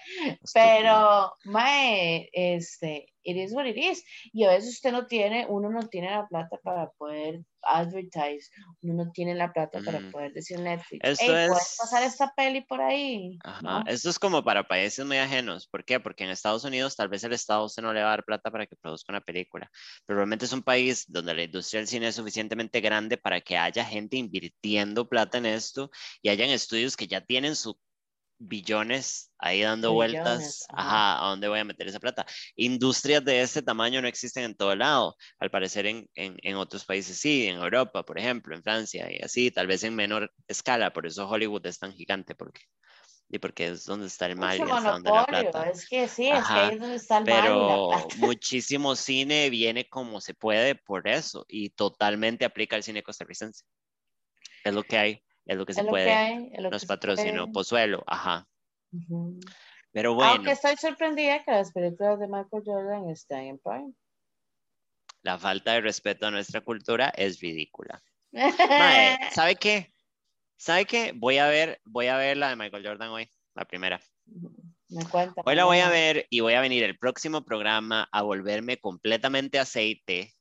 Pero, 0.52 1.32
mae, 1.44 2.28
este, 2.32 3.14
it 3.26 3.36
is 3.36 3.52
what 3.52 3.66
it 3.66 3.76
is. 3.76 4.04
Y 4.32 4.44
a 4.44 4.50
veces 4.50 4.74
usted 4.74 4.92
no 4.92 5.06
tiene, 5.06 5.46
uno 5.48 5.68
no 5.70 5.88
tiene 5.88 6.10
la 6.10 6.26
plata 6.26 6.56
para 6.62 6.90
poder 6.96 7.42
advertise, 7.62 8.48
uno 8.82 9.04
no 9.04 9.10
tiene 9.10 9.34
la 9.34 9.52
plata 9.52 9.80
para 9.84 9.98
mm. 9.98 10.12
poder 10.12 10.32
decir 10.32 10.60
Netflix, 10.60 11.00
Esto 11.02 11.36
es... 11.36 11.48
¿puedes 11.48 11.76
pasar 11.78 12.02
esta 12.04 12.32
peli 12.36 12.60
por 12.60 12.80
ahí? 12.80 13.38
Ajá. 13.42 13.82
Esto 13.88 14.10
es 14.10 14.18
como 14.20 14.44
para 14.44 14.68
países 14.68 15.04
muy 15.04 15.16
ajenos. 15.16 15.66
¿Por 15.66 15.84
qué? 15.84 15.98
Porque 15.98 16.22
en 16.22 16.30
Estados 16.30 16.64
Unidos 16.64 16.94
tal 16.94 17.08
vez 17.08 17.24
el 17.24 17.32
Estado 17.32 17.64
usted 17.64 17.82
no 17.82 17.92
le 17.92 18.02
va 18.02 18.06
a 18.06 18.10
dar 18.10 18.24
plata 18.24 18.52
para 18.52 18.66
que 18.66 18.76
produzca 18.76 19.12
una 19.12 19.20
película, 19.20 19.68
pero 20.06 20.18
realmente 20.18 20.44
es 20.44 20.52
un 20.52 20.62
país 20.62 21.04
donde 21.08 21.34
la 21.34 21.42
industria 21.42 21.80
del 21.80 21.88
cine 21.88 22.08
es 22.08 22.14
suficientemente 22.14 22.80
grande 22.80 23.16
para 23.16 23.40
que 23.40 23.56
haya 23.56 23.84
gente 23.84 24.16
invirtiendo 24.16 25.08
plata 25.08 25.38
en 25.38 25.46
esto 25.46 25.90
y 26.22 26.28
hayan 26.28 26.50
estudios 26.50 26.96
que 26.96 27.08
ya 27.08 27.20
tienen 27.20 27.56
su 27.56 27.76
billones 28.38 29.32
ahí 29.38 29.62
dando 29.62 29.92
vueltas, 29.92 30.66
ajá. 30.68 31.24
¿a 31.24 31.28
dónde 31.30 31.48
voy 31.48 31.58
a 31.58 31.64
meter 31.64 31.88
esa 31.88 32.00
plata? 32.00 32.26
Industrias 32.54 33.24
de 33.24 33.42
este 33.42 33.62
tamaño 33.62 34.02
no 34.02 34.08
existen 34.08 34.44
en 34.44 34.54
todo 34.54 34.74
lado, 34.74 35.16
al 35.38 35.50
parecer 35.50 35.86
en, 35.86 36.08
en, 36.14 36.36
en, 36.42 36.56
otros 36.56 36.84
países 36.84 37.18
sí, 37.18 37.46
en 37.46 37.56
Europa, 37.56 38.04
por 38.04 38.18
ejemplo, 38.18 38.54
en 38.54 38.62
Francia 38.62 39.10
y 39.10 39.22
así, 39.22 39.50
tal 39.50 39.66
vez 39.66 39.82
en 39.84 39.94
menor 39.94 40.32
escala, 40.48 40.92
por 40.92 41.06
eso 41.06 41.28
Hollywood 41.28 41.66
es 41.66 41.78
tan 41.78 41.92
gigante, 41.92 42.34
porque, 42.34 42.62
y 43.28 43.38
porque 43.38 43.68
es 43.68 43.84
donde 43.84 44.06
está 44.06 44.26
el 44.26 44.36
mal 44.36 44.58
y 44.58 44.62
es 44.62 44.68
donde 44.68 45.10
la 45.10 45.24
plata. 45.24 45.70
Es 45.70 45.88
que 45.88 46.08
sí, 46.08 46.28
es 46.28 46.46
que 46.46 46.52
ahí 46.52 46.74
es 46.74 46.80
donde 46.80 46.96
está 46.96 47.18
el 47.18 47.24
pero 47.24 47.90
mal 47.90 48.04
muchísimo 48.18 48.96
cine 48.96 49.50
viene 49.50 49.88
como 49.88 50.20
se 50.20 50.34
puede 50.34 50.74
por 50.74 51.08
eso 51.08 51.44
y 51.48 51.70
totalmente 51.70 52.44
aplica 52.44 52.76
al 52.76 52.82
cine 52.82 53.02
costarricense. 53.02 53.64
Es 54.64 54.74
lo 54.74 54.82
que 54.82 54.98
hay 54.98 55.22
es 55.46 55.56
lo 55.56 55.64
que 55.64 55.74
se 55.74 55.84
puede. 55.84 56.50
Nos 56.58 56.84
patrocinó 56.84 57.50
Pozuelo, 57.52 58.02
ajá. 58.06 58.46
Pero 59.92 60.14
bueno. 60.14 60.32
Aunque 60.32 60.52
estoy 60.52 60.76
sorprendida 60.76 61.44
que 61.44 61.52
las 61.52 61.72
películas 61.72 62.18
de 62.18 62.26
Michael 62.26 62.62
Jordan 62.64 63.08
estén 63.08 63.44
en 63.44 63.58
Prime. 63.58 63.92
La 65.22 65.38
falta 65.38 65.72
de 65.72 65.80
respeto 65.80 66.26
a 66.26 66.30
nuestra 66.30 66.60
cultura 66.60 67.08
es 67.16 67.40
ridícula. 67.40 68.02
¿Sabe 69.32 69.56
qué? 69.56 69.92
¿Sabe 70.56 70.84
qué? 70.84 71.12
Voy 71.14 71.38
a 71.38 71.46
ver, 71.48 71.80
voy 71.84 72.08
a 72.08 72.16
ver 72.16 72.36
la 72.36 72.50
de 72.50 72.56
Michael 72.56 72.86
Jordan 72.86 73.10
hoy, 73.10 73.30
la 73.54 73.64
primera. 73.64 74.00
Me 74.88 75.04
cuenta. 75.06 75.42
Hoy 75.44 75.54
la 75.54 75.64
voy 75.64 75.78
a 75.78 75.88
ver 75.88 76.26
y 76.30 76.40
voy 76.40 76.54
a 76.54 76.60
venir 76.60 76.84
el 76.84 76.98
próximo 76.98 77.44
programa 77.44 78.08
a 78.12 78.22
volverme 78.22 78.78
completamente 78.78 79.58
aceite 79.58 80.32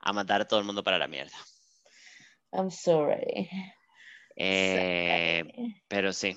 a 0.00 0.12
matar 0.12 0.42
a 0.42 0.46
todo 0.46 0.60
el 0.60 0.66
mundo 0.66 0.84
para 0.84 0.98
la 0.98 1.08
mierda. 1.08 1.36
I'm 2.52 2.70
sorry. 2.70 3.50
Eh, 4.36 5.44
pero 5.88 6.12
sí. 6.12 6.36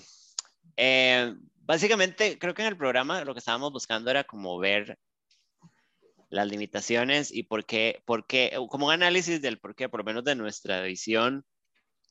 Eh, 0.75 1.33
básicamente, 1.57 2.37
creo 2.37 2.53
que 2.53 2.61
en 2.61 2.69
el 2.69 2.77
programa 2.77 3.23
lo 3.23 3.33
que 3.33 3.39
estábamos 3.39 3.71
buscando 3.71 4.11
era 4.11 4.23
como 4.23 4.57
ver 4.57 4.97
las 6.29 6.47
limitaciones 6.47 7.33
y 7.33 7.43
por 7.43 7.65
qué, 7.65 8.01
por 8.05 8.27
qué 8.27 8.57
como 8.69 8.87
un 8.87 8.93
análisis 8.93 9.41
del 9.41 9.59
por 9.59 9.75
qué, 9.75 9.89
por 9.89 10.01
lo 10.01 10.03
menos 10.03 10.23
de 10.23 10.35
nuestra 10.35 10.81
visión. 10.81 11.45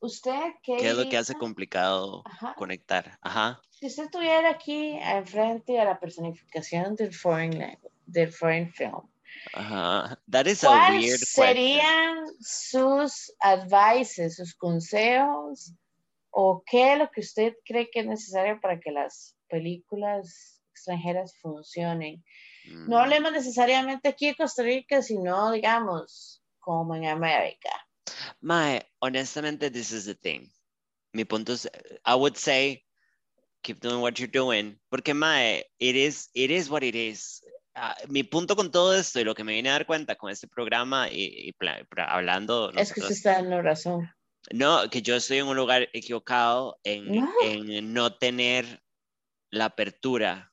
¿Usted 0.00 0.52
qué, 0.62 0.76
qué 0.76 0.90
es 0.90 0.96
lo 0.96 1.08
que 1.08 1.16
hace 1.16 1.34
complicado 1.34 2.22
conectar? 2.56 3.18
Ajá. 3.22 3.60
Si 3.70 3.86
usted 3.86 4.04
estuviera 4.04 4.50
aquí 4.50 4.98
enfrente 5.00 5.78
a 5.80 5.84
la 5.84 5.98
personificación 5.98 6.96
del 6.96 7.14
foreign, 7.14 7.78
del 8.06 8.32
foreign 8.32 8.72
film, 8.72 9.02
Ajá. 9.52 10.18
That 10.30 10.46
is 10.46 10.60
¿Cuáles 10.60 11.20
serían 11.20 12.26
sus 12.40 13.32
advices, 13.40 14.36
sus 14.36 14.54
consejos 14.54 15.72
o 16.30 16.62
qué 16.66 16.92
es 16.92 16.98
lo 16.98 17.10
que 17.10 17.20
usted 17.20 17.54
cree 17.64 17.88
que 17.90 18.00
es 18.00 18.06
necesario 18.06 18.60
para 18.60 18.78
que 18.78 18.90
las 18.90 19.36
películas 19.48 20.60
extranjeras 20.72 21.34
funcionen? 21.40 22.22
No 22.66 22.96
mm. 22.96 23.00
hablemos 23.00 23.32
necesariamente 23.32 24.08
aquí 24.08 24.28
en 24.28 24.34
Costa 24.34 24.62
Rica, 24.62 25.00
sino 25.02 25.52
digamos 25.52 26.42
como 26.58 26.94
en 26.94 27.06
América. 27.06 27.70
Mae, 28.40 28.82
honestamente, 29.00 29.70
this 29.70 29.92
is 29.92 30.04
the 30.04 30.14
thing. 30.14 30.50
Mi 31.12 31.24
punto 31.24 31.52
es, 31.52 31.68
I 32.04 32.14
would 32.14 32.36
say, 32.36 32.84
keep 33.62 33.80
doing 33.80 34.00
what 34.00 34.18
you're 34.18 34.30
doing, 34.30 34.78
porque 34.90 35.14
Mae, 35.14 35.64
it 35.78 35.96
is, 35.96 36.28
it 36.34 36.50
is 36.50 36.68
what 36.68 36.82
it 36.82 36.94
is. 36.94 37.42
Ah, 37.78 37.94
mi 38.08 38.22
punto 38.22 38.56
con 38.56 38.70
todo 38.70 38.94
esto 38.94 39.20
y 39.20 39.24
lo 39.24 39.34
que 39.34 39.44
me 39.44 39.52
vine 39.52 39.68
a 39.68 39.72
dar 39.72 39.86
cuenta 39.86 40.16
con 40.16 40.30
este 40.30 40.48
programa 40.48 41.10
y, 41.10 41.54
hablando... 42.08 42.72
Es 42.72 42.92
que 42.92 43.00
usted 43.00 43.12
está 43.12 43.38
en 43.38 43.50
la 43.50 43.60
razón. 43.60 44.10
No, 44.50 44.88
que 44.88 45.02
yo 45.02 45.14
estoy 45.14 45.38
en 45.38 45.46
un 45.46 45.56
lugar 45.56 45.88
equivocado 45.92 46.78
en 46.84 47.14
no, 47.14 47.30
en 47.42 47.92
no 47.92 48.14
tener 48.14 48.82
la 49.50 49.66
apertura, 49.66 50.52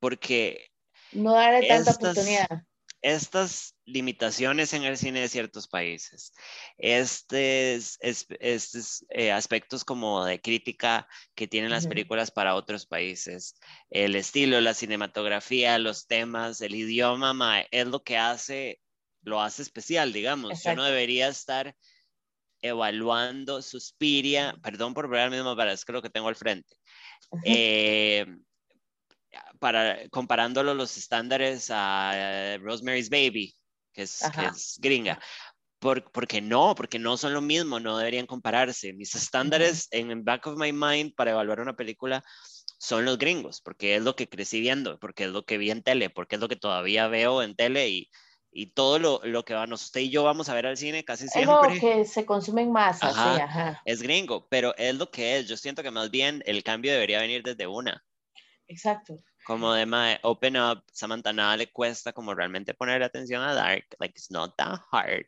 porque... 0.00 0.70
No 1.12 1.34
darle 1.34 1.68
tanta 1.68 1.92
oportunidad 1.92 2.66
estas 3.06 3.75
limitaciones 3.86 4.72
en 4.72 4.82
el 4.82 4.98
cine 4.98 5.20
de 5.20 5.28
ciertos 5.28 5.68
países, 5.68 6.32
estos, 6.76 7.98
estos 8.00 9.06
eh, 9.10 9.30
aspectos 9.30 9.84
como 9.84 10.24
de 10.24 10.40
crítica 10.40 11.08
que 11.34 11.46
tienen 11.46 11.70
las 11.70 11.86
películas 11.86 12.32
para 12.32 12.56
otros 12.56 12.84
países, 12.84 13.54
el 13.90 14.16
estilo, 14.16 14.60
la 14.60 14.74
cinematografía, 14.74 15.78
los 15.78 16.06
temas, 16.06 16.60
el 16.60 16.74
idioma, 16.74 17.60
es 17.70 17.86
lo 17.86 18.02
que 18.02 18.18
hace, 18.18 18.80
lo 19.22 19.40
hace 19.40 19.62
especial, 19.62 20.12
digamos. 20.12 20.62
Yo 20.64 20.74
no 20.74 20.84
debería 20.84 21.28
estar 21.28 21.74
evaluando 22.60 23.62
Suspiria, 23.62 24.56
perdón 24.62 24.94
por 24.94 25.08
ver 25.08 25.26
el 25.26 25.30
mismo, 25.30 25.56
pero 25.56 25.70
es 25.70 25.84
que 25.84 25.92
lo 25.92 26.02
que 26.02 26.10
tengo 26.10 26.28
al 26.28 26.36
frente. 26.36 26.74
Para, 29.60 30.08
comparándolo 30.08 30.74
los 30.74 30.96
estándares 30.96 31.68
a 31.70 32.12
eh, 32.14 32.58
Rosemary's 32.58 33.10
Baby, 33.10 33.54
que 33.96 34.02
es, 34.02 34.22
que 34.34 34.44
es 34.44 34.78
gringa. 34.78 35.18
Por, 35.78 36.10
porque 36.10 36.40
no, 36.40 36.74
porque 36.74 36.98
no 36.98 37.16
son 37.16 37.34
lo 37.34 37.40
mismo, 37.40 37.80
no 37.80 37.98
deberían 37.98 38.26
compararse. 38.26 38.92
Mis 38.92 39.14
estándares 39.14 39.88
en 39.90 40.10
el 40.10 40.22
back 40.22 40.46
of 40.46 40.58
my 40.58 40.72
mind 40.72 41.14
para 41.14 41.32
evaluar 41.32 41.60
una 41.60 41.76
película 41.76 42.22
son 42.78 43.04
los 43.04 43.18
gringos, 43.18 43.60
porque 43.62 43.96
es 43.96 44.02
lo 44.02 44.14
que 44.14 44.28
crecí 44.28 44.60
viendo, 44.60 44.98
porque 44.98 45.24
es 45.24 45.30
lo 45.30 45.44
que 45.44 45.58
vi 45.58 45.70
en 45.70 45.82
tele, 45.82 46.10
porque 46.10 46.36
es 46.36 46.40
lo 46.40 46.48
que 46.48 46.56
todavía 46.56 47.08
veo 47.08 47.42
en 47.42 47.56
tele 47.56 47.88
y, 47.88 48.10
y 48.50 48.68
todo 48.68 48.98
lo, 48.98 49.20
lo 49.24 49.44
que 49.44 49.54
van, 49.54 49.72
usted 49.72 50.00
y 50.00 50.10
yo 50.10 50.24
vamos 50.24 50.48
a 50.48 50.54
ver 50.54 50.66
al 50.66 50.76
cine 50.76 51.04
casi 51.04 51.28
siempre. 51.28 51.74
Es 51.74 51.74
lo 51.74 51.80
que 51.80 52.04
se 52.04 52.26
consume 52.26 52.62
en 52.62 52.72
masa, 52.72 53.10
sí, 53.10 53.40
ajá. 53.40 53.80
Es 53.84 54.02
gringo, 54.02 54.46
pero 54.48 54.74
es 54.76 54.94
lo 54.94 55.10
que 55.10 55.38
es. 55.38 55.48
Yo 55.48 55.56
siento 55.56 55.82
que 55.82 55.90
más 55.90 56.10
bien 56.10 56.42
el 56.46 56.62
cambio 56.62 56.92
debería 56.92 57.20
venir 57.20 57.42
desde 57.42 57.66
una. 57.66 58.02
Exacto 58.68 59.22
como 59.46 59.72
de 59.72 59.86
my 59.86 60.18
open 60.22 60.56
up, 60.56 60.82
Samantha 60.92 61.32
nada 61.32 61.56
le 61.56 61.70
cuesta 61.72 62.12
como 62.12 62.34
realmente 62.34 62.74
poner 62.74 63.02
atención 63.02 63.42
a 63.42 63.54
Dark, 63.54 63.84
like 64.00 64.14
it's 64.16 64.30
not 64.30 64.54
that 64.56 64.80
hard. 64.90 65.26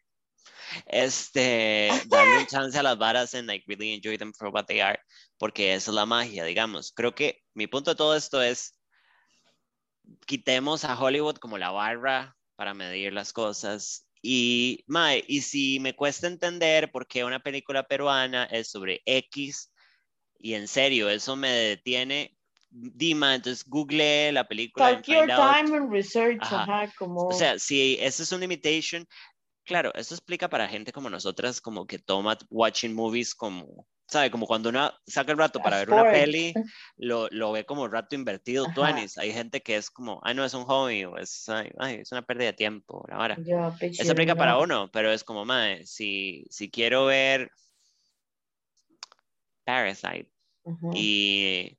Este, 0.86 1.88
darle 2.08 2.38
un 2.40 2.46
chance 2.46 2.78
a 2.78 2.82
las 2.82 2.98
varas 2.98 3.34
and 3.34 3.46
like 3.46 3.64
really 3.68 3.94
enjoy 3.94 4.16
them 4.18 4.32
for 4.32 4.48
what 4.48 4.66
they 4.66 4.80
are, 4.80 4.98
porque 5.38 5.74
eso 5.74 5.90
es 5.90 5.94
la 5.94 6.06
magia, 6.06 6.44
digamos. 6.44 6.92
Creo 6.92 7.14
que 7.14 7.42
mi 7.54 7.66
punto 7.66 7.92
de 7.92 7.96
todo 7.96 8.16
esto 8.16 8.42
es 8.42 8.74
quitemos 10.26 10.84
a 10.84 10.98
Hollywood 10.98 11.36
como 11.36 11.58
la 11.58 11.70
barra 11.70 12.36
para 12.56 12.74
medir 12.74 13.12
las 13.12 13.32
cosas 13.32 14.08
y, 14.22 14.84
mae, 14.86 15.24
y 15.28 15.42
si 15.42 15.80
me 15.80 15.94
cuesta 15.94 16.26
entender 16.26 16.90
por 16.90 17.06
qué 17.06 17.24
una 17.24 17.40
película 17.40 17.86
peruana 17.86 18.44
es 18.46 18.70
sobre 18.70 19.02
X, 19.06 19.72
y 20.38 20.54
en 20.54 20.68
serio, 20.68 21.08
eso 21.08 21.36
me 21.36 21.50
detiene, 21.50 22.37
Dima, 22.70 23.34
entonces 23.34 23.64
google 23.66 24.32
la 24.32 24.46
película. 24.46 25.00
time 25.02 25.76
and 25.76 25.90
research, 25.90 26.40
como... 26.98 27.28
O 27.28 27.32
sea, 27.32 27.58
si 27.58 27.96
eso 28.00 28.22
es 28.22 28.32
una 28.32 28.44
imitation, 28.44 29.06
claro, 29.64 29.92
eso 29.94 30.14
explica 30.14 30.48
para 30.48 30.68
gente 30.68 30.92
como 30.92 31.08
nosotras, 31.08 31.60
como 31.60 31.86
que 31.86 31.98
toma 31.98 32.36
watching 32.50 32.94
movies 32.94 33.34
como, 33.34 33.86
¿sabe? 34.06 34.30
Como 34.30 34.46
cuando 34.46 34.68
uno 34.70 34.92
saca 35.06 35.32
el 35.32 35.38
rato 35.38 35.60
para 35.60 35.78
ver 35.78 35.90
una 35.90 36.10
peli, 36.10 36.52
lo, 36.96 37.28
lo, 37.30 37.52
ve 37.52 37.64
como 37.64 37.88
rato 37.88 38.14
invertido, 38.14 38.66
tuanis. 38.74 39.16
Hay 39.18 39.32
gente 39.32 39.62
que 39.62 39.76
es 39.76 39.90
como, 39.90 40.20
ay, 40.24 40.34
no, 40.34 40.44
es 40.44 40.54
un 40.54 40.64
hobby, 40.64 41.04
o 41.04 41.16
es, 41.16 41.48
ay, 41.48 42.00
es 42.00 42.12
una 42.12 42.22
pérdida 42.22 42.48
de 42.48 42.54
tiempo, 42.54 43.06
ahora. 43.10 43.38
Eso 43.80 44.12
aplica 44.12 44.34
para 44.34 44.58
uno, 44.58 44.90
pero 44.92 45.12
es 45.12 45.24
como, 45.24 45.44
madre, 45.44 45.86
si, 45.86 46.44
si 46.50 46.70
quiero 46.70 47.06
ver 47.06 47.50
Parasite 49.64 50.30
y 50.94 51.78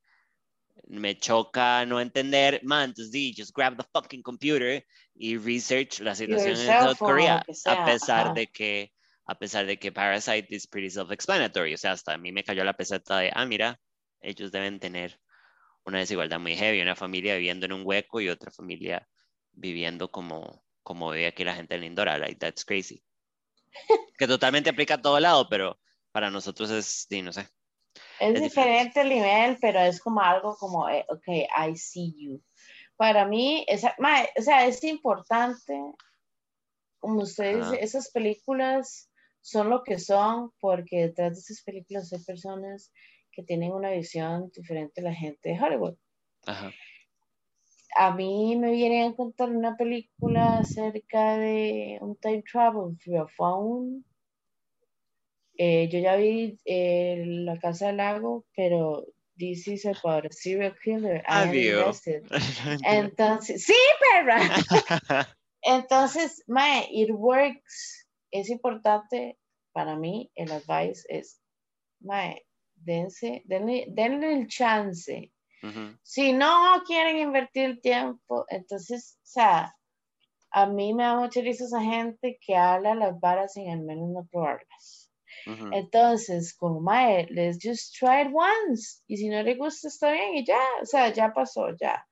me 0.89 1.15
choca 1.15 1.85
no 1.85 2.01
entender, 2.01 2.59
man, 2.63 2.89
entonces 2.89 3.11
di, 3.11 3.33
just 3.35 3.53
grab 3.55 3.77
the 3.77 3.85
fucking 3.93 4.23
computer 4.23 4.83
y 5.15 5.37
research 5.37 5.99
la 5.99 6.15
situación 6.15 6.59
en 6.59 6.79
South 6.79 6.97
Korea, 6.99 7.43
a 7.65 7.85
pesar 7.85 8.33
de 8.33 8.47
que 8.47 8.91
a 9.25 9.37
pesar 9.37 9.67
de 9.67 9.77
que 9.77 9.91
Parasite 9.91 10.47
is 10.49 10.65
pretty 10.65 10.89
self-explanatory, 10.89 11.75
o 11.75 11.77
sea, 11.77 11.91
hasta 11.91 12.13
a 12.13 12.17
mí 12.17 12.31
me 12.31 12.43
cayó 12.43 12.63
la 12.63 12.73
peseta 12.73 13.19
de, 13.19 13.31
ah, 13.35 13.45
mira, 13.45 13.79
ellos 14.21 14.51
deben 14.51 14.79
tener 14.79 15.19
una 15.85 15.99
desigualdad 15.99 16.39
muy 16.39 16.55
heavy, 16.55 16.81
una 16.81 16.95
familia 16.95 17.35
viviendo 17.35 17.67
en 17.67 17.73
un 17.73 17.83
hueco 17.85 18.21
y 18.21 18.29
otra 18.29 18.49
familia 18.49 19.07
viviendo 19.51 20.09
como, 20.09 20.63
como 20.81 21.11
vive 21.11 21.27
aquí 21.27 21.43
la 21.43 21.53
gente 21.53 21.75
en 21.75 21.81
Lindora, 21.81 22.17
like 22.17 22.39
that's 22.39 22.65
crazy. 22.65 23.03
que 24.17 24.27
totalmente 24.27 24.71
aplica 24.71 24.95
a 24.95 25.01
todo 25.01 25.19
lado, 25.19 25.47
pero 25.47 25.79
para 26.11 26.31
nosotros 26.31 26.71
es, 26.71 27.07
no 27.23 27.31
sé. 27.31 27.47
Es, 28.20 28.41
diferente 28.41 29.01
el 29.01 29.09
nivel, 29.09 29.57
pero 29.59 29.80
es 29.80 29.99
como 30.01 30.22
algo 30.22 30.55
como, 30.57 30.89
eh, 30.89 31.05
ok, 31.09 31.28
I 31.28 31.76
see 31.76 32.13
you. 32.17 32.41
Para 32.97 33.26
mí, 33.26 33.65
esa, 33.67 33.95
o 34.38 34.41
sea, 34.41 34.65
es 34.65 34.84
importante, 34.84 35.74
como 36.99 37.22
usted 37.22 37.57
dice, 37.57 37.84
esas 37.84 38.11
películas 38.11 39.09
son 39.41 39.70
lo 39.70 39.84
que 39.84 39.99
son, 39.99 40.51
porque 40.59 41.07
detrás 41.07 41.34
de 41.34 41.39
esas 41.39 41.61
películas 41.63 42.11
hay 42.11 42.20
personas 42.24 42.91
que 43.32 43.43
tienen 43.43 43.72
una 43.72 43.91
visión 43.91 44.51
diferente 44.53 45.01
a 45.01 45.05
la 45.05 45.13
gente 45.13 45.49
de 45.49 45.59
Hollywood. 45.59 45.95
Ajá. 46.45 46.72
A 47.97 48.13
mí 48.13 48.55
me 48.55 48.72
vienen 48.72 49.11
a 49.11 49.15
contar 49.15 49.49
una 49.49 49.76
película 49.76 50.59
acerca 50.59 51.38
de 51.38 51.97
un 52.01 52.15
time 52.17 52.43
travel 52.43 52.97
through 53.03 53.22
a 53.22 53.28
phone. 53.36 54.05
Eh, 55.62 55.89
yo 55.91 55.99
ya 55.99 56.16
vi 56.16 56.57
eh, 56.64 57.22
La 57.26 57.60
Casa 57.60 57.88
del 57.88 57.97
Lago, 57.97 58.45
pero 58.55 59.05
this 59.38 59.68
is 59.68 59.86
about 59.86 60.26
a 60.26 60.32
serial 60.32 60.74
killer. 60.82 61.22
Entonces, 62.86 63.66
sí, 63.66 63.76
perra. 63.99 64.39
Entonces, 65.62 66.43
mae, 66.47 66.88
it 66.89 67.12
works. 67.12 68.07
Es 68.32 68.49
importante 68.49 69.38
para 69.74 69.97
mí, 69.97 70.32
el 70.36 70.49
advice 70.49 71.03
es, 71.10 71.41
mae, 71.99 72.45
dense, 72.76 73.41
denle, 73.45 73.86
denle 73.89 74.34
el 74.34 74.47
chance. 74.47 75.30
Si 76.03 76.32
no 76.32 76.82
quieren 76.88 77.18
invertir 77.18 77.66
el 77.66 77.82
tiempo, 77.82 78.45
entonces, 78.47 79.18
o 79.24 79.28
sea, 79.28 79.76
a 80.51 80.66
mí 80.68 80.93
me 80.93 81.03
da 81.03 81.18
mucha 81.18 81.41
risa 81.41 81.66
esa 81.66 81.82
gente 81.82 82.39
que 82.39 82.55
habla 82.55 82.95
las 82.95 83.20
varas 83.20 83.51
sin 83.51 83.70
al 83.70 83.82
menos 83.82 84.10
no 84.10 84.26
probarlas. 84.32 84.98
Entonces, 85.45 86.53
como 86.53 86.79
mae, 86.79 87.27
let's 87.29 87.57
just 87.61 87.95
try 87.95 88.21
it 88.21 88.31
once. 88.33 89.01
Y 89.07 89.17
si 89.17 89.29
no 89.29 89.41
le 89.43 89.55
gusta, 89.55 89.87
está 89.87 90.11
bien 90.11 90.35
y 90.35 90.45
ya, 90.45 90.59
o 90.81 90.85
sea, 90.85 91.11
ya 91.13 91.33
pasó, 91.33 91.75
ya. 91.79 92.05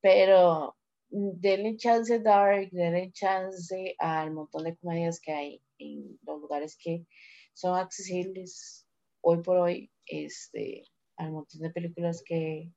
Pero 0.00 0.76
mm, 1.10 1.40
denle 1.40 1.76
chance 1.76 2.14
a 2.14 2.18
Dark, 2.18 2.70
denle 2.72 3.10
chance 3.12 3.94
al 3.98 4.32
montón 4.32 4.64
de 4.64 4.76
comedias 4.76 5.20
que 5.20 5.32
hay 5.32 5.62
en 5.78 6.18
los 6.26 6.40
lugares 6.40 6.76
que 6.76 7.06
son 7.54 7.78
accesibles 7.78 8.86
hoy 9.22 9.42
por 9.42 9.56
hoy 9.58 9.90
este, 10.06 10.84
al 11.16 11.32
montón 11.32 11.60
de 11.60 11.70
películas 11.70 12.22
que 12.24 12.70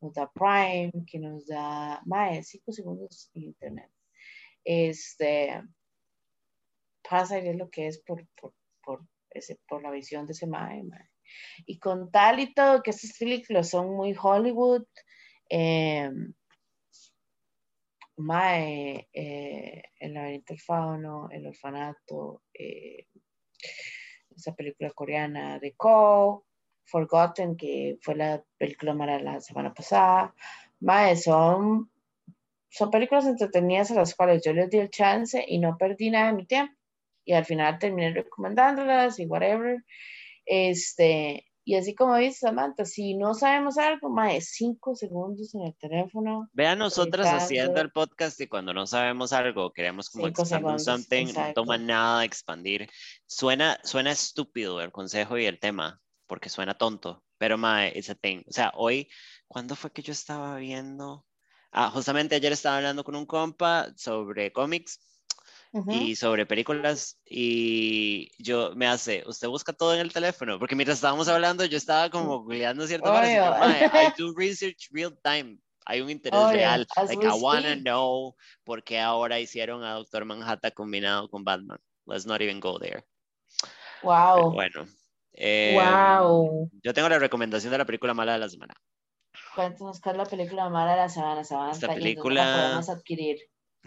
nos 0.00 0.14
da 0.14 0.30
Prime, 0.32 0.92
que 1.06 1.18
nos 1.18 1.46
da 1.46 2.02
más 2.04 2.48
5 2.48 2.72
segundos 2.72 3.30
en 3.34 3.42
internet. 3.44 3.90
Este, 4.64 5.62
pasa 7.08 7.38
y 7.38 7.48
es 7.48 7.56
lo 7.56 7.70
que 7.70 7.86
es 7.86 7.98
por, 7.98 8.26
por, 8.40 8.52
ese, 9.38 9.58
por 9.68 9.82
la 9.82 9.90
visión 9.90 10.26
de 10.26 10.32
ese 10.32 10.46
mae, 10.46 10.82
Y 11.66 11.78
con 11.78 12.10
tal 12.10 12.40
y 12.40 12.54
todo, 12.54 12.82
que 12.82 12.90
estas 12.90 13.16
películas 13.18 13.70
son 13.70 13.94
muy 13.94 14.16
Hollywood, 14.20 14.84
eh, 15.48 16.10
mae, 18.16 19.08
eh, 19.12 19.82
El 19.98 20.14
laberinto 20.14 20.52
del 20.54 20.60
fauno, 20.60 21.28
El 21.30 21.46
orfanato, 21.46 22.42
eh, 22.54 23.06
esa 24.34 24.54
película 24.54 24.90
coreana 24.90 25.58
de 25.58 25.72
Ko, 25.74 26.46
Forgotten, 26.84 27.56
que 27.56 27.98
fue 28.00 28.14
la 28.14 28.42
película 28.58 28.94
mala 28.94 29.18
la 29.20 29.40
semana 29.40 29.74
pasada. 29.74 30.34
Mae, 30.80 31.16
son, 31.16 31.90
son 32.70 32.90
películas 32.90 33.26
entretenidas 33.26 33.90
a 33.90 33.94
las 33.94 34.14
cuales 34.14 34.42
yo 34.44 34.52
les 34.52 34.70
di 34.70 34.78
el 34.78 34.90
chance 34.90 35.44
y 35.46 35.58
no 35.58 35.76
perdí 35.76 36.10
nada 36.10 36.28
de 36.28 36.32
mi 36.34 36.46
tiempo. 36.46 36.74
Y 37.26 37.34
al 37.34 37.44
final 37.44 37.78
terminé 37.78 38.14
recomendándolas 38.14 39.18
y 39.18 39.26
whatever. 39.26 39.84
Este, 40.46 41.44
y 41.68 41.74
así 41.74 41.96
como 41.96 42.16
dice 42.16 42.38
Samantha, 42.46 42.84
si 42.84 43.14
no 43.14 43.34
sabemos 43.34 43.76
algo, 43.76 44.08
más 44.08 44.32
de 44.32 44.40
cinco 44.40 44.94
segundos 44.94 45.52
en 45.56 45.62
el 45.62 45.74
teléfono. 45.74 46.48
Vean 46.52 46.78
nosotros 46.78 47.26
haciendo 47.26 47.80
el 47.80 47.90
podcast 47.90 48.40
y 48.40 48.46
cuando 48.46 48.72
no 48.72 48.86
sabemos 48.86 49.32
algo, 49.32 49.72
queremos 49.72 50.08
como 50.08 50.28
expandir 50.28 50.78
something, 50.78 51.26
no 51.34 51.52
toma 51.54 51.76
nada 51.76 52.24
expandir. 52.24 52.88
Suena, 53.26 53.80
suena 53.82 54.12
estúpido 54.12 54.80
el 54.80 54.92
consejo 54.92 55.38
y 55.38 55.46
el 55.46 55.58
tema, 55.58 56.00
porque 56.28 56.50
suena 56.50 56.74
tonto, 56.74 57.24
pero 57.36 57.58
mae, 57.58 57.92
it's 57.98 58.10
a 58.10 58.14
thing. 58.14 58.44
O 58.48 58.52
sea, 58.52 58.70
hoy, 58.76 59.08
¿cuándo 59.48 59.74
fue 59.74 59.90
que 59.90 60.02
yo 60.02 60.12
estaba 60.12 60.58
viendo? 60.58 61.26
Ah, 61.72 61.90
justamente 61.90 62.36
ayer 62.36 62.52
estaba 62.52 62.76
hablando 62.76 63.02
con 63.02 63.16
un 63.16 63.26
compa 63.26 63.88
sobre 63.96 64.52
cómics 64.52 65.00
y 65.88 66.16
sobre 66.16 66.46
películas 66.46 67.18
y 67.24 68.30
yo 68.42 68.72
me 68.74 68.86
hace, 68.86 69.24
usted 69.26 69.48
busca 69.48 69.72
todo 69.72 69.94
en 69.94 70.00
el 70.00 70.12
teléfono, 70.12 70.58
porque 70.58 70.74
mientras 70.74 70.98
estábamos 70.98 71.28
hablando 71.28 71.64
yo 71.64 71.76
estaba 71.76 72.10
como 72.10 72.40
googleando 72.40 72.86
ciertas 72.86 73.10
cosas. 73.10 73.92
I 73.92 74.12
do 74.16 74.32
research 74.36 74.88
real 74.92 75.16
time. 75.22 75.58
Hay 75.86 76.00
un 76.00 76.10
interés 76.10 76.50
real. 76.50 76.86
Like, 76.96 77.24
I 77.24 77.40
wanna 77.40 77.76
know 77.76 78.34
por 78.64 78.82
qué 78.82 78.98
ahora 78.98 79.38
hicieron 79.38 79.84
a 79.84 79.94
Doctor 79.94 80.24
Manhattan 80.24 80.72
combinado 80.74 81.28
con 81.28 81.44
Batman. 81.44 81.78
Let's 82.06 82.26
not 82.26 82.40
even 82.40 82.60
go 82.60 82.78
there. 82.78 83.04
Wow. 84.02 84.52
bueno. 84.52 84.84
wow. 84.84 86.68
Em, 86.72 86.80
yo 86.82 86.92
tengo 86.92 87.08
la 87.08 87.18
recomendación 87.18 87.70
de 87.70 87.78
la 87.78 87.84
película 87.84 88.14
mala 88.14 88.32
de 88.32 88.38
la 88.38 88.48
semana. 88.48 88.74
Cuéntanos 89.54 90.00
cuál 90.00 90.16
es 90.16 90.18
la 90.18 90.26
película 90.26 90.68
mala 90.68 90.92
de 90.92 90.96
la 90.98 91.08
semana. 91.08 91.40
Esta 91.70 91.94
película... 91.94 92.44
La 92.44 92.62
podemos 92.62 92.88
adquirir. 92.88 93.38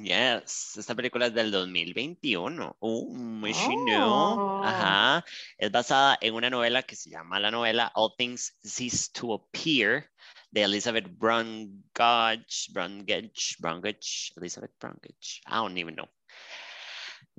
Yes, 0.01 0.77
esta 0.77 0.95
película 0.95 1.27
es 1.27 1.33
del 1.33 1.51
2021. 1.51 2.77
Uh, 2.79 3.47
chino. 3.51 4.63
Ajá. 4.63 5.25
Es 5.57 5.71
basada 5.71 6.17
en 6.21 6.35
una 6.35 6.49
novela 6.49 6.83
que 6.83 6.95
se 6.95 7.09
llama 7.09 7.39
la 7.39 7.51
novela 7.51 7.91
All 7.95 8.13
Things 8.17 8.57
Cease 8.63 9.09
to 9.13 9.33
Appear 9.33 10.09
de 10.51 10.63
Elizabeth 10.63 11.07
Brungage, 11.17 12.71
Brungage, 12.71 13.55
Brungage, 13.59 14.33
Elizabeth 14.37 14.71
Brungage. 14.79 15.41
I 15.45 15.55
don't 15.55 15.77
even 15.77 15.95
know. 15.95 16.07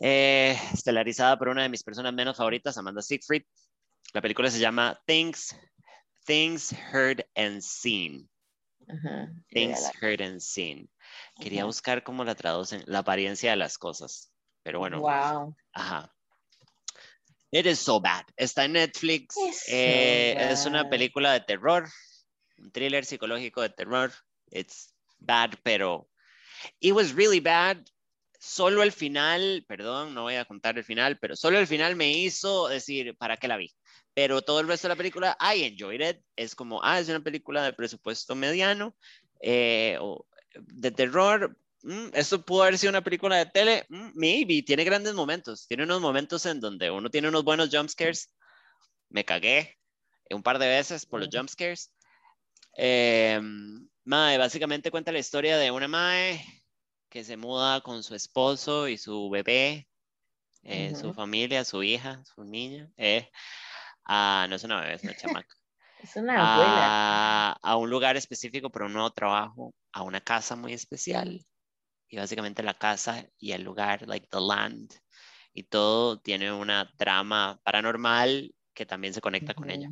Eh, 0.00 0.56
estelarizada 0.72 1.38
por 1.38 1.48
una 1.48 1.62
de 1.62 1.68
mis 1.68 1.82
personas 1.82 2.14
menos 2.14 2.36
favoritas, 2.36 2.76
Amanda 2.78 3.02
Siegfried. 3.02 3.44
La 4.12 4.22
película 4.22 4.50
se 4.50 4.58
llama 4.58 5.00
Things, 5.06 5.54
Things 6.24 6.72
Heard 6.72 7.24
and 7.36 7.60
Seen. 7.60 8.29
Things 9.50 9.90
Heard 10.00 10.22
and 10.22 10.40
Seen. 10.40 10.88
Quería 11.40 11.64
buscar 11.64 12.02
cómo 12.02 12.24
la 12.24 12.34
traducen, 12.34 12.82
la 12.86 13.00
apariencia 13.00 13.50
de 13.50 13.56
las 13.56 13.78
cosas. 13.78 14.32
Pero 14.62 14.78
bueno. 14.78 15.00
Wow. 15.00 15.56
Ajá. 15.72 16.12
It 17.52 17.66
is 17.66 17.80
so 17.80 18.00
bad. 18.00 18.24
Está 18.36 18.64
en 18.64 18.72
Netflix. 18.72 19.34
Eh, 19.68 20.36
es 20.38 20.66
una 20.66 20.88
película 20.88 21.32
de 21.32 21.40
terror, 21.40 21.88
un 22.58 22.70
thriller 22.70 23.04
psicológico 23.04 23.60
de 23.60 23.70
terror. 23.70 24.12
It's 24.50 24.94
bad, 25.18 25.54
pero 25.64 26.08
it 26.78 26.92
was 26.92 27.12
really 27.12 27.40
bad. 27.40 27.78
Solo 28.38 28.82
el 28.82 28.92
final, 28.92 29.64
perdón, 29.68 30.14
no 30.14 30.22
voy 30.22 30.36
a 30.36 30.44
contar 30.44 30.78
el 30.78 30.84
final, 30.84 31.18
pero 31.18 31.36
solo 31.36 31.58
el 31.58 31.66
final 31.66 31.96
me 31.96 32.10
hizo 32.10 32.68
decir, 32.68 33.16
¿para 33.16 33.36
qué 33.36 33.48
la 33.48 33.56
vi? 33.56 33.70
Pero 34.14 34.42
todo 34.42 34.60
el 34.60 34.68
resto 34.68 34.88
de 34.88 34.94
la 34.94 34.96
película, 34.96 35.36
I 35.40 35.62
enjoyed 35.64 36.00
it. 36.00 36.22
Es 36.36 36.54
como, 36.54 36.82
ah, 36.82 36.98
es 36.98 37.08
una 37.08 37.20
película 37.20 37.62
de 37.62 37.72
presupuesto 37.72 38.34
mediano. 38.34 38.94
Eh, 39.40 39.96
o 40.00 40.26
de 40.54 40.90
terror, 40.90 41.56
mm, 41.82 42.08
esto 42.12 42.44
pudo 42.44 42.62
haber 42.62 42.78
sido 42.78 42.90
una 42.90 43.02
película 43.02 43.36
de 43.36 43.46
tele, 43.46 43.86
mm, 43.88 44.10
maybe, 44.14 44.62
tiene 44.62 44.84
grandes 44.84 45.14
momentos, 45.14 45.66
tiene 45.66 45.84
unos 45.84 46.00
momentos 46.00 46.44
en 46.46 46.60
donde 46.60 46.90
uno 46.90 47.08
tiene 47.10 47.28
unos 47.28 47.44
buenos 47.44 47.70
jumpscares, 47.72 48.30
me 49.08 49.24
cagué 49.24 49.78
un 50.30 50.42
par 50.42 50.58
de 50.58 50.68
veces 50.68 51.06
por 51.06 51.20
los 51.20 51.28
jumpscares. 51.32 51.92
Eh, 52.76 53.40
mae, 54.04 54.38
básicamente 54.38 54.90
cuenta 54.90 55.12
la 55.12 55.18
historia 55.18 55.58
de 55.58 55.70
una 55.70 55.88
mae 55.88 56.44
que 57.08 57.24
se 57.24 57.36
muda 57.36 57.80
con 57.80 58.02
su 58.02 58.14
esposo 58.14 58.86
y 58.88 58.96
su 58.96 59.28
bebé, 59.28 59.88
eh, 60.62 60.94
su 60.94 61.12
familia, 61.12 61.64
su 61.64 61.82
hija, 61.82 62.22
su 62.24 62.44
niña. 62.44 62.88
Eh, 62.96 63.28
ah, 64.10 64.46
no 64.48 64.56
es 64.56 64.64
una 64.64 64.80
bebé, 64.80 64.94
es 64.94 65.04
una 65.04 65.16
chamaca. 65.16 65.56
Es 66.02 66.16
una 66.16 66.32
abuela. 66.32 67.52
A, 67.62 67.76
un 67.76 67.90
lugar 67.90 68.16
específico 68.16 68.70
para 68.70 68.86
un 68.86 68.94
nuevo 68.94 69.10
trabajo, 69.10 69.74
a 69.92 70.02
una 70.02 70.22
casa 70.22 70.56
muy 70.56 70.72
especial. 70.72 71.44
Y 72.08 72.16
básicamente 72.16 72.62
la 72.62 72.72
casa 72.72 73.26
y 73.38 73.52
el 73.52 73.62
lugar, 73.62 74.08
like 74.08 74.26
the 74.30 74.40
land, 74.40 74.90
y 75.52 75.64
todo 75.64 76.18
tiene 76.18 76.52
una 76.52 76.90
trama 76.96 77.60
paranormal 77.64 78.54
que 78.72 78.86
también 78.86 79.12
se 79.12 79.20
conecta 79.20 79.52
con 79.52 79.70
ella. 79.70 79.90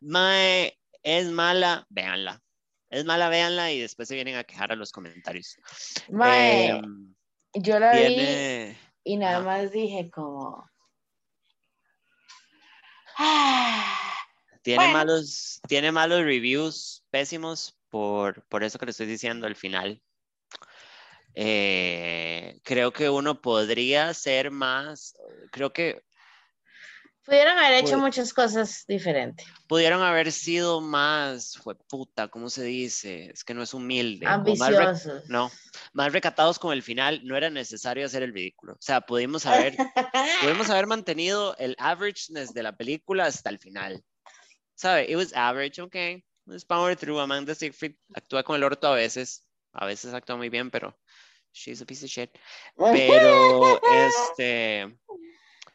Mae, 0.00 0.76
es 1.04 1.30
mala, 1.30 1.86
véanla. 1.88 2.42
Es 2.90 3.04
mala, 3.04 3.28
véanla 3.28 3.70
y 3.70 3.80
después 3.80 4.08
se 4.08 4.16
vienen 4.16 4.34
a 4.34 4.42
quejar 4.44 4.72
a 4.72 4.76
los 4.76 4.90
comentarios. 4.90 5.56
Mae, 6.10 6.70
em, 6.70 7.14
yo 7.54 7.78
la 7.78 7.92
vi 7.92 8.76
y 9.04 9.16
nada 9.16 9.40
más 9.40 9.70
dije 9.70 10.10
como... 10.10 10.68
Tiene, 14.62 14.92
malos, 14.92 15.60
tiene 15.68 15.92
malos 15.92 16.22
reviews 16.22 17.04
pésimos 17.10 17.78
por, 17.90 18.42
por 18.48 18.64
eso 18.64 18.78
que 18.78 18.86
le 18.86 18.90
estoy 18.92 19.06
diciendo 19.06 19.46
al 19.46 19.56
final. 19.56 20.00
Eh, 21.34 22.60
creo 22.62 22.92
que 22.92 23.10
uno 23.10 23.40
podría 23.40 24.14
ser 24.14 24.50
más, 24.50 25.14
creo 25.50 25.72
que 25.72 26.02
Pudieron 27.24 27.56
haber 27.58 27.74
hecho 27.78 27.92
Pues- 27.92 28.00
muchas 28.02 28.34
cosas 28.34 28.84
diferentes. 28.86 29.46
pudieron 29.66 30.02
haber 30.02 30.30
sido 30.30 30.80
más, 30.82 31.56
fue 31.62 31.74
puta, 31.88 32.28
¿cómo 32.28 32.50
se 32.50 32.62
dice? 32.64 33.30
Es 33.32 33.44
que 33.44 33.54
no 33.54 33.62
es 33.62 33.72
humilde. 33.72 34.26
o 34.26 34.28
más 34.28 34.38
Ambiciosos. 34.38 35.28
no, 35.28 35.50
más 35.94 36.12
recatados 36.12 36.58
con 36.58 36.72
el 36.72 36.82
final, 36.82 37.20
no 37.24 37.36
era 37.36 37.48
necesario 37.50 38.04
hacer 38.04 38.22
el 38.22 38.34
ridículo. 38.34 38.74
O 38.74 38.78
sea, 38.82 39.00
pudimos 39.00 39.46
haber, 39.46 39.74
pudimos 40.42 40.68
haber 40.70 40.86
mantenido 40.86 41.56
el 41.58 41.74
averageness 41.78 42.52
de 42.52 42.62
la 42.62 42.76
película 42.76 43.24
hasta 43.26 43.48
el 43.50 43.58
final. 43.58 44.04
¿Sabe? 44.74 45.06
It 45.10 45.16
was 45.16 45.32
average, 45.34 45.80
okay. 45.80 46.22
Let's 46.46 46.64
power 46.64 46.94
through. 46.94 47.20
Amanda 47.20 47.54
Siegfried 47.54 47.94
actúa 48.14 48.42
con 48.42 48.56
el 48.56 48.64
orto 48.64 48.88
a 48.88 48.94
veces. 48.94 49.46
A 49.72 49.86
veces 49.86 50.12
actúa 50.12 50.36
muy 50.36 50.50
bien, 50.50 50.70
pero 50.70 50.94
she's 51.52 51.80
a 51.80 51.86
piece 51.86 52.04
of 52.04 52.10
shit. 52.10 52.30
Pero, 52.76 53.80
este, 53.92 54.98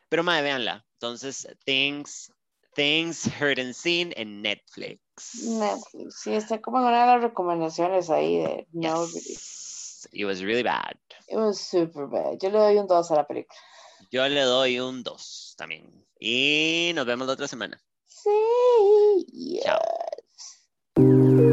pero 0.09 0.23
madre, 0.23 0.43
véanla. 0.43 0.85
Entonces, 0.93 1.47
Things, 1.65 2.31
Things 2.75 3.27
Heard 3.39 3.59
and 3.59 3.73
Seen 3.73 4.13
en 4.17 4.41
Netflix. 4.41 4.99
Netflix, 5.43 6.21
sí, 6.21 6.33
está 6.33 6.59
como 6.61 6.79
una 6.79 7.01
de 7.01 7.07
las 7.07 7.21
recomendaciones 7.21 8.09
ahí 8.09 8.37
de 8.37 8.67
no 8.73 9.05
Yes. 9.07 10.07
It 10.11 10.25
was 10.25 10.41
really 10.41 10.63
bad. 10.63 10.95
It 11.27 11.37
was 11.37 11.59
super 11.59 12.07
bad. 12.07 12.39
Yo 12.39 12.49
le 12.49 12.57
doy 12.57 12.77
un 12.77 12.87
2 12.87 13.11
a 13.11 13.15
la 13.15 13.27
película. 13.27 13.59
Yo 14.11 14.27
le 14.27 14.41
doy 14.41 14.79
un 14.79 15.03
2 15.03 15.55
también. 15.57 16.05
Y 16.19 16.91
nos 16.95 17.05
vemos 17.05 17.27
la 17.27 17.33
otra 17.33 17.47
semana. 17.47 17.81
Sí. 18.07 19.61
Chao. 19.63 19.79
yes. 20.95 21.48